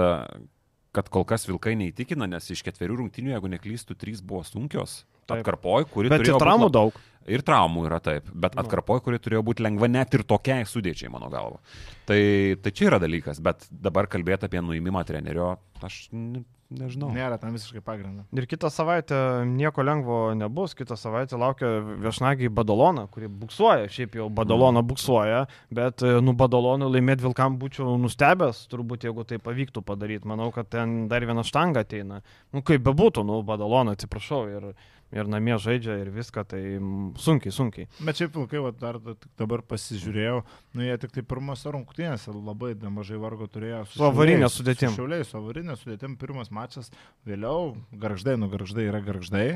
[0.95, 5.03] kad kol kas Vilkai neįtikina, nes iš ketverių rungtinių, jeigu neklystų, trys buvo sunkios.
[5.31, 6.95] Atkarpoj, kuri Bet turėjo ir traumų būt daug.
[7.31, 8.63] Ir traumų yra taip, bet Nu.
[8.65, 11.61] atkarpoj, kuri turėjo būti lengva net ir tokiai sudėčiai, mano galva.
[12.09, 12.17] Tai,
[12.63, 15.53] tai čia yra dalykas, bet dabar kalbėti apie nuimimą trenerio,
[15.85, 16.09] aš
[16.75, 17.09] nežinau.
[17.13, 18.25] Nėra tam visiškai pagrindo.
[18.35, 19.17] Ir kitą savaitę
[19.49, 20.75] nieko lengvo nebus.
[20.77, 21.69] Kitą savaitę laukia
[22.03, 23.89] viešnagiai Badalona, kuri buksuoja.
[23.91, 25.43] Šiaip jau Badalona buksuoja,
[25.73, 30.29] bet e, nu Badalonų laimėti Vilkam būčiau nustebęs, turbūt jeigu tai pavyktų padaryti.
[30.31, 32.21] Manau, kad ten dar viena štanga ateina.
[32.55, 34.43] Nu kaip bebūtų, nu Badalona, atsiprašau.
[34.51, 34.71] Ir,
[35.11, 36.61] ir namie žaidžia ir viską, tai
[37.19, 37.87] sunkiai, sunkiai.
[37.99, 38.99] Bet šiaip vilkai, va, dar
[39.39, 40.41] dabar pasižiūrėjau,
[40.77, 43.83] nu jie tik tai pirmose rungtynėse labai nemažai vargo turėjo.
[43.91, 44.93] Su avarinė sudėtim.
[44.95, 46.91] Su šiauliais, su avarinė sudėtim, pirmas mačas,
[47.27, 49.47] vėliau garždai, nu garždai yra garždai.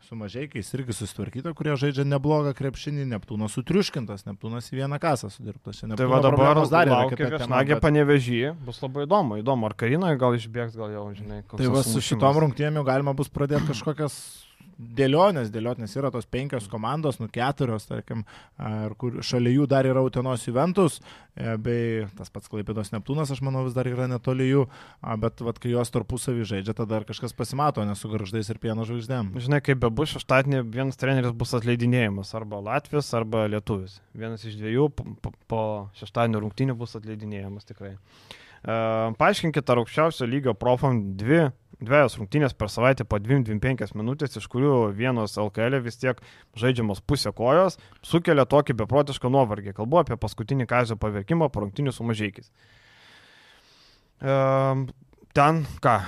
[0.00, 5.82] Su mažiekiais irgi susitvarkyta, kurie žaidžia neblogą krepšinį, Neptūnas sutriuškintas, Neptūnas į vieną kasą sudirbtas.
[5.84, 9.36] Tai va dabar dar yra kita viešnagė bet- panevežį, bus labai įdomu.
[9.42, 12.86] Įdomu, ar Karinoje gal išbėgs, gal jau, žinai, koks Tai va su šitom rungtynėm jau
[12.88, 14.16] galima bus pradėti kažkokias
[14.80, 18.24] dėlionės, dėlionės yra tos penkios komandos, nu keturios, tarkim,
[18.58, 20.98] ir kur šalia jų dar yra Utenos Juventus,
[21.34, 24.66] e, bei tas pats Klaipėdos Neptūnas, aš manau, vis dar yra netoli jų,
[25.22, 28.86] bet vat, kai jos tarpusavį žaidžia, tada dar kažkas pasimato, nes su garždais ir pieno
[28.88, 29.34] žvaigždėm.
[29.40, 34.00] Žinai, kaip bebus, šeštadienį vienas treneris bus atleidinėjimas, arba Latvijas, arba Lietuvis.
[34.16, 35.64] Vienas iš dviejų po, po,
[36.00, 37.96] šeštadienio rungtynių bus atleidinėjimas tikrai.
[38.60, 41.46] Uh, paaiškinkite, ar aukščiausio lygio profam dvi,
[41.80, 46.20] dviejas rungtynės per savaitę po 2-5 minutės, iš kurių vienos LKL vis tiek
[46.60, 49.74] žaidžiamos pusė kojos, sukelia tokį beprotišką nuovargį.
[49.76, 52.52] Kalbu apie paskutinį kazio pavirkimą po rungtynių su mažiekiais.
[54.20, 54.84] Uh,
[55.36, 56.00] ten ką?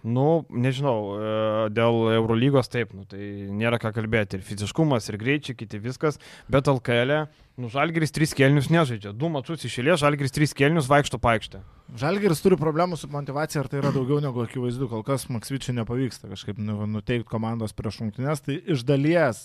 [0.00, 1.32] Nu, nežinau, e,
[1.76, 3.20] dėl Eurolygos taip, nu, tai
[3.52, 4.38] nėra ką kalbėti.
[4.38, 6.16] Ir fiziškumas, ir greičiai, kiti viskas.
[6.48, 7.26] Bet LKL,
[7.60, 9.12] nu, Žalgiris 3 kelnius nežaidžia.
[9.12, 11.60] Du mačius išėlė, Žalgiris 3 kelnius vaikšto paikštę.
[12.00, 16.30] Žalgeris turi problemų su motivacija, ar tai yra daugiau negu akivaizdu, kol kas Maksvyčiai nepavyksta
[16.30, 19.42] kažkaip nu, nuteikti komandos prieš rungtynės, tai iš dalies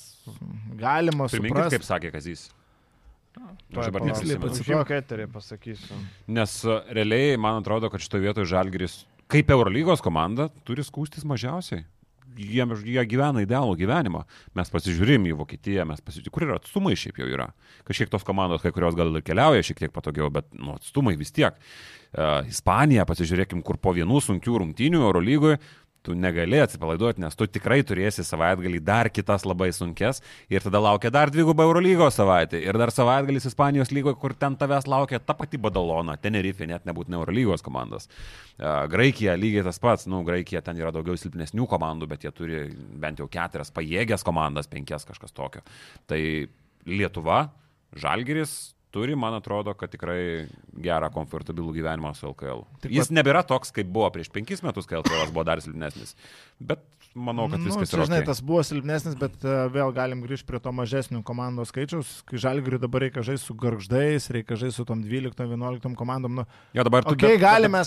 [0.79, 1.75] galima Priminkit, suprasti.
[1.75, 2.45] kaip sakė Kazys.
[3.35, 5.97] Tuoj Aš dabar eterį, pasakysiu.
[6.31, 9.01] Nes e, realiai, man atrodo, kad šitoje vietoje Žalgiris,
[9.31, 11.85] kaip Eurolygos komanda, turi skūstis mažiausiai.
[12.35, 14.25] Jie, jie gyvena idealų gyvenimą.
[14.59, 17.45] Mes pasižiūrim į Vokietiją, mes pasižiūrim, kur yra atstumai šiaip jau yra.
[17.87, 21.31] Kažkiek tos komandos, kai kurios gal ir keliauja šiek tiek patogiau, bet nu, atstumai vis
[21.35, 21.55] tiek.
[22.15, 25.61] Uh, Ispanija, pasižiūrėkim, kur po vienų sunkių rungtynių Eurolygoje
[26.05, 30.21] tu negali atsipalaiduoti, nes tu tikrai turėsi savaitgalį dar kitas labai sunkes
[30.53, 34.87] ir tada laukia dar dvigubą Eurolygos savaitę ir dar savaitgalis Ispanijos lygoje, kur ten tavęs
[34.91, 38.09] laukia ta pati Badalona, Tenerife, net nebūtinai Eurolygos komandos.
[38.91, 42.61] Graikija lygiai tas pats, nu, Graikija ten yra daugiau silpnesnių komandų, bet jie turi
[43.01, 45.65] bent jau keturias pajėgias komandas, penkias kažkas tokio.
[46.07, 46.21] Tai
[46.85, 47.47] Lietuva,
[47.95, 50.47] Žalgiris turi, man atrodo, kad tikrai
[50.79, 52.63] gerą, komfortabilų gyvenimą su LKL.
[52.85, 56.15] Taip Jis pat- nebėra toks, kaip buvo prieš penkis metus, kai LKL buvo dar silpnesnis.
[56.63, 56.79] Bet
[57.15, 58.05] manau, kad viskas čia, yra.
[58.09, 58.29] žinai, okay.
[58.31, 62.15] tas buvo silpnesnis, bet uh, vėl galim grįžti prie to mažesnių komandos skaičiaus.
[62.27, 66.41] Kai žalgiriui dabar reikia žaisti su garždais, reikia žaisti su tom 12-11 komandom.
[66.41, 67.13] Nu, Jo, dabar tu.
[67.15, 67.83] okay, bet- galime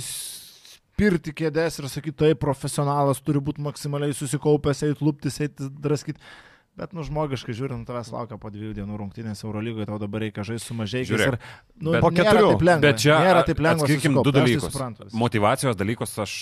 [0.00, 6.20] įsispirti kėdės ir sakyti, tai profesionalas turi būti maksimaliai susikaupęs, eiti lūptis, eiti draskyti.
[6.78, 10.70] Bet, nu, žmogiškai žiūrint, tavęs laukia po dviejų dienų rungtynės Eurolygoje, tau dabar reikia žaisti
[10.70, 11.02] su mažai.
[11.04, 11.38] Žiūrėk,
[11.82, 12.52] nu, bet- Po keturių.
[12.60, 12.80] lengva.
[12.80, 13.84] Bet čia nėra taip lengva.
[13.84, 14.70] Atskirkim du tai dalykus.
[14.70, 15.08] suprantu.
[15.12, 16.36] Motivacijos dalykus aš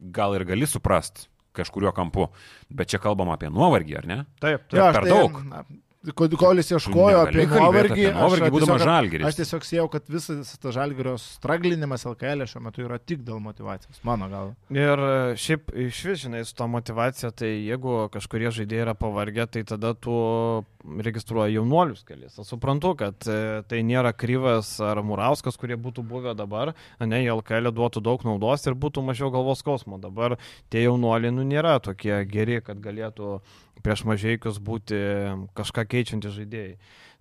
[0.00, 2.28] gal ir gali suprast kažkurio kampu,
[2.70, 4.18] bet čia kalbam apie nuovargį, ar ne?
[4.40, 4.78] Taip, taip.
[4.78, 5.38] Jo, per tai, daug.
[5.44, 5.64] na,
[6.14, 9.26] Kol kol jis ieškojo apie nuovargį, nuovargį, būdamas tiesiog- Žalgiris.
[9.26, 13.98] Aš tiesiog siejau, kad visas tas žalgerio straglinimas LKL šiuo metu yra tik dėl motivacijos,
[14.06, 14.54] mano galva.
[14.70, 19.48] Ir e, šiaip iš vis, žinai, su to motivacija, tai jeigu kažkurie žaidėjai yra pavargę,
[19.50, 20.14] tai tada tu
[21.02, 22.38] registruoji jaunuolius kelias.
[22.38, 27.32] Aš suprantu, kad e, tai nėra Kryvas ar Murauskas, kurie būtų buvę dabar, ne, į
[27.40, 29.98] LKL duotų daug naudos ir būtų mažiau galvos skausmo.
[29.98, 30.38] Dabar
[30.70, 33.40] tie jaunuoliai, nu, nėra tokie geri, kad galėtų
[33.84, 34.98] prieš mažiekius būti
[35.58, 36.74] kažką keičiantys žaidėjai.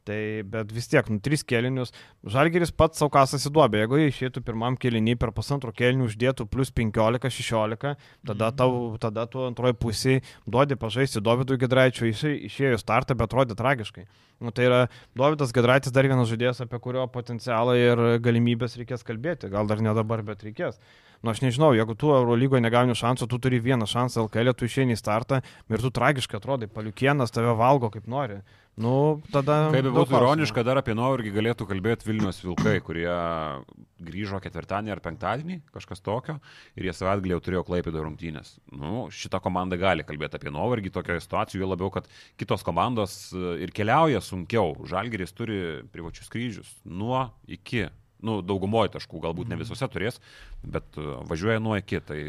[0.07, 1.91] Tai bet vis tiek, nu, trys kelinius.
[2.31, 3.81] Žalgeris pats savo kasas įduobė.
[3.81, 7.97] Jeigu jie išeitų pirmam kelinį per pusantro kelinių uždėtų plus 15-16,
[8.29, 10.15] tada, tau, tada tu antroji pusė
[10.47, 12.13] duodi pažaisti Dovydui Gedraičiui.
[12.13, 14.05] Jis išėjo startą, bet atrodė tragiškai.
[14.39, 14.79] Nu, tai yra
[15.17, 19.51] Dovydas Gedraitis dar vienas žaidėjas, apie kurio potencialą ir galimybės reikės kalbėti.
[19.51, 20.79] Gal dar ne dabar, bet reikės.
[21.23, 24.93] Nu, aš nežinau, jeigu tu Eurolygoje negauni šansų, tu turi vieną šansą LKL, tu išeini
[24.93, 28.41] į startą ir tu tragiškai atrodai, paliukienas tave valgo kaip nori.
[28.77, 29.71] Nu, tada...
[29.73, 33.09] Kaip būtų ironiška, dar apie Nuovargį galėtų kalbėti Vilnius Vilkai, kurie
[34.05, 36.35] grįžo ketvirtadienį ar penktadienį, kažkas tokio,
[36.77, 38.53] ir jie savaitgalį jau turėjo klaipėdo rungtynės.
[38.69, 42.05] Nu, šita komanda gali kalbėti apie Nuovargį tokioje situacijoje, jo labiau, kad
[42.37, 44.75] kitos komandos e, ir keliauja sunkiau.
[44.85, 47.87] Žalgeris turi privačius skrydžius nuo iki.
[48.25, 50.21] Nu, daugumoje taškų, galbūt ne visose turės,
[50.65, 52.01] bet e, važiuoja nuo iki.
[52.01, 52.19] Tai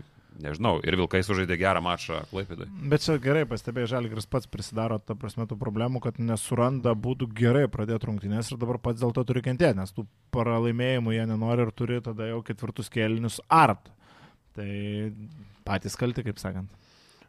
[0.42, 2.68] nežinau, ir Vilkai sužaidė gerą mačą Klaipėdai.
[2.92, 7.66] Bet čia gerai pastebėjai, Žalgiris pats prisidaro, ta prasme, tų problemų, kad nesuranda būdų gerai
[7.72, 11.72] pradėti rungtynės ir dabar pats dėl to turi kentėti, nes tų pralaimėjimų jie nenori ir
[11.74, 13.90] turi tada jau ketvirtus kėlinius art.
[14.58, 14.68] Tai
[15.66, 16.70] patys kalti, kaip sakant.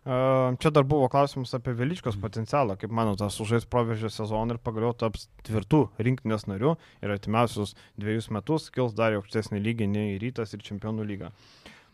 [0.05, 5.27] Čia dar buvo klausimas apie Veličkos potencialą, kaip manote, sužais proveržio sezoną ir pagaliau taps
[5.43, 11.03] tvirtų rinktinės narių ir artimiausius dviejus metus kils dar aukštesnį lygį nei rytas ir čempionų
[11.09, 11.33] lyga.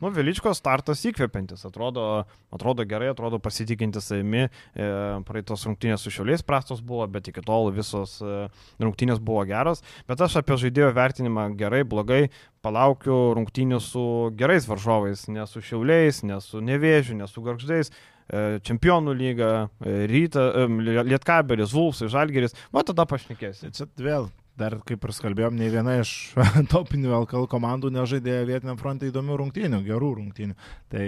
[0.02, 4.90] Nu, Veličkos startas įkvepiantis, atrodo, atrodo gerai, atrodo pasitikintis savimi, e,
[5.28, 8.48] praeitos rungtynės su šiauliais prastos buvo, bet iki tol visos e,
[8.84, 12.26] rungtynės buvo geros, bet aš apie žaidėjo vertinimą gerai, blogai
[12.66, 14.06] palaukiu rungtynių su
[14.40, 20.00] gerais varžovais, ne su šiauliais, ne su nevėžiu, ne su garždais, e, čempionų lyga, e,
[20.12, 23.72] ryta, e, lietkabelis, vulsai, žalgeris, va tada pašnekėsi.
[23.76, 26.12] Čia vėl, dar kaip ir skalbėjom, nei viena iš
[26.74, 30.56] topinių LKL komandų nežaidė vietiniam fronte įdomių rungtynių, gerų rungtynių.
[30.92, 31.08] Tai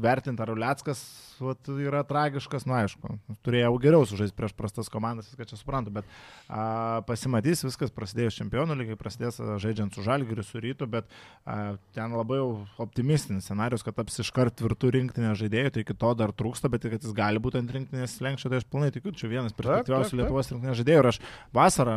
[0.00, 1.02] vertinti, ar Uliackas
[1.42, 6.08] vat, yra tragiškas, nu aišku, turėjau geriau sužaisti prieš prastas komandas, viską čia suprantu, bet
[6.48, 11.08] a, pasimatys, viskas prasidėjus čempionų lygiai, prasidės a, žaidžiant su Žalgiriu, su Rytu, bet
[11.44, 12.40] a, ten labai
[12.82, 17.00] optimistinis scenarius, kad taps iškart tvirtų rinktinė žaidėjų, tai iki to dar trūksta, bet kad
[17.00, 20.20] jis gali būti ant rinktinės lenkščio, tai aš pilnai tikiu, čia vienas perspektyviausių.
[20.20, 21.20] Lietuvos rinktinės žaidėjų ir aš
[21.56, 21.96] vasarą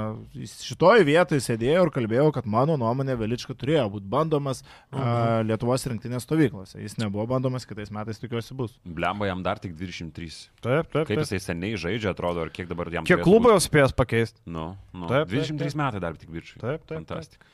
[0.53, 6.27] šitoje vietoje sėdėjau ir kalbėjau, kad mano nuomonė Velička turėjo būti bandomas a, Lietuvos rinktinės
[6.27, 6.79] stovyklose.
[6.83, 8.77] Jis nebuvo bandomas, kitais metais tikiuosi bus.
[8.85, 10.29] Blemba jam dar tik 23.
[10.61, 11.03] Taip, taip.
[11.03, 11.23] Kaip taip.
[11.25, 14.39] jisai seniai žaidžia, atrodo, ir kiek dabar jam Kiek klubo jau spės pakeisti?
[14.45, 15.09] Nu, nu.
[15.09, 15.79] Taip, taip, 23 taip.
[15.81, 16.61] metai dar tik viršai.
[16.61, 17.51] Taip, taip, Fantastika.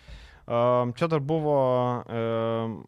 [0.50, 1.58] Um, Čia dar buvo,
[2.06, 2.80] um,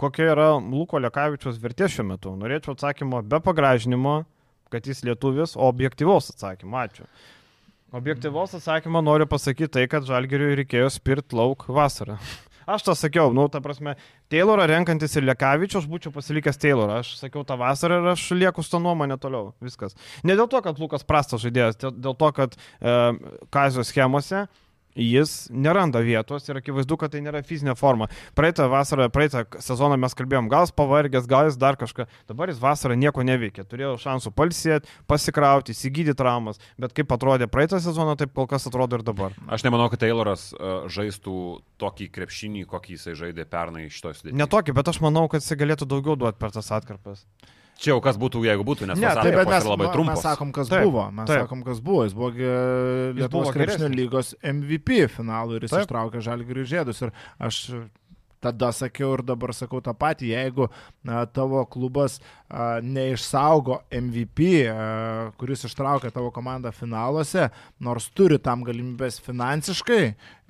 [0.00, 2.32] kokia yra Luko Lekavičius vertė šiuo metu.
[2.40, 4.22] Norėčiau atsakymo be pagražinimo,
[4.72, 6.80] kad jis lietuvis, o objektyvaus atsakymo.
[6.80, 7.08] Ačiū.
[7.92, 12.16] Objektyvaus atsakymą noriu pasakyti tai, kad Žalgiriui reikėjo spirt lauk vasarą.
[12.66, 13.96] Aš tą sakiau, nu, ta prasme,
[14.32, 17.00] Taylorą renkantis ir Lekavičius, aš būčiau pasilikęs Taylorą.
[17.02, 19.52] Aš sakiau tą vasarą ir aš lieku su tą nuomonę toliau.
[19.64, 19.96] Viskas.
[20.22, 22.96] Ne dėl to, kad Lukas prastas žaidėjas, dėl- to, kad e,
[23.50, 24.46] Kazio schemose
[24.96, 28.08] jis neranda vietos ir akivaizdu, kad tai nėra fizinė forma.
[28.38, 32.06] Praeitą vasarą, praeitą sezoną mes kalbėjom, gal jis pavargęs, gal jis dar kažką.
[32.30, 33.64] Dabar jis vasarą nieko neveikė.
[33.68, 36.60] Turėjo šansų palsėti, pasikrauti, įsigyti traumas.
[36.80, 39.36] Bet kaip atrodė praeitą sezoną, taip kol kas atrodo ir dabar.
[39.52, 41.38] Aš nemanau, kad Tayloras uh, žaistų
[41.82, 44.38] tokį krepšinį, kokį jisai žaidė pernai iš tos sudėties.
[44.38, 47.24] Netokį, bet aš manau, kad jis galėtų daugiau duoti per tas atkarpas.
[47.82, 50.20] Čia jau kas būtų, jeigu būtų, nes Ne, tos taip, mes, labai mes trumpos.
[50.22, 51.08] sakom, kas Taip, buvo.
[51.10, 51.42] Mes taip.
[51.42, 52.04] sakom, kas buvo.
[52.06, 52.30] Jis buvo
[53.18, 55.88] Lietuvos krepšinio lygos MVP finalų ir jis Taip.
[55.88, 57.02] ištraukė žalgirių žiedus.
[57.02, 57.10] Ir
[57.42, 57.58] aš
[58.42, 60.66] tada sakiau ir dabar sakau tą patį, jeigu
[61.06, 67.48] na, tavo klubas a, neišsaugo MVP, a, kuris ištraukė tavo komandą finaluose,
[67.82, 70.02] nors turi tam galimybės finansiškai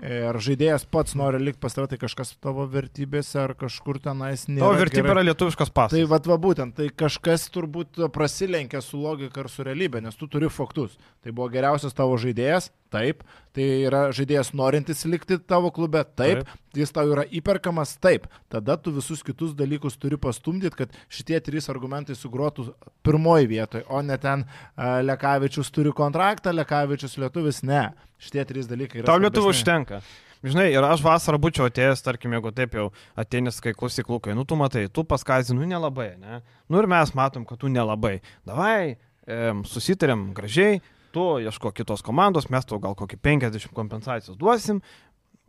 [0.03, 4.65] ir žaidėjas pats nori likti pas tave, tai kažkas tavo vertybėse ar kažkur tenais nėra.
[4.65, 5.15] Tavo vertybė gerai.
[5.15, 5.95] yra lietuviškas pasas.
[5.95, 10.27] Tai vad va būtent, tai kažkas turbūt prasilenkia su logika ir su realybė, nes tu
[10.31, 10.99] turi faktus.
[11.23, 13.23] Tai buvo geriausias tavo žaidėjas, taip,
[13.55, 16.61] tai yra žaidėjas norintis likti tavo klube, taip, taip.
[16.77, 18.27] jis tau yra įperkamas, taip.
[18.53, 22.73] Tada tu visus kitus dalykus turi pastumdyti, kad šitie trys argumentai sugrotų
[23.07, 24.47] pirmoji vietoje, o ne ten
[24.77, 27.93] Lekavičius turi kontraktą, Lekavičius lietuvis, ne.
[28.23, 29.09] Šitie trys dalykai yra.
[29.11, 30.03] Tau lietuvų užtenka.
[30.43, 32.89] Žinai, ir aš vasarą būčiau atėjęs, tarkim, jeigu taip jau
[33.19, 36.41] atėjęs, kai klausyk lūkai, nu tu matai, tu paskazini, nu nelabai, ne?
[36.71, 38.17] Nu ir mes matom, kad tu nelabai.
[38.47, 39.39] Davai, e,
[39.71, 40.81] susitarėm gražiai,
[41.15, 44.83] tu ieško kitos komandos, mes tau gal kokį 50 kompensacijos duosim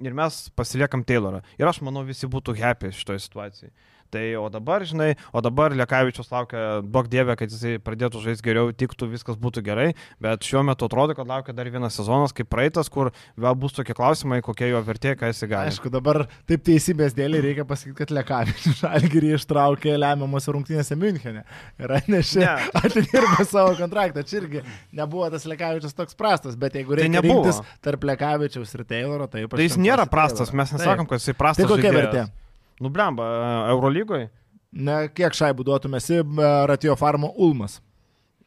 [0.03, 1.41] ir mes pasiliekam Taylorą.
[1.57, 3.73] Ir aš manau, visi būtų happy šitoje situacijoje.
[4.14, 8.69] Tai o dabar, žinai, o dabar Lekavičius laukia, daug dievė, kad jisai pradėtų žaisti geriau,
[8.77, 9.88] tiktų, viskas būtų gerai,
[10.22, 13.10] bet šiuo metu atrodo, kad laukia dar vienas sezonas kaip praeitas, kur
[13.40, 15.72] vėl bus tokie klausimai, kokia jo vertė, ką jisai gali.
[15.73, 21.44] Aišku, dabar taip teisybės dėlį reikia pasakyti, kad Lekavičius Žalgirį ištraukė lemiamos rungtynėse Münchenė.
[21.81, 22.53] Ir atnešė, Ne.
[22.84, 24.22] atidirbo savo kontraktą.
[24.27, 24.61] Čia irgi
[24.94, 27.44] nebuvo tas Lekavičius toks prastas, bet jeigu Tai reikia nebuvo.
[27.48, 31.65] rinktis tarp Lekavičiaus ir Tayloro, tai Tai jis nėra prastas, mes nesakom, kad jisai prastas.
[31.65, 32.02] Tai kokia žaidėjas.
[32.03, 32.42] vertė?
[32.84, 33.26] Nu, blemba,
[33.72, 34.27] Eurolygoje?
[34.73, 36.19] Ne, kiek šaibų duotumėsi
[36.68, 37.77] Ratio Farmo Ulmas?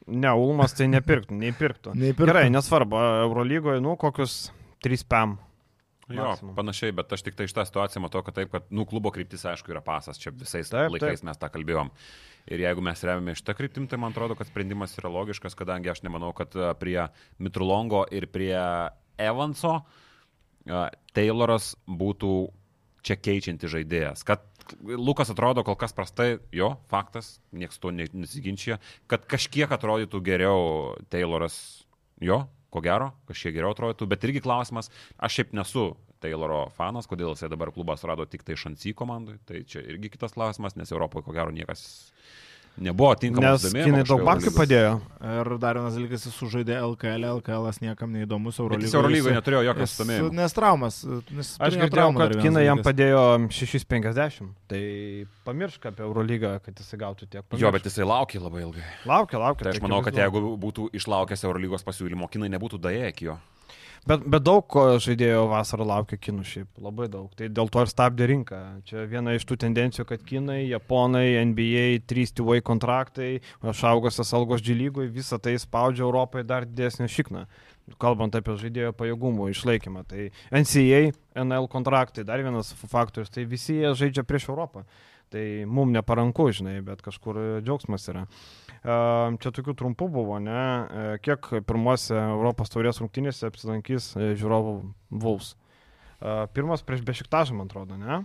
[0.06, 1.94] Ne, Ulmas tai nepirktų, neįpirktų.
[1.98, 2.28] Neįpirktų.
[2.30, 4.50] Gerai, nesvarbu, Eurolygoje, nu, kokius
[4.84, 5.36] 3 pam.
[6.06, 6.52] Jo, Maksimum.
[6.54, 9.42] panašiai, bet aš tik tai iš tą situaciją matau, kad taip, kad, nu, klubo kryptis,
[9.50, 11.26] aišku, yra pasas, čia visais Taip, laikais taip.
[11.26, 11.90] mes tą kalbėjom.
[12.54, 16.04] Ir jeigu mes remiame šitą kryptim, tai man atrodo, kad sprendimas yra logiškas, kadangi aš
[16.06, 17.08] nemanau, kad prie
[17.42, 18.54] Mitrulongo ir prie
[19.18, 20.84] Evanso a,
[21.16, 22.30] Tayloras būtų
[23.06, 24.24] čia keičianti žaidėjas.
[24.26, 24.44] Kad
[24.82, 28.80] Lukas atrodo kol kas prastai, jo, faktas, niekas to ne- nesiginčia,
[29.10, 31.86] kad kažkiek atrodytų geriau Tayloras,
[32.18, 32.42] jo,
[32.74, 34.90] ko gero, kažkiek geriau atrodytų, bet irgi klausimas,
[35.22, 35.86] aš šiaip nesu
[36.22, 40.34] Tayloro fanas, kodėl jisai dabar klubas rado tik tai šansy komandai, tai čia irgi kitas
[40.34, 42.10] klausimas, nes Europoje ko gero niekas
[42.78, 43.64] nebuvo tinkamas.
[43.66, 44.92] Nes kinai daug babkių padėjo.
[45.26, 48.86] Ir dar vienas dalykas, jis sužaidė LKL, LKL niekam neįdomus Eurolygoje.
[48.86, 50.30] jis Eurolygoje neturėjo jokio susidomėjimo.
[50.36, 51.00] Nes traumas.
[51.34, 54.52] Nes Aš girdėjau, kad kinai jam padėjo 6,50.
[54.70, 54.82] Tai
[55.48, 57.58] pamiršk apie Eurolygą, kad jisai gautų tiek.
[57.58, 58.86] Jo, bet jisai laukė labai ilgai.
[59.08, 59.68] Laukia, laukia.
[59.68, 63.38] Tai aš manau, kad jeigu būtų išlaukęs Eurolygos pasiūlymo, kinai nebūtų daėję iki jo.
[64.06, 64.70] Bet, bet daug
[65.02, 67.26] žaidėjo vasarą laukia kinų šiaip, labai daug.
[67.34, 68.60] Tai dėl to ir stabdė rinką.
[68.86, 73.32] Čia viena iš tų tendencijų, kad kinai, japonai, NBA, 3-2 kontraktai,
[73.66, 77.42] išaugusios algos džilygui, visą tai spaudžia Europai dar didesnį šikną.
[78.02, 80.06] Kalbant apie žaidėjo pajėgumų išlaikymą.
[80.06, 81.02] Tai NCA,
[81.42, 84.86] NL kontraktai, dar vienas faktorius, tai visi jie žaidžia prieš Europą.
[85.34, 88.24] Tai mums neparanku, žinai, bet kažkur džiaugsmas yra.
[89.42, 91.18] Čia tokių trumpų buvo, ne?
[91.24, 94.76] Kiek pirmose Europos taurės rungtynėse apsilankys e, žiūrovų
[95.24, 95.56] Vuls?
[96.54, 98.20] Pirmas prieš Bešiktažą, man atrodo, ne?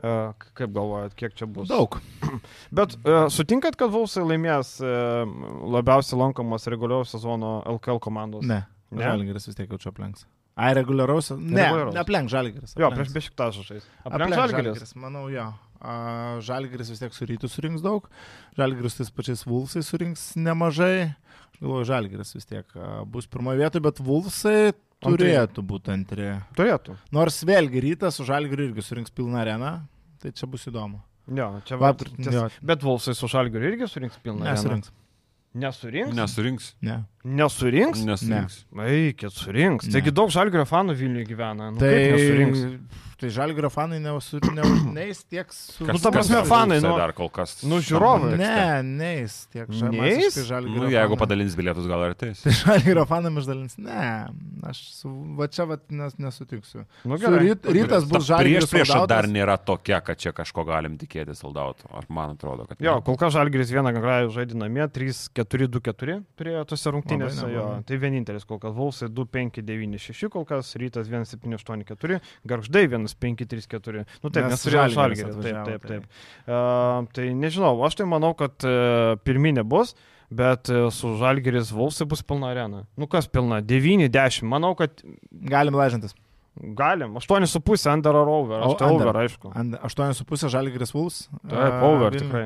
[0.00, 1.68] Kaip galvojat, kiek čia bus?
[1.68, 1.98] Daug.
[2.78, 4.92] Bet e, sutinkat, kad Vulsai laimės e,
[5.74, 8.46] labiausiai lankomas reguliaus sezono LKL komandos?
[8.48, 8.62] Ne.
[8.90, 9.02] Ne?
[9.04, 10.24] Žalgiris vis tiek jaučia aplenks.
[10.60, 11.30] Ai, reguliaraus?
[11.36, 11.98] Ne, Reguliaraus.
[12.00, 12.72] aplenk Žalgiris.
[12.80, 13.84] Jo, prieš Bešiktažą žais.
[14.08, 14.94] Aplenk Žalgiris.
[14.98, 15.50] Manau, jo.
[15.80, 18.06] A, Žalgiris vis tiek su rytu surinks daug.
[18.58, 21.14] Žalgiris tais pačiais Vulsai surinks nemažai.
[21.54, 22.66] Aš galvoju, Žalgiris vis tiek
[23.08, 26.28] bus pirmoje vietoje, bet Vulsai turėtų būti antri.
[26.58, 26.98] Turėtų.
[27.16, 29.72] Nors vėlgi rytas su Žalgiriu irgi surinks pilną areną.
[30.20, 31.00] Tai čia bus įdomu.
[31.32, 31.94] Jo, čia va.
[31.94, 32.48] Ties- jo.
[32.60, 34.44] Bet Vulsai su Žalgiriu irgi surinks pilną.
[34.44, 34.56] areną.
[34.60, 34.92] Nesurinks.
[35.54, 36.14] Nesurinks?
[36.14, 36.74] Nesurinks.
[36.84, 37.04] Ne.
[37.24, 38.00] Nesurinks?
[38.08, 38.64] Nesurinks.
[38.86, 39.86] Eikit, surinks.
[39.90, 39.92] Ne.
[39.98, 41.70] Taigi daug žalgerio fanų Vilniuje gyvena.
[41.74, 42.66] Nu, Tai, nesurinks.
[43.20, 44.62] tai Žalgirio fanai neus- ne,
[44.96, 45.84] neis tiek su...
[45.84, 47.58] Nu, ta prasme, fanai, nu- dar kol kas.
[47.68, 48.30] nu, žiūrovai.
[48.40, 50.38] Ne, neis tiek Neis?
[50.48, 50.86] Žalgirio.
[50.86, 52.40] Nu, jeigu padalins bilietus, gal ir ateis.
[52.46, 53.76] Tai Žalgirio fanam išdalins.
[53.76, 54.06] Ne,
[54.64, 56.86] aš su, va čia va, nes, nesutiksiu.
[57.04, 57.42] Nu, gerai.
[57.50, 58.70] ryt, rytas bus prieš Žalgiris.
[58.72, 61.92] prieš dar nėra tokia, kad čia kažko galim tikėtis saldautų.
[61.92, 62.80] Ar man atrodo, kad...
[62.80, 63.04] Jo, ne.
[63.04, 67.09] kol kas Žalgiris vieną grajų žaidė namie, 3-4-2-4 turėjo tose rungtynėse.
[67.18, 74.04] Labai Jo, tai vienintelis kol kas Vulsai 2-5-9-6, kol kas Rytas 1-7-8-4, Garždai 1-5-3-4.
[74.22, 75.24] Nu taip, Nes turėjo Žalgiris.
[75.26, 76.06] Taip, atvažiavo, taip, tai- taip.
[76.46, 79.94] Uh, tai nežinau, aš tai manau, kad uh, pirminė bus.
[80.30, 82.84] Bet e, su Žalgeris Vulsai bus pilna arena.
[82.94, 83.56] Nu kas pilna?
[83.66, 84.44] 9-10.
[84.46, 86.14] Manau, kad Galim lažintis.
[86.54, 87.16] galim.
[87.18, 88.60] 8,5 under ar over.
[88.62, 89.08] Aš tai under.
[89.08, 89.50] over, aišku.
[89.50, 91.24] 8,5 Žalgiris Vuls.
[91.50, 92.44] Taip, over tikrai.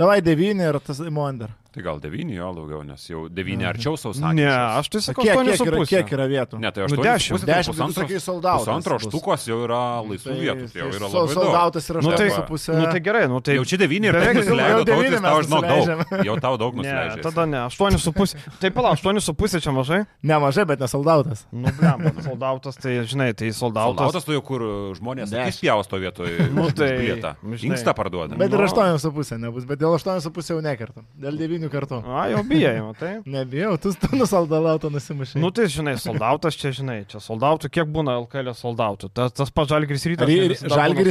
[0.00, 1.52] Davai 9 ir tas Imo under.
[1.76, 4.32] Tai gal 9 jo daugiau, nes jau 9 arčiau sausakis.
[4.38, 5.88] Ne, aš tai sakau, Kiek, kiek, yra, 8,5.
[5.90, 6.56] kiek yra vietų?
[6.62, 7.42] Ne, tai Nu, 8 dešimt.
[7.44, 9.04] Dešimt, tu sakai, sold out Pusantro bus.
[9.10, 10.64] štukos jau yra laisvų vietų.
[10.72, 11.34] Tai jau yra labai daug.
[11.36, 12.78] Soldautas yra Nu, tai- 8,5.
[12.80, 13.58] Nu tai gerai, nu tai...
[13.60, 16.24] Jau čia 9 ir Beveik devyni tautis mes tau žinok daug.
[16.24, 17.22] Jau tau daug Ne, nusileidžia.
[17.28, 18.36] tada ne, 8,5.
[18.64, 20.00] Tai pala, 8,5 čia mažai?
[20.24, 21.44] Nemažai, bet nesoldautas.
[21.52, 24.00] Nu, blem, soldautas, tai žinai, tai soldautas.
[24.00, 24.64] Soldautas tu jau kur
[24.96, 25.44] žmonės Dešimt.
[25.44, 26.32] akis pjausto vietoj.
[26.56, 27.36] Nu, tai, bilietą.
[27.44, 27.76] žinai.
[27.76, 28.32] Inkstą parduoda.
[28.40, 28.64] Bet ir Nu.
[28.64, 31.04] 8,5 nebus, bet dėl 8,5 jau nekartu.
[31.20, 31.98] Dėl 9 kartų.
[32.06, 33.12] A, jau bijai, matai.
[33.36, 35.40] Nebijau, tu, tu nusaldalautą nusimušai.
[35.42, 39.10] Nu tai žinai, soldautas čia, žinai, čia soldautų, kiek būna LKL soldautų.
[39.16, 40.26] Tas, tas pats Žalgiris rytas.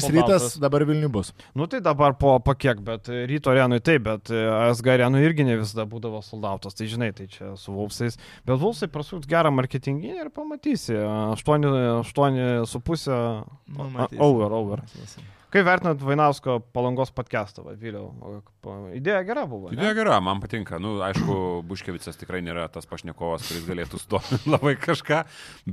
[0.08, 0.48] sold outas.
[0.48, 1.28] rytas dabar Vilnių bus.
[1.58, 5.44] Nu tai dabar po, po kiek, bet ryto arenui taip, bet e, ASG arenui irgi
[5.48, 6.74] ne visada būdavo soldautas.
[6.78, 8.14] Tai žinai, tai čia su Vulsais.
[8.48, 10.96] Bet Vulsai prasuks gerą marketinginį ir pamatysi.
[10.96, 13.06] 8,5
[13.68, 15.35] Nu, A- matysim.
[15.56, 18.10] Kaip vertinat Vainausko palangos podcastą, va, Vėliau?
[18.92, 19.70] Idėja gera buvo.
[19.70, 19.78] ne?
[19.78, 20.82] Idėja gera, man patinka.
[20.84, 21.38] Nu, aišku,
[21.70, 24.20] Buškevicas tikrai nėra tas pašnekovas, kuris galėtų su to
[24.52, 25.22] labai kažką,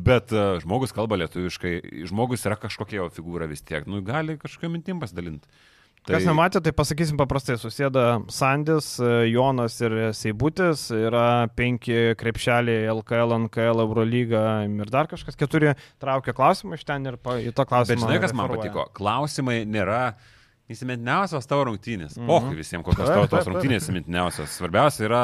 [0.07, 1.75] bet uh, žmogus kalba lietuviškai,
[2.13, 5.51] žmogus yra kažkokia jo figūra vis tiek, nu, gali kažkokią mintim pasidalinti.
[6.03, 6.17] Tai...
[6.17, 13.37] Kas nematė, tai pasakysim paprastai, susėda Sandis, e, Jonas ir Seibutis, yra penki krepšeliai LKL,
[13.45, 17.95] NKL, Eurolyga ir dar kažkas, keturi traukia klausimą iš ten ir pa, į tą klausimą.
[17.95, 18.89] Bet žinai, kas man patiko?
[18.99, 20.03] Klausimai nėra
[20.73, 22.19] įsimintiniausios tavo rungtynės.
[22.19, 22.31] Mhm.
[22.33, 24.59] Pohui visiems, kokios tavo tos rungtynės įsimintiniausios.
[24.59, 25.23] Svarbiausia yra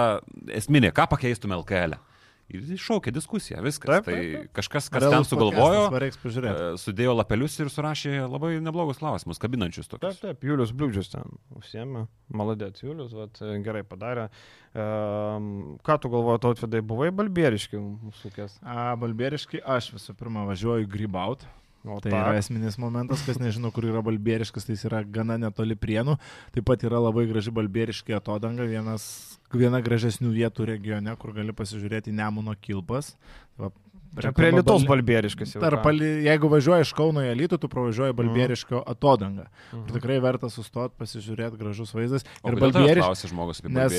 [0.60, 1.98] esminė, ką pakeistum LKL.
[1.98, 2.07] -ę.
[2.48, 3.90] Ir iššaukė diskusiją, viskas.
[3.90, 4.52] Taip, tai taip, taip.
[4.56, 10.22] kažkas, kas ten sugalvojo, e, sudėjo lapelius ir surašė labai neblogus klausimus, kabinančius Taip, tokius.
[10.22, 12.06] taip, Julius Bliūdžius ten užsiemė.
[12.32, 14.30] Maladėt, Julius, vat, e, gerai padarė.
[14.72, 17.80] Um, ką tu galvoji, tautvidai, buvai balbieriški
[18.22, 18.56] sukės?
[18.64, 21.44] A, Balbieriškai, aš visų pirma važiuoju grybaut.
[21.86, 25.76] O Tai yra esminis momentas, kas nežino, kur yra balbieriškas, tai jis yra gana netoli
[25.78, 26.16] prienų.
[26.56, 32.12] Taip pat yra labai graži balbieriškė atodanga, vienas, viena gražesnių vietų regione, kur gali pasižiūrėti
[32.12, 33.14] Nemuno kilpas.
[33.58, 33.70] Va,
[34.18, 35.60] Čia prie Lietuvos Bal- balbieriškas jau.
[35.60, 35.84] Tarp,
[36.24, 39.44] jeigu važiuoji iš Kauno į Lytų, tu pravažiuoji Balbieriškio atodangą.
[39.70, 39.82] Mhm.
[39.84, 42.24] Ir tikrai verta sustoti, pasižiūrėti, gražus vaizdas.
[42.40, 42.56] Ir
[43.04, 43.92] klausė žmogus nes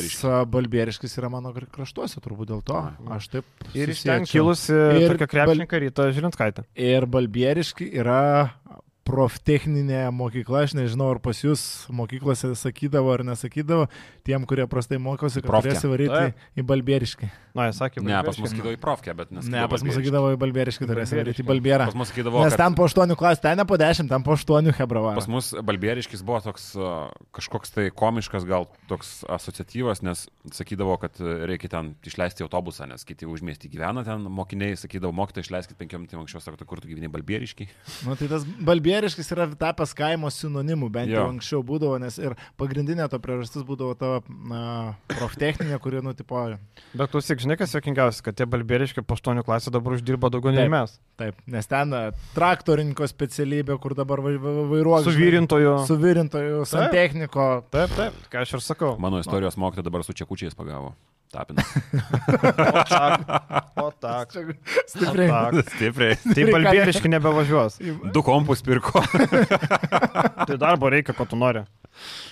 [0.50, 2.82] Balbieriškis yra mano kra- kraštuose, turbūt dėl to.
[3.16, 3.46] Aš taip.
[3.78, 6.66] Ir iš ten kilusi Ir tokia krepšininkai Ryta Žilinskaitė.
[6.76, 8.50] Ir Balbieriški yra
[9.10, 11.64] proftechninė mokykla, aš nežinau, ar pas jūs
[11.96, 13.88] mokyklose sakydavo ar nesakydavo,
[14.28, 16.44] tiem, kurie prastai mokosi, kad turėsi varyti Taip.
[16.62, 17.30] į Balbieriškį.
[17.58, 18.44] Na, jis sakė, Ne, pas Balbieriškį.
[18.46, 19.48] mus sakydavo į profkę, bet nes.
[19.50, 21.88] Ne, pas mus sakydavo į Balbieriškį, turėsi varyti į Balbierą.
[21.90, 24.36] Pas mus sakydavo, Nes kad ten po 8 klasės, ten ne po 10, ten po
[24.38, 25.16] 8 hebrava.
[25.18, 26.70] Pas mus Balbieriškis buvo toks
[27.36, 31.18] kažkoks tai komiškas, gal toks asociatyvas, nes sakydavo, kad
[31.50, 36.22] reikia ten išleisti autobusą, nes kiti užmėsti gyvena ten, mokiniai sakydavo, mokytai išleiskit penkiom minutėm
[36.22, 37.68] anksčiau, sako, tai kur tu gyveni Balbieriški.
[38.06, 43.08] Nu, tai tas Balbieriškis yra tapęs kaimo sinonimu, bent jau anksčiau būdavo, nes ir pagrindinė
[43.10, 44.22] to priežastis būdavo ta
[45.08, 46.58] proftechninė, kuri nutipoja.
[46.94, 50.66] Bet klausyk, žinai, kas jokingiausia, kad tie balbieriški po 8 klasę dabar uždirba daugiau nei
[50.66, 50.74] Taip.
[50.74, 50.96] mes.
[51.20, 52.02] Taip, nes ten a,
[52.36, 55.04] traktorininko specialybė, kur dabar vai- vai- vairuoja.
[55.08, 55.76] Suvirintojų.
[55.90, 57.48] Suvirintojų, santechniko.
[57.72, 58.94] Taip, taip, ką aš ir sakau.
[59.00, 60.94] Mano istorijos mokytoja dabar su čekučiais pagavo.
[61.30, 61.66] Tapinas.
[63.76, 64.34] O tak.
[64.36, 64.54] O
[64.88, 65.30] Stipriai.
[65.30, 65.70] tak.
[65.76, 66.18] Stipriai.
[66.34, 67.78] Tai balbieriški nebevažiuos.
[68.14, 69.04] Du kompus pirko.
[70.50, 71.62] Tai darbo reikia, ko tu nori.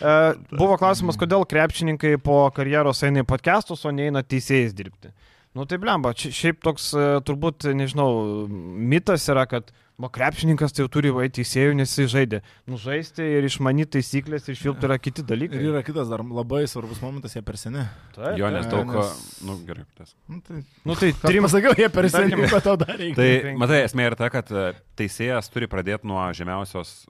[0.01, 0.13] E,
[0.49, 5.13] buvo klausimas, kodėl krepšininkai po karjeros eina į podcastus, o neina teisėjais dirbti.
[5.57, 8.09] Nu tai blemba, šiaip toks e, turbūt, nežinau,
[8.49, 12.39] mitas yra, kad o krepšininkas tai jau turi vaiti teisėjų, nes jis žaidė.
[12.69, 15.57] Nužaisti ir išmanyti taisyklės ir šilti yra kiti dalykai.
[15.57, 17.81] Ir yra kitas dar labai svarbus momentas, jie per seni.
[18.13, 18.85] Taip, Jo, nes daug.
[18.93, 19.85] nes- Nu, gerai.
[19.97, 20.13] tas.
[20.29, 23.15] Nu, tai, Nu tai trim pasakiau, jie per seni, ko tau dar reikia.
[23.17, 24.67] Tai, matai, esmė yra ta, kad e,
[24.97, 27.07] teisėjas turi pradėti nuo žemiausios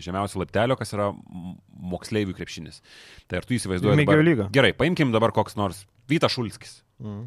[0.00, 1.10] žemiausio laiptelio, kas yra
[1.90, 2.80] moksleivių krepšinis.
[3.30, 3.98] Tai ar tu įsivaizduoji...
[4.02, 4.48] Mėgėjų lyga.
[4.54, 6.82] Gerai, paimkim dabar koks nors Vytas Šulskis.
[7.02, 7.24] Mm.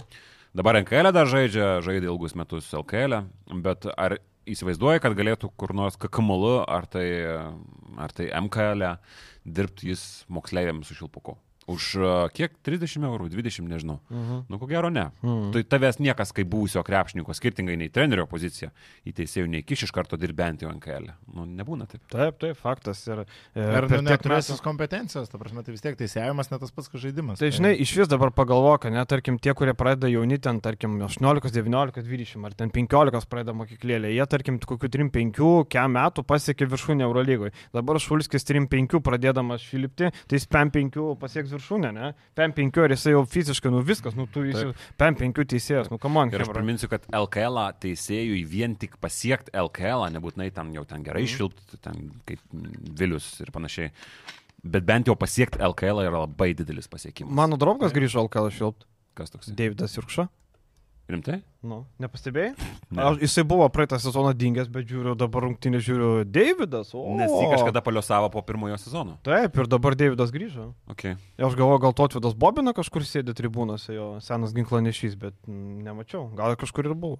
[0.53, 3.23] Dabar NKL dar žaidžia, žaidė ilgus metus LKL,
[3.65, 4.19] bet ar
[4.49, 7.07] įsivaizduoja, kad galėtų kur nors KKML ar tai,
[8.01, 8.93] ar tai MKL
[9.43, 11.37] dirbti jis moksleiviams su šilpuku?
[11.67, 12.55] Už uh, kiek?
[12.63, 13.99] 30 eurų, 20, nežinau.
[14.11, 14.41] Mhm.
[14.51, 15.05] Nu, ko gero ne.
[15.23, 15.51] Mhm.
[15.55, 18.71] Tai tavęs niekas kaip buvusio krepšininko, skirtingai nei trenerio pozicija,
[19.07, 21.11] į teisėjų neįkiš iš karto dirbenti NKL.
[21.33, 22.03] Nu, nebūna taip.
[22.11, 23.05] Taip, taip, faktas.
[23.07, 23.23] Ir,
[23.55, 26.71] e, Ar per nu, neturėsis metų- kompetencijos, ta prasme, tai vis tiek teisėjimas ne tas
[26.71, 27.39] pats, žaidimas.
[27.39, 30.99] Tai žinai, iš vis dabar pagalvok, kad net, tarkim, tie, kurie pradeda jauni, ten, tarkim,
[31.01, 36.67] 18, 19, 20 ar ten 15 pradeda mokyklėlė, jie, tarkim, kokiu 3-5 kem metų pasiekė
[36.67, 37.53] viršūnę Eurolygoje.
[37.73, 42.11] Dabar Šulskis 3-5 pradėdamas šilipti, tai jis 5-5 pasieks viršūnę, ne?
[42.39, 46.15] 5-5 ir jisai jau fiziškai, nu viskas, nu tu jis jau 5-5 teisėjas, nu kam
[46.17, 46.33] man.
[46.33, 51.25] Ir aš priminsiu, kad LKL teisėjui vien tik pasiekti LKL, nebūtinai ten jau ten gerai
[51.27, 52.41] išvilpti, ten kaip
[52.99, 53.93] Vilius ir panašiai.
[54.63, 57.35] Bet bent jau pasiekti LKL yra labai didelis pasiekimas.
[57.35, 59.51] Mano draugas grįžo LKL šilpt, Kas toks?
[59.53, 60.27] Davidas Jurkša.
[61.11, 61.41] Rimtai?
[61.63, 62.53] Nu, nepastebėjai?
[62.93, 63.01] Ne.
[63.01, 66.91] Aš, jisai buvo praeitą sezoną dingęs, bet žiūriu, dabar rungtynė žiūriu, Davidas.
[66.93, 67.15] O.
[67.17, 69.15] Nes jį kažkada paliosavo po pirmojo sezono.
[69.25, 70.67] Taip, ir dabar Davidas grįžo.
[70.93, 71.15] Okay.
[71.41, 76.27] Aš galvoju, gal Totvidas Bobina kažkur sėdi tribūnose, jo senas ginklanešys, bet nemačiau.
[76.37, 77.17] Gal kažkur ir buvo.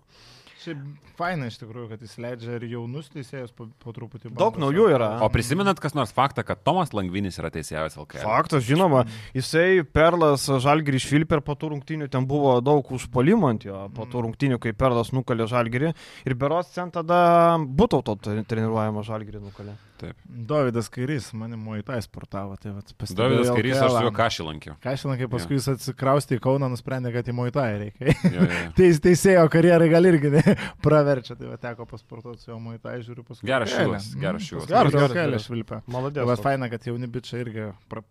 [0.64, 4.32] Šiaip faina iš tikrųjų, kad jis leidžia ir jaunus teisėjus po, po truputį.
[4.32, 5.10] Daug bando naujų yra.
[5.26, 8.24] O prisimenat kas nors faktą, kad Tomas Langvinis yra teisėjas LKL?
[8.24, 9.04] Faktas, žinoma,
[9.36, 14.08] jisai Perlas Žalgirį švilpė ir po tų rungtynių ten buvo daug užpolimų ant jo, po
[14.08, 17.24] tų rungtynių, kai Perlas nukalė Žalgirį ir Beros ten tada
[17.60, 19.76] Butauto treniruojama Žalgirį nukalė.
[20.04, 20.20] Taip.
[20.52, 24.12] Dovydas Kairys, mane muitai sportavo, tai vat Davidas Kairys, aš su juo
[24.50, 24.76] lankiau.
[24.84, 28.12] Kašilankai paskui jis atsikraustė į Kauną, nusprendė, kad į muitai reikia.
[28.12, 28.72] Jo, jo, jo.
[28.80, 30.44] Teis, teisėjo karjerai gal irgi ne,
[30.86, 33.48] praverčia, tai va teko pasportuoti su jo muitai, žiūriu paskui.
[33.50, 34.68] Geras šilas, geras Mm, šilas.
[34.68, 35.80] Geras, Geras, geras, geras švilpia.
[35.94, 36.28] Maladės.
[36.28, 37.70] Bet faina, kad jauni bičiai irgi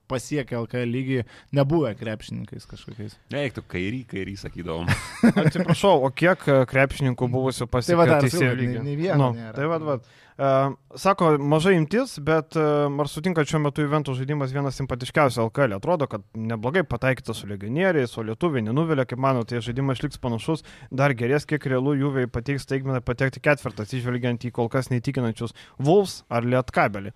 [0.08, 1.20] pasiekė LK lygį,
[1.58, 3.18] nebuvę krepšininkais kažkokiais.
[3.34, 4.88] Neiktų kairį, kairį sakydavom.
[5.32, 8.74] Atsiprašau, o kiek e, krepšininkų buvusių Tai va, pasiekė dar teisėjų sakau, lygį?
[8.78, 10.10] nei- nei vieno Nu, tai vad, vad.
[10.32, 15.76] Uh, sako, mažai imtis, bet uh, ar sutinka šiuo metu Juventus žaidimas vienas simpatiškiausių LKL?
[15.76, 20.64] Atrodo, kad neblogai pataikytas su legionieriais, o lietuviai nenuvilia, kaip mano, tai žaidimas išliks panašus,
[20.88, 26.22] dar gerės, kiek realų Juviai pateiks taigmeną patekti ketvirtas, išvelgiant į kol kas neįtikinančius Wolves
[26.32, 27.12] ar Lietkabelį.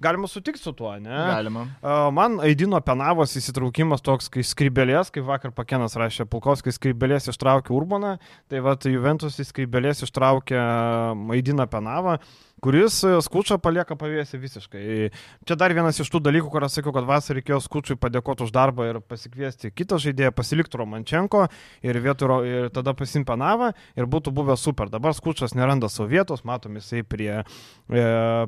[0.00, 1.08] Galima sutikti su tuo, ne?
[1.08, 1.62] Galima.
[2.12, 7.72] Man Aidino Penavos įsitraukimas toks, kai skribelės, kaip vakar Pakenas rašė, Pulkos, kai skribelės ištraukė
[7.72, 8.16] Urbaną,
[8.52, 10.58] tai va, Juventus į skribelės ištraukė
[11.38, 12.18] Aidiną Penavą,
[12.66, 14.84] kuris e, skučą palieka pavėsi visiškai.
[15.46, 18.50] Čia dar vienas iš tų dalykų, kur aš sakiau, kad vasarą reikėjo skučiui padėkoti už
[18.54, 21.44] darbą ir pasikviesti kitą žaidėją, pasilikti Romančenko
[21.86, 24.90] ir, vieturo, ir tada pasimpanavą ir būtų buvę super.
[24.90, 28.06] Dabar skučas neranda savo vietos, matom jisai prie, e,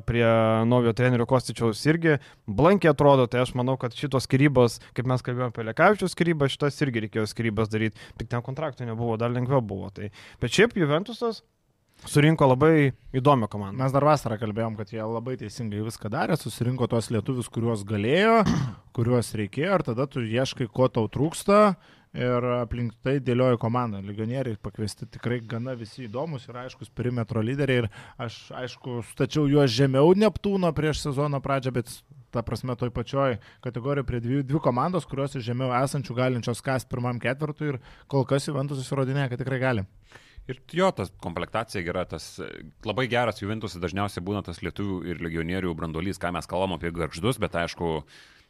[0.09, 0.25] prie
[0.67, 5.53] naujo trenerių Kostičiaus irgi blankiai atrodo, tai aš manau, kad šitos skirybos, kaip mes kalbėjome
[5.53, 9.93] apie Lekavičius skirybą, šitas irgi reikėjo skirybas daryti, tik ten kontraktų nebuvo, dar lengviau buvo.
[9.95, 10.11] Tai,
[10.43, 11.39] bet šiaip Juventusas
[12.07, 13.83] surinko labai įdomią komandą.
[13.83, 18.43] Mes dar vasarą kalbėjom, kad jie labai teisingai viską darė, susirinko tuos lietuvius, kuriuos galėjo,
[18.95, 21.77] kuriuos reikėjo ir tada tu ieškai, ko tau trūksta.
[22.17, 23.99] Ir aplink tai dėliojo komanda.
[24.01, 27.83] Legionieriai pakviesti tikrai gana visi įdomus ir aiškus perimetro lyderiai.
[27.83, 27.87] Ir
[28.25, 31.91] aš, aišku, stačiau juos žemiau Neptūno prieš sezono pradžią, bet
[32.33, 36.87] ta prasme toj pačioj kategorijoje prie dvi, dvi komandos, kurios iš žemiau esančių galinčios kas
[36.89, 39.85] pirmam ketvirtui ir kol kas Juventus įrodinėja, kad tikrai gali.
[40.49, 42.39] Ir jo, tas komplektacija gera, tas
[42.87, 47.37] labai geras Juventus dažniausiai būna tas lietuvių ir legionierių brandolys, ką mes kalbam apie garždus,
[47.41, 47.99] bet aišku,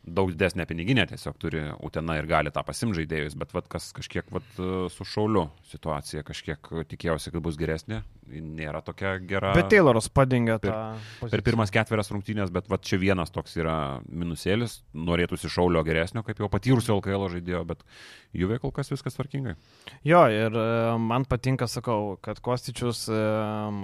[0.08, 4.48] daug didesnė piniginė tiesiog turi Utena ir gali tą pasimžaidėjus, bet vat, kas kažkiek vat,
[4.96, 9.54] su šauliu situacija kažkiek tikėjausi, kad bus geresnė, nėra tokia gera.
[9.58, 11.30] Bet Tayloras padingė per, tą.
[11.32, 13.76] per pirmas ketverias rungtynės, bet vat, čia vienas toks yra
[14.06, 17.86] minusėlis, norėtųsi šaulio geresnio, kaip jau patyrusio LKL žaidėjo, bet
[18.38, 19.56] jų kol kas viskas tvarkingai.
[20.06, 20.66] Jo, ir e,
[21.02, 23.20] man patinka, sakau, kad Kostičius e,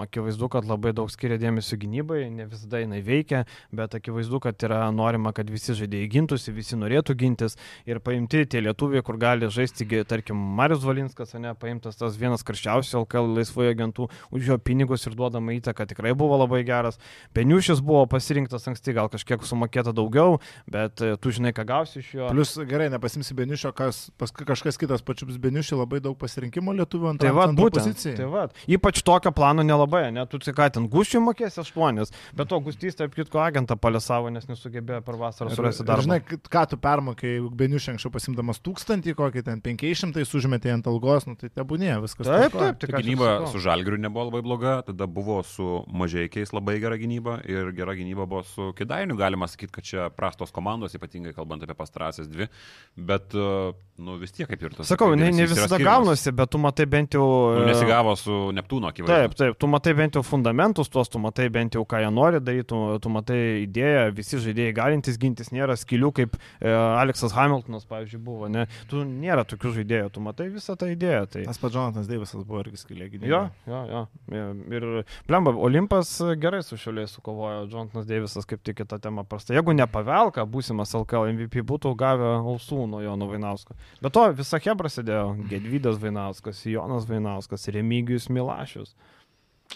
[0.06, 3.44] akivaizdu, kad labai daug skiria dėmesio gynybai, ne visada jinai veikia,
[3.76, 7.58] bet akivaizdu, kad yra norima, kad visi žaidėjai gintųsi, visi norėtų gintis
[7.90, 13.02] ir paimti tie lietuviai, kur gali žaisti, tarkim, Marius Valinskas, ne, paimtas tas vienas karščiausių
[13.02, 17.00] LKL laisvųjų agentų už jo pinigus ir duodama įtaka tikrai buvo labai geras.
[17.36, 20.40] Beniušis buvo pasirinktas anksti, gal kažkiek sumokėta daugiau,
[20.72, 22.30] bet e, tu žinai, ką gausi iš jo.
[22.34, 27.24] Plus gerai, nepasimsi Beniušio, kas paskui kažkas kitas pačiups Beniušį labai daug pasirinkimo lietuvių ant
[27.24, 27.82] Tai va, būtent.
[27.82, 28.16] pozicijai.
[28.20, 28.46] Tai va,
[28.78, 32.98] ypač tokio plano nelabai, net tu tik ką ten gušiui mokėsi aštuonis, bet to gustys,
[33.00, 36.06] tarp kitko, agentą palėsavo, nes nesugebėjo per vasarą surasti darbą.
[36.08, 36.20] Žinai,
[36.52, 41.50] ką tu permokai, Beniušį anksčiau pasimdamas tūkstantį, kokį ten 500 užmetė ant algos, nu tai
[41.54, 42.28] tebūnė, viskas.
[42.28, 42.66] Taip, tvarkoj.
[42.66, 47.38] taip, tik Gynyba su Žalgiriu nebuvo labai bloga, tada buvo su Mažiekiais labai gera gynyba
[47.50, 51.76] ir gera gynyba buvo su Kidainiu, galima sakyti, kad čia prastos komandos, ypatingai kalbant apie
[51.78, 52.48] pastarąsias dvi,
[52.96, 54.90] bet, e, nu vis tiek kaip ir tas.
[54.90, 57.28] Sakau, ne, ne visada gaunasi, bet tu matai bent jau...
[57.56, 59.14] Nu, e, nesigavo su Neptūno akivaizdu.
[59.14, 62.42] Taip, taip, tu matai bent jau fundamentus, tuos tu matai bent jau, ką jie nori
[62.42, 67.86] daryti, tu, tu matai idėją, visi žaidėjai galintys gintis, nėra skilių kaip e, Aleksas Hamiltonas,
[67.90, 71.26] pavyzdžiui, buvo, ne, tu nėra tokių žaidėjų, tu matai visą tą idėją.
[71.32, 71.46] Tai...
[71.50, 73.30] Tas pats Jonathan Davisas buvo irgi skilė gynyba.
[73.30, 74.02] Jo, jo, jo.
[74.32, 74.86] Ir,
[75.28, 76.10] blemba, Olimpas
[76.42, 79.54] gerai su šiuliais sukovojo, Jonathanas Davisas kaip tik kitą temą prasta.
[79.54, 83.78] Jeigu ne pavelka, būsimas LKL MVP būtų gavę ausų nuo Jono Vainausko.
[84.02, 88.96] Bet to visa Hebra sėdėjo Gedvydas Vainauskas, Jonas Vainauskas, Remigijus Milašius.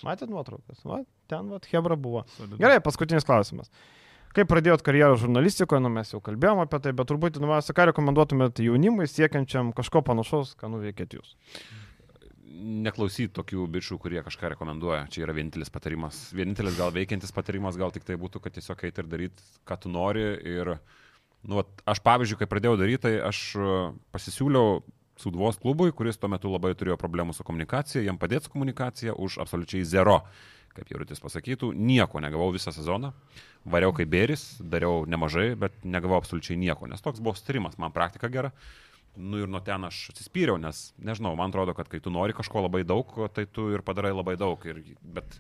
[0.06, 0.82] Matėt nuotraukas?
[0.86, 2.26] Va, ten va, Hebra buvo.
[2.58, 3.70] Gerai, paskutinis klausimas.
[4.38, 7.88] Kaip pradėjot karjerą žurnalistikoje, nu mes jau kalbėjome apie tai, bet turbūt, nu, mes ką
[7.90, 11.34] rekomenduotumėt jaunimui siekiančiam kažko panašaus, ką nuveikėt jūs?
[12.50, 15.04] Neklausyti tokių bičių, kurie kažką rekomenduoja.
[15.14, 16.22] Čia yra vienintelis patarimas.
[16.34, 19.92] Vienintelis gal veikiantis patarimas gal tik tai būtų, kad tiesiog eiti ir daryti, ką tu
[19.94, 20.24] nori.
[20.50, 20.72] Ir,
[21.46, 23.76] nu, vat, aš pavyzdžiui, kai pradėjau daryti, tai aš e,
[24.16, 24.80] pasisiūliau
[25.20, 29.42] Sudvos klubui, kuris tuo metu labai turėjo problemų su komunikacija, jam padėti su komunikacija už
[29.44, 30.22] absoliučiai zero.
[30.78, 33.10] Kaip Jūritis pasakytų, nieko negavau visą sezoną.
[33.68, 38.30] Variau kaip bėris, dariau nemažai, bet negavau absoliučiai nieko, nes toks buvo starimas, man praktika
[38.32, 38.54] gera.
[39.18, 42.64] Nu ir nuo ten aš atsispyriau, nes, nežinau, man atrodo, kad kai tu nori kažko
[42.68, 44.62] labai daug, tai tu ir padarai labai daug.
[44.70, 45.40] Ir, bet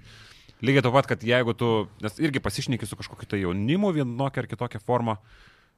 [0.65, 1.69] lygiai to pat, kad jeigu tu,
[2.03, 5.19] nes irgi pasišneki su kažkokiu tai jaunimu vienokia ar kitokia forma,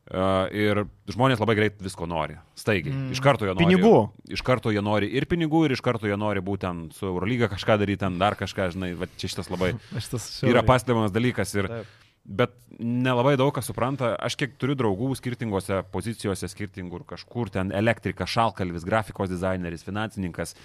[0.10, 0.80] Uh, ir
[1.14, 2.34] žmonės labai greit visko nori.
[2.58, 2.90] Staigiai.
[2.90, 3.12] Mm.
[3.14, 3.68] Iš karto jie nori.
[3.70, 3.92] Pinigų.
[4.34, 7.78] Iš karto jie nori ir pinigų, ir iš karto jie nori būtent su Eurolyga kažką
[7.80, 9.70] daryti, ten dar kažką, žinai, va, čia šitas labai
[10.04, 11.54] Šitas yra pastebimas dalykas.
[11.54, 12.01] Ir, Taip.
[12.24, 14.14] Bet nelabai daug kas supranta.
[14.22, 20.56] Aš kiek turiu draugų skirtingose pozicijose, skirtingų kažkur ten elektrikas, šalkalvis, grafikos dizaineris, finansininkas,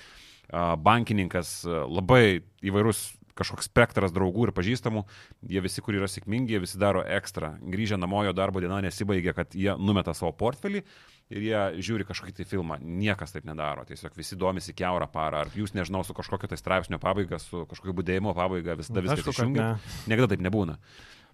[0.84, 5.02] bankininkas, labai įvairus kažkoks spektras draugų ir pažįstamų,
[5.52, 7.54] jie visi, kur yra sėkmingi, jie visi daro ekstra.
[7.60, 10.80] Grįžę namo jo darbo diena nesibaigia, kad jie numeta savo portfelį
[11.36, 12.78] ir jie žiūri kažkokį tai filmą.
[12.80, 13.84] Niekas taip nedaro.
[13.88, 15.42] Tiesiog visi domisi keurą parą.
[15.44, 19.34] Ar jūs, nežinau, su kažkokio tai straipsnio pabaiga, su kažkokio būdėjimo pabaiga visada Aišku, kad
[19.34, 19.68] išjungia.
[20.08, 20.78] Niekada taip nebūna.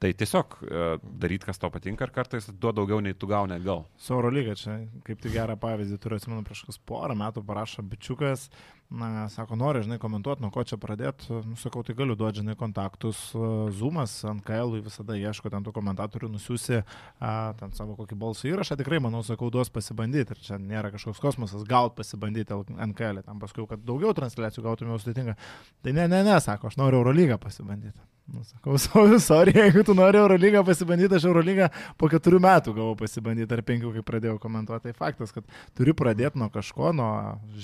[0.02, 0.86] Tai tiesiog e,
[1.22, 3.84] daryt, kas tau patinka ir kartais duoda daugiau nei tu gauni atgal.
[4.02, 8.48] Su Eurolyga čia, kaip tik gerą pavyzdį turiu, atsimenu, prieš kas porą metų parašo bičiukas,
[8.90, 12.56] na, sako, nori, žinai, komentuoti, nuo ko čia pradėti, nu, sakau, tai galiu duoti, žinai,
[12.58, 18.18] kontaktus, uh, Zoomas, ant KL visada ieško ten tų komentatorių, nusiųsi uh, ten savo kokį
[18.20, 22.58] balsą įrašą, tikrai, manau, sakau, duos pasibandyti, ir čia nėra kažkoks kosmosas, gaut pasibandyti
[22.90, 25.38] NKL, tam paskui, kad daugiau transliacijų gautume jau sudėtinga.
[25.86, 27.96] Tai ne, ne, ne, sako, aš noriu Eurolygą pasibandyti.
[28.31, 31.69] Nu, sakau, so- sorry, jeigu tu nori Eurolygą pasibandyti, aš Eurolygą
[31.99, 34.89] po keturių metų gavau pasibandyti, ar penkių, kai pradėjau komentuoti.
[34.89, 37.11] Tai faktas, kad turi pradėti nuo kažko, nuo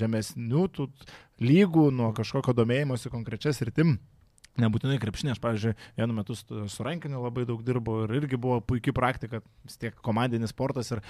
[0.01, 0.89] žemesnių tų
[1.45, 3.97] lygų, nuo kažkokio domėjimosi konkrečias rytim.
[4.59, 8.95] Nebūtinai krepšinė, aš, pavyzdžiui, vienu metu su rankiniu labai daug dirbau ir irgi buvo puikia
[8.97, 11.05] praktika, vis tiek komandinis sportas ir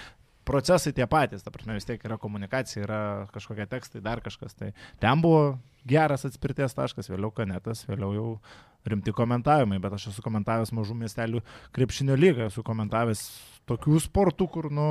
[0.49, 3.01] procesai tie patys, ta prasme, vis tiek yra komunikacija, yra
[3.33, 4.55] kažkokie tekstai, dar kažkas.
[4.57, 4.71] Tai
[5.01, 8.27] ten buvo geras atspirties taškas, vėliau kanetas, vėliau jau
[8.89, 11.41] rimti komentavimai, bet aš esu komentavęs mažų miestelių
[11.75, 13.25] krepšinio lygą, esu komentavęs
[13.69, 14.87] tokių sportų, kur, nu,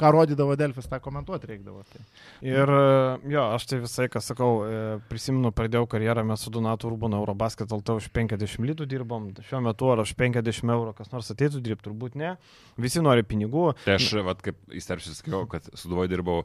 [0.00, 1.84] ką rodydavo Delfis, tą komentuoti reikdavo.
[1.92, 2.02] Tai.
[2.46, 2.72] Ir
[3.30, 4.80] jo, aš tai visai, ką sakau, e,
[5.10, 9.92] prisimenu, pradėjau karjerą, mes su Donatu Urbano Eurobasket LT už 50 litų dirbom, šiuo metu
[9.92, 12.34] ar už 50 eurų kas nors ateitų dirbti, turbūt ne,
[12.80, 13.68] visi nori pinigų.
[13.84, 16.42] Tai aš, vat, kaip įsterpsiu, sakiau, kad su Duvoju dirbau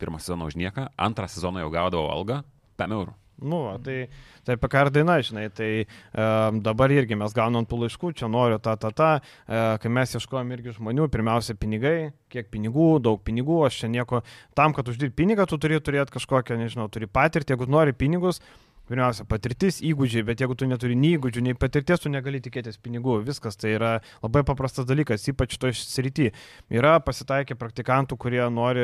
[0.00, 2.42] pirmą sezoną už nieką, antrą sezoną jau gaudavau algą
[2.80, 3.14] 5 eurų.
[3.40, 3.98] Nu, va, tai,
[4.46, 8.30] tai apie ką ir daina, žinai, tai um, dabar irgi mes gaunam tų laiškų, čia
[8.32, 13.22] noriu tą, tą, tą, uh, kai mes ieškojom irgi žmonių, pirmiausia pinigai, kiek pinigų, daug
[13.26, 14.24] pinigų, aš čia nieko,
[14.58, 18.42] tam, kad uždirbti pinigą, tu turi turėti kažkokią, nežinau, turi patirtį, jeigu nori pinigus,
[18.90, 23.20] Pirmiausia, patirtis, įgūdžiai, bet jeigu tu neturi nei įgūdžių, nei patirties, tu negali tikėtis pinigų.
[23.22, 26.32] Viskas tai yra labai paprastas dalykas, ypač to srity.
[26.74, 28.82] Yra pasitaikę praktikantų, kurie nori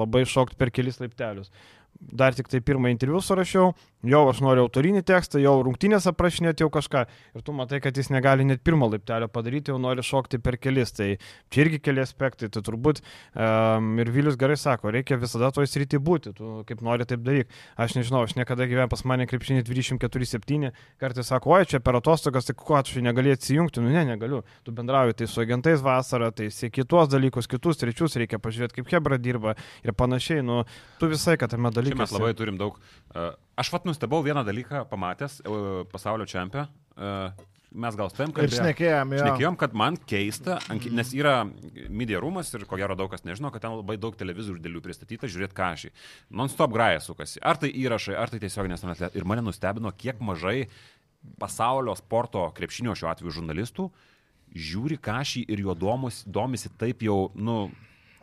[0.00, 1.52] labai šokti per kelis laiptelius
[2.00, 3.74] dar tik tai pirmą interviu surašiau,
[4.08, 7.02] jau aš noriu autorinį tekstą, jau rungtynės aprašinėti jau kažką
[7.36, 10.94] ir tu matai, kad jis negali net pirmo laiptelio padaryti, jau nori šokti per kelis.
[10.96, 11.10] Tai
[11.52, 16.00] čia irgi keli aspektai, tai turbūt um, ir Vilius gerai sako, reikia visada toj srity
[16.00, 17.52] būti, tu kaip nori taip daryk.
[17.80, 22.48] Aš nežinau, aš niekada gyvenau pas mane krepšinį 24-7, kartais sako, oi, čia per atostogas,
[22.48, 24.40] tai ko, aš negali atsijungti, nu ne, negaliu.
[24.64, 28.92] Tu bendrauji tai su agentais vasarą, tai sieki tuos dalykus, kitus trečius, reikia pažiūrėti, kaip
[28.96, 30.62] Hebra dirba ir panašiai, nu,
[31.00, 31.89] tu visai, kad tame dalyke.
[31.90, 32.76] Čia mes labai turim daug.
[33.10, 36.66] Uh, aš vat nustebau vieną dalyką pamatęs uh, pasaulio čempę.
[36.96, 37.30] Uh,
[37.70, 38.46] mes gal stem, kad...
[38.46, 39.24] Ir šnekėjom, jo.
[39.24, 40.58] Šnekėjom, kad man keista,
[40.90, 41.34] nes yra
[41.86, 45.30] media rūmas ir ko gero daug kas nežino, kad ten labai daug televizorių dėlių pristatyta,
[45.30, 45.92] žiūrėt kažį.
[46.34, 47.38] Non-stop graja sukasi.
[47.46, 49.18] Ar tai įrašai, ar tai tiesioginės transliacijos.
[49.20, 50.64] Ir mane nustebino, kiek mažai
[51.38, 53.90] pasaulio sporto krepšinio šiuo atveju žurnalistų
[54.54, 57.70] žiūri kažį ir juo domus, domisi taip jau, nu,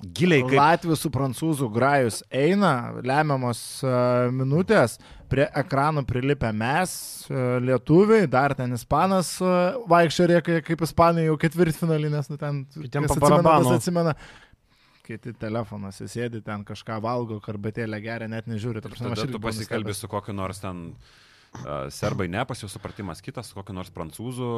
[0.01, 0.57] giliai kaip...
[0.59, 2.73] Latvių su prancūzų grajus eina,
[3.05, 4.97] lemiamos uh, minutės,
[5.31, 6.91] prie ekranų prilipę mes,
[7.31, 12.65] uh, lietuviai, dar ten ispanas uh, vaikščia rėkia, kaip ispanai jau ketvirtfinalį, nes nu, ten
[12.75, 14.13] Kitiem kas po atsimena.
[15.07, 18.83] Kiti telefonas, jis sėdi ten kažką valgo, karbetėlę geria, net nežiūri.
[18.83, 22.69] Ta prasme, aš Tada tu pasikalbė su kokiu nors ten uh, serbai, ne, pas jų
[22.69, 24.49] supratimas kitas, su kokiu nors prancūzu.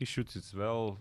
[0.00, 0.94] Hišiutis vėl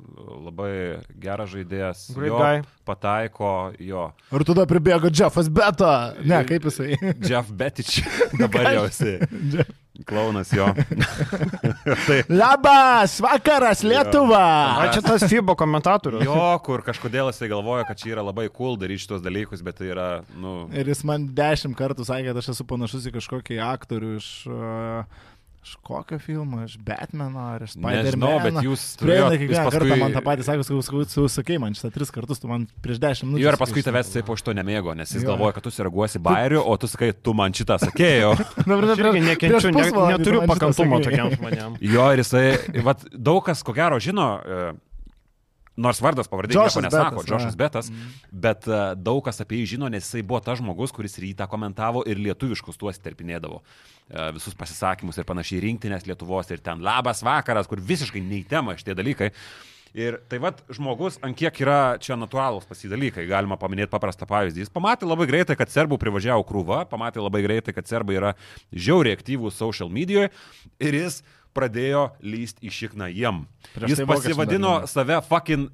[0.44, 2.02] labai geras žaidėjas.
[2.18, 2.64] Great jo, guy.
[2.84, 4.10] Pataiko jo.
[4.36, 6.18] Ir tada pribėgo Jeffas Beta.
[6.20, 6.98] Ne, kaip jisai.
[7.30, 8.02] Jeff Betič.
[8.42, 9.14] Dabar jau esi.
[10.10, 10.68] Klaunas jo.
[12.10, 14.44] tai, Labas, vakaras, Lietuva.
[14.84, 16.28] A, čia tas FIBO komentatorius.
[16.28, 19.94] jo, kur kažkodėl jisai galvoja, kad čia yra labai cool daryti šitos dalykus, bet tai
[19.94, 20.62] yra, nu...
[20.76, 24.32] Ir jis man dešimt kartų sakė, kad aš esu panašus į kažkokį aktorių iš...
[24.52, 25.28] Uh,
[25.60, 28.44] Iš kokio filmo, iš Batmano ar iš Nežinau, Spider-Man.
[28.44, 31.92] bet jūs Prieina kiekvieną jūs kartą paskui- man tą patį sakė, sakau, sakai man šitą
[31.94, 33.44] tris kartus, tu man prieš dešimt minučių.
[33.44, 35.36] Jo ir paskui tavęs jisai po šito nemėgo, nes jis Jo.
[35.36, 38.32] galvoja, kad tu sureaguosi bairiu, o tu sakai, tu man šitą sakėjo.
[38.66, 41.76] Dabar irgi nekenčiu, ne, neturiu pakantumo tokiam žmonėm.
[41.82, 44.74] Jo ir jisai, vat, daug kas ko gero žino, e,
[45.80, 47.62] nors vardas pavardė nieko nesako, Betas, Džošas va.
[47.64, 47.92] Betas,
[48.46, 52.04] bet e, daug kas apie jį žino, nes jisai buvo tas žmogus, kuris rytą komentavo
[52.10, 53.62] ir lietuviškus tuos terpinėdavo.
[54.10, 58.98] E, Visus pasisakymus ir panašiai rinktinės Lietuvos ir ten labas vakaras, kur visiškai neįtema šitie
[59.00, 59.34] dalykai.
[59.98, 64.62] Ir tai vad žmogus, ant kiek yra čia natūralūs pasidalykai, galima paminėti paprastą pavyzdį.
[64.62, 68.36] Jis pamatė labai greitai, kad serbų privažiavo krūva, pamatė labai greitai, kad serbai yra
[68.70, 70.30] žiauriai aktyvūs social medijoje
[70.78, 71.24] ir jis
[71.60, 73.44] pradėjo lyst į šikną jiem.
[73.76, 75.70] Prieš Jis tai pasivadino save fucking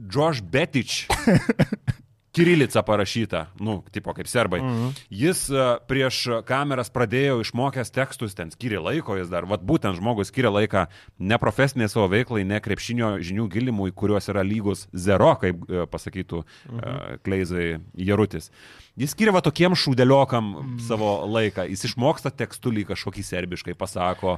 [0.00, 1.04] Josh Betič.
[2.30, 4.60] Kirilica parašyta, nu, tipo kaip serbai.
[4.62, 4.90] Mhm.
[5.10, 10.30] Jis e, prieš kameras pradėjo išmokęs tekstus, ten skiria laiko, jis dar, vad būtent žmogus
[10.30, 10.84] skiria laiką
[11.18, 16.44] ne profesiniai savo veiklai, ne krepšinio žinių gilimui, kuriuos yra lygus zero, kaip e, pasakytų
[16.70, 17.18] mhm.
[17.26, 17.66] Kleizai
[17.98, 18.52] Jarutis.
[19.00, 20.72] Jis skiria va tokiem šūdeliokam mhm.
[20.84, 24.36] savo laiką, jis išmoksta tekstulį kažkokį serbiškai, pasako,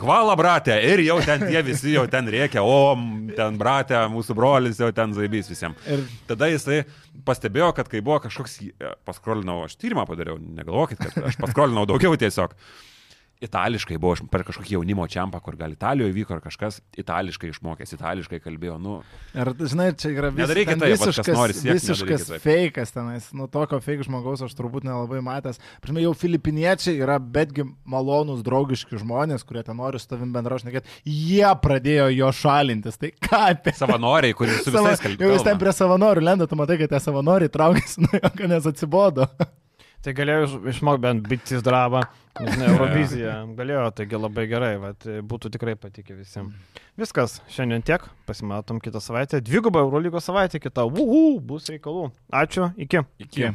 [0.00, 2.96] hvala bratė, ir jau ten tie visi jau ten reikia, o
[3.36, 5.78] ten bratė, mūsų brolis jau ten zaibys visiems.
[5.86, 6.82] Ir- Tada jisai
[7.26, 12.18] pastebėjo, kad kai buvo kažkoks, e, paskrolinau, aš tyrimą padariau, negalvokit, kad aš paskrolinau daugiau
[12.18, 12.56] tiesiog.
[13.42, 17.96] Itališkai buvo aš per kažkokį jaunimo čiampą, kur gal Italijoje vyko ar kažkas itališkai išmokęs,
[17.96, 19.00] itališkai kalbėjo, nu,
[19.34, 23.24] Ir, žinai, čia yra vis, Nedarykit ten visiškas, nori siekt, visiškas fejkas tenais.
[23.34, 25.58] Nu, tokio fejk žmogaus aš turbūt nelabai matęs.
[25.82, 31.02] Pirmie, jau filipiniečiai yra betgi malonūs, draugiški žmonės, kurie ten nori su tavim bendraušnekėti.
[31.10, 33.00] Jie pradėjo jo šalintis.
[33.00, 33.74] Tai ką apie...
[33.74, 35.42] savanoriai, kurie su visais jau jis kalbėjo.
[35.50, 39.26] ten prie savanorių lenda, tu matai, kad tie savanoriai traukiasi kad nes atsibodo.
[40.04, 42.04] Tai galėjo išmokti bent bitis dramą,
[42.40, 43.34] žinai, Euroviziją.
[43.58, 46.80] Galėjo, taigi labai gerai, vat, būtų tikrai patikę visiems.
[46.98, 49.42] Viskas, šiandien tiek, pasimatom kitą savaitę.
[49.44, 50.86] Dvigubą Eurolygos savaitę kitą.
[50.90, 52.08] Uhu, bus reikalų.
[52.32, 53.04] Ačiū, iki.
[53.18, 53.30] Iki.
[53.30, 53.54] Iki.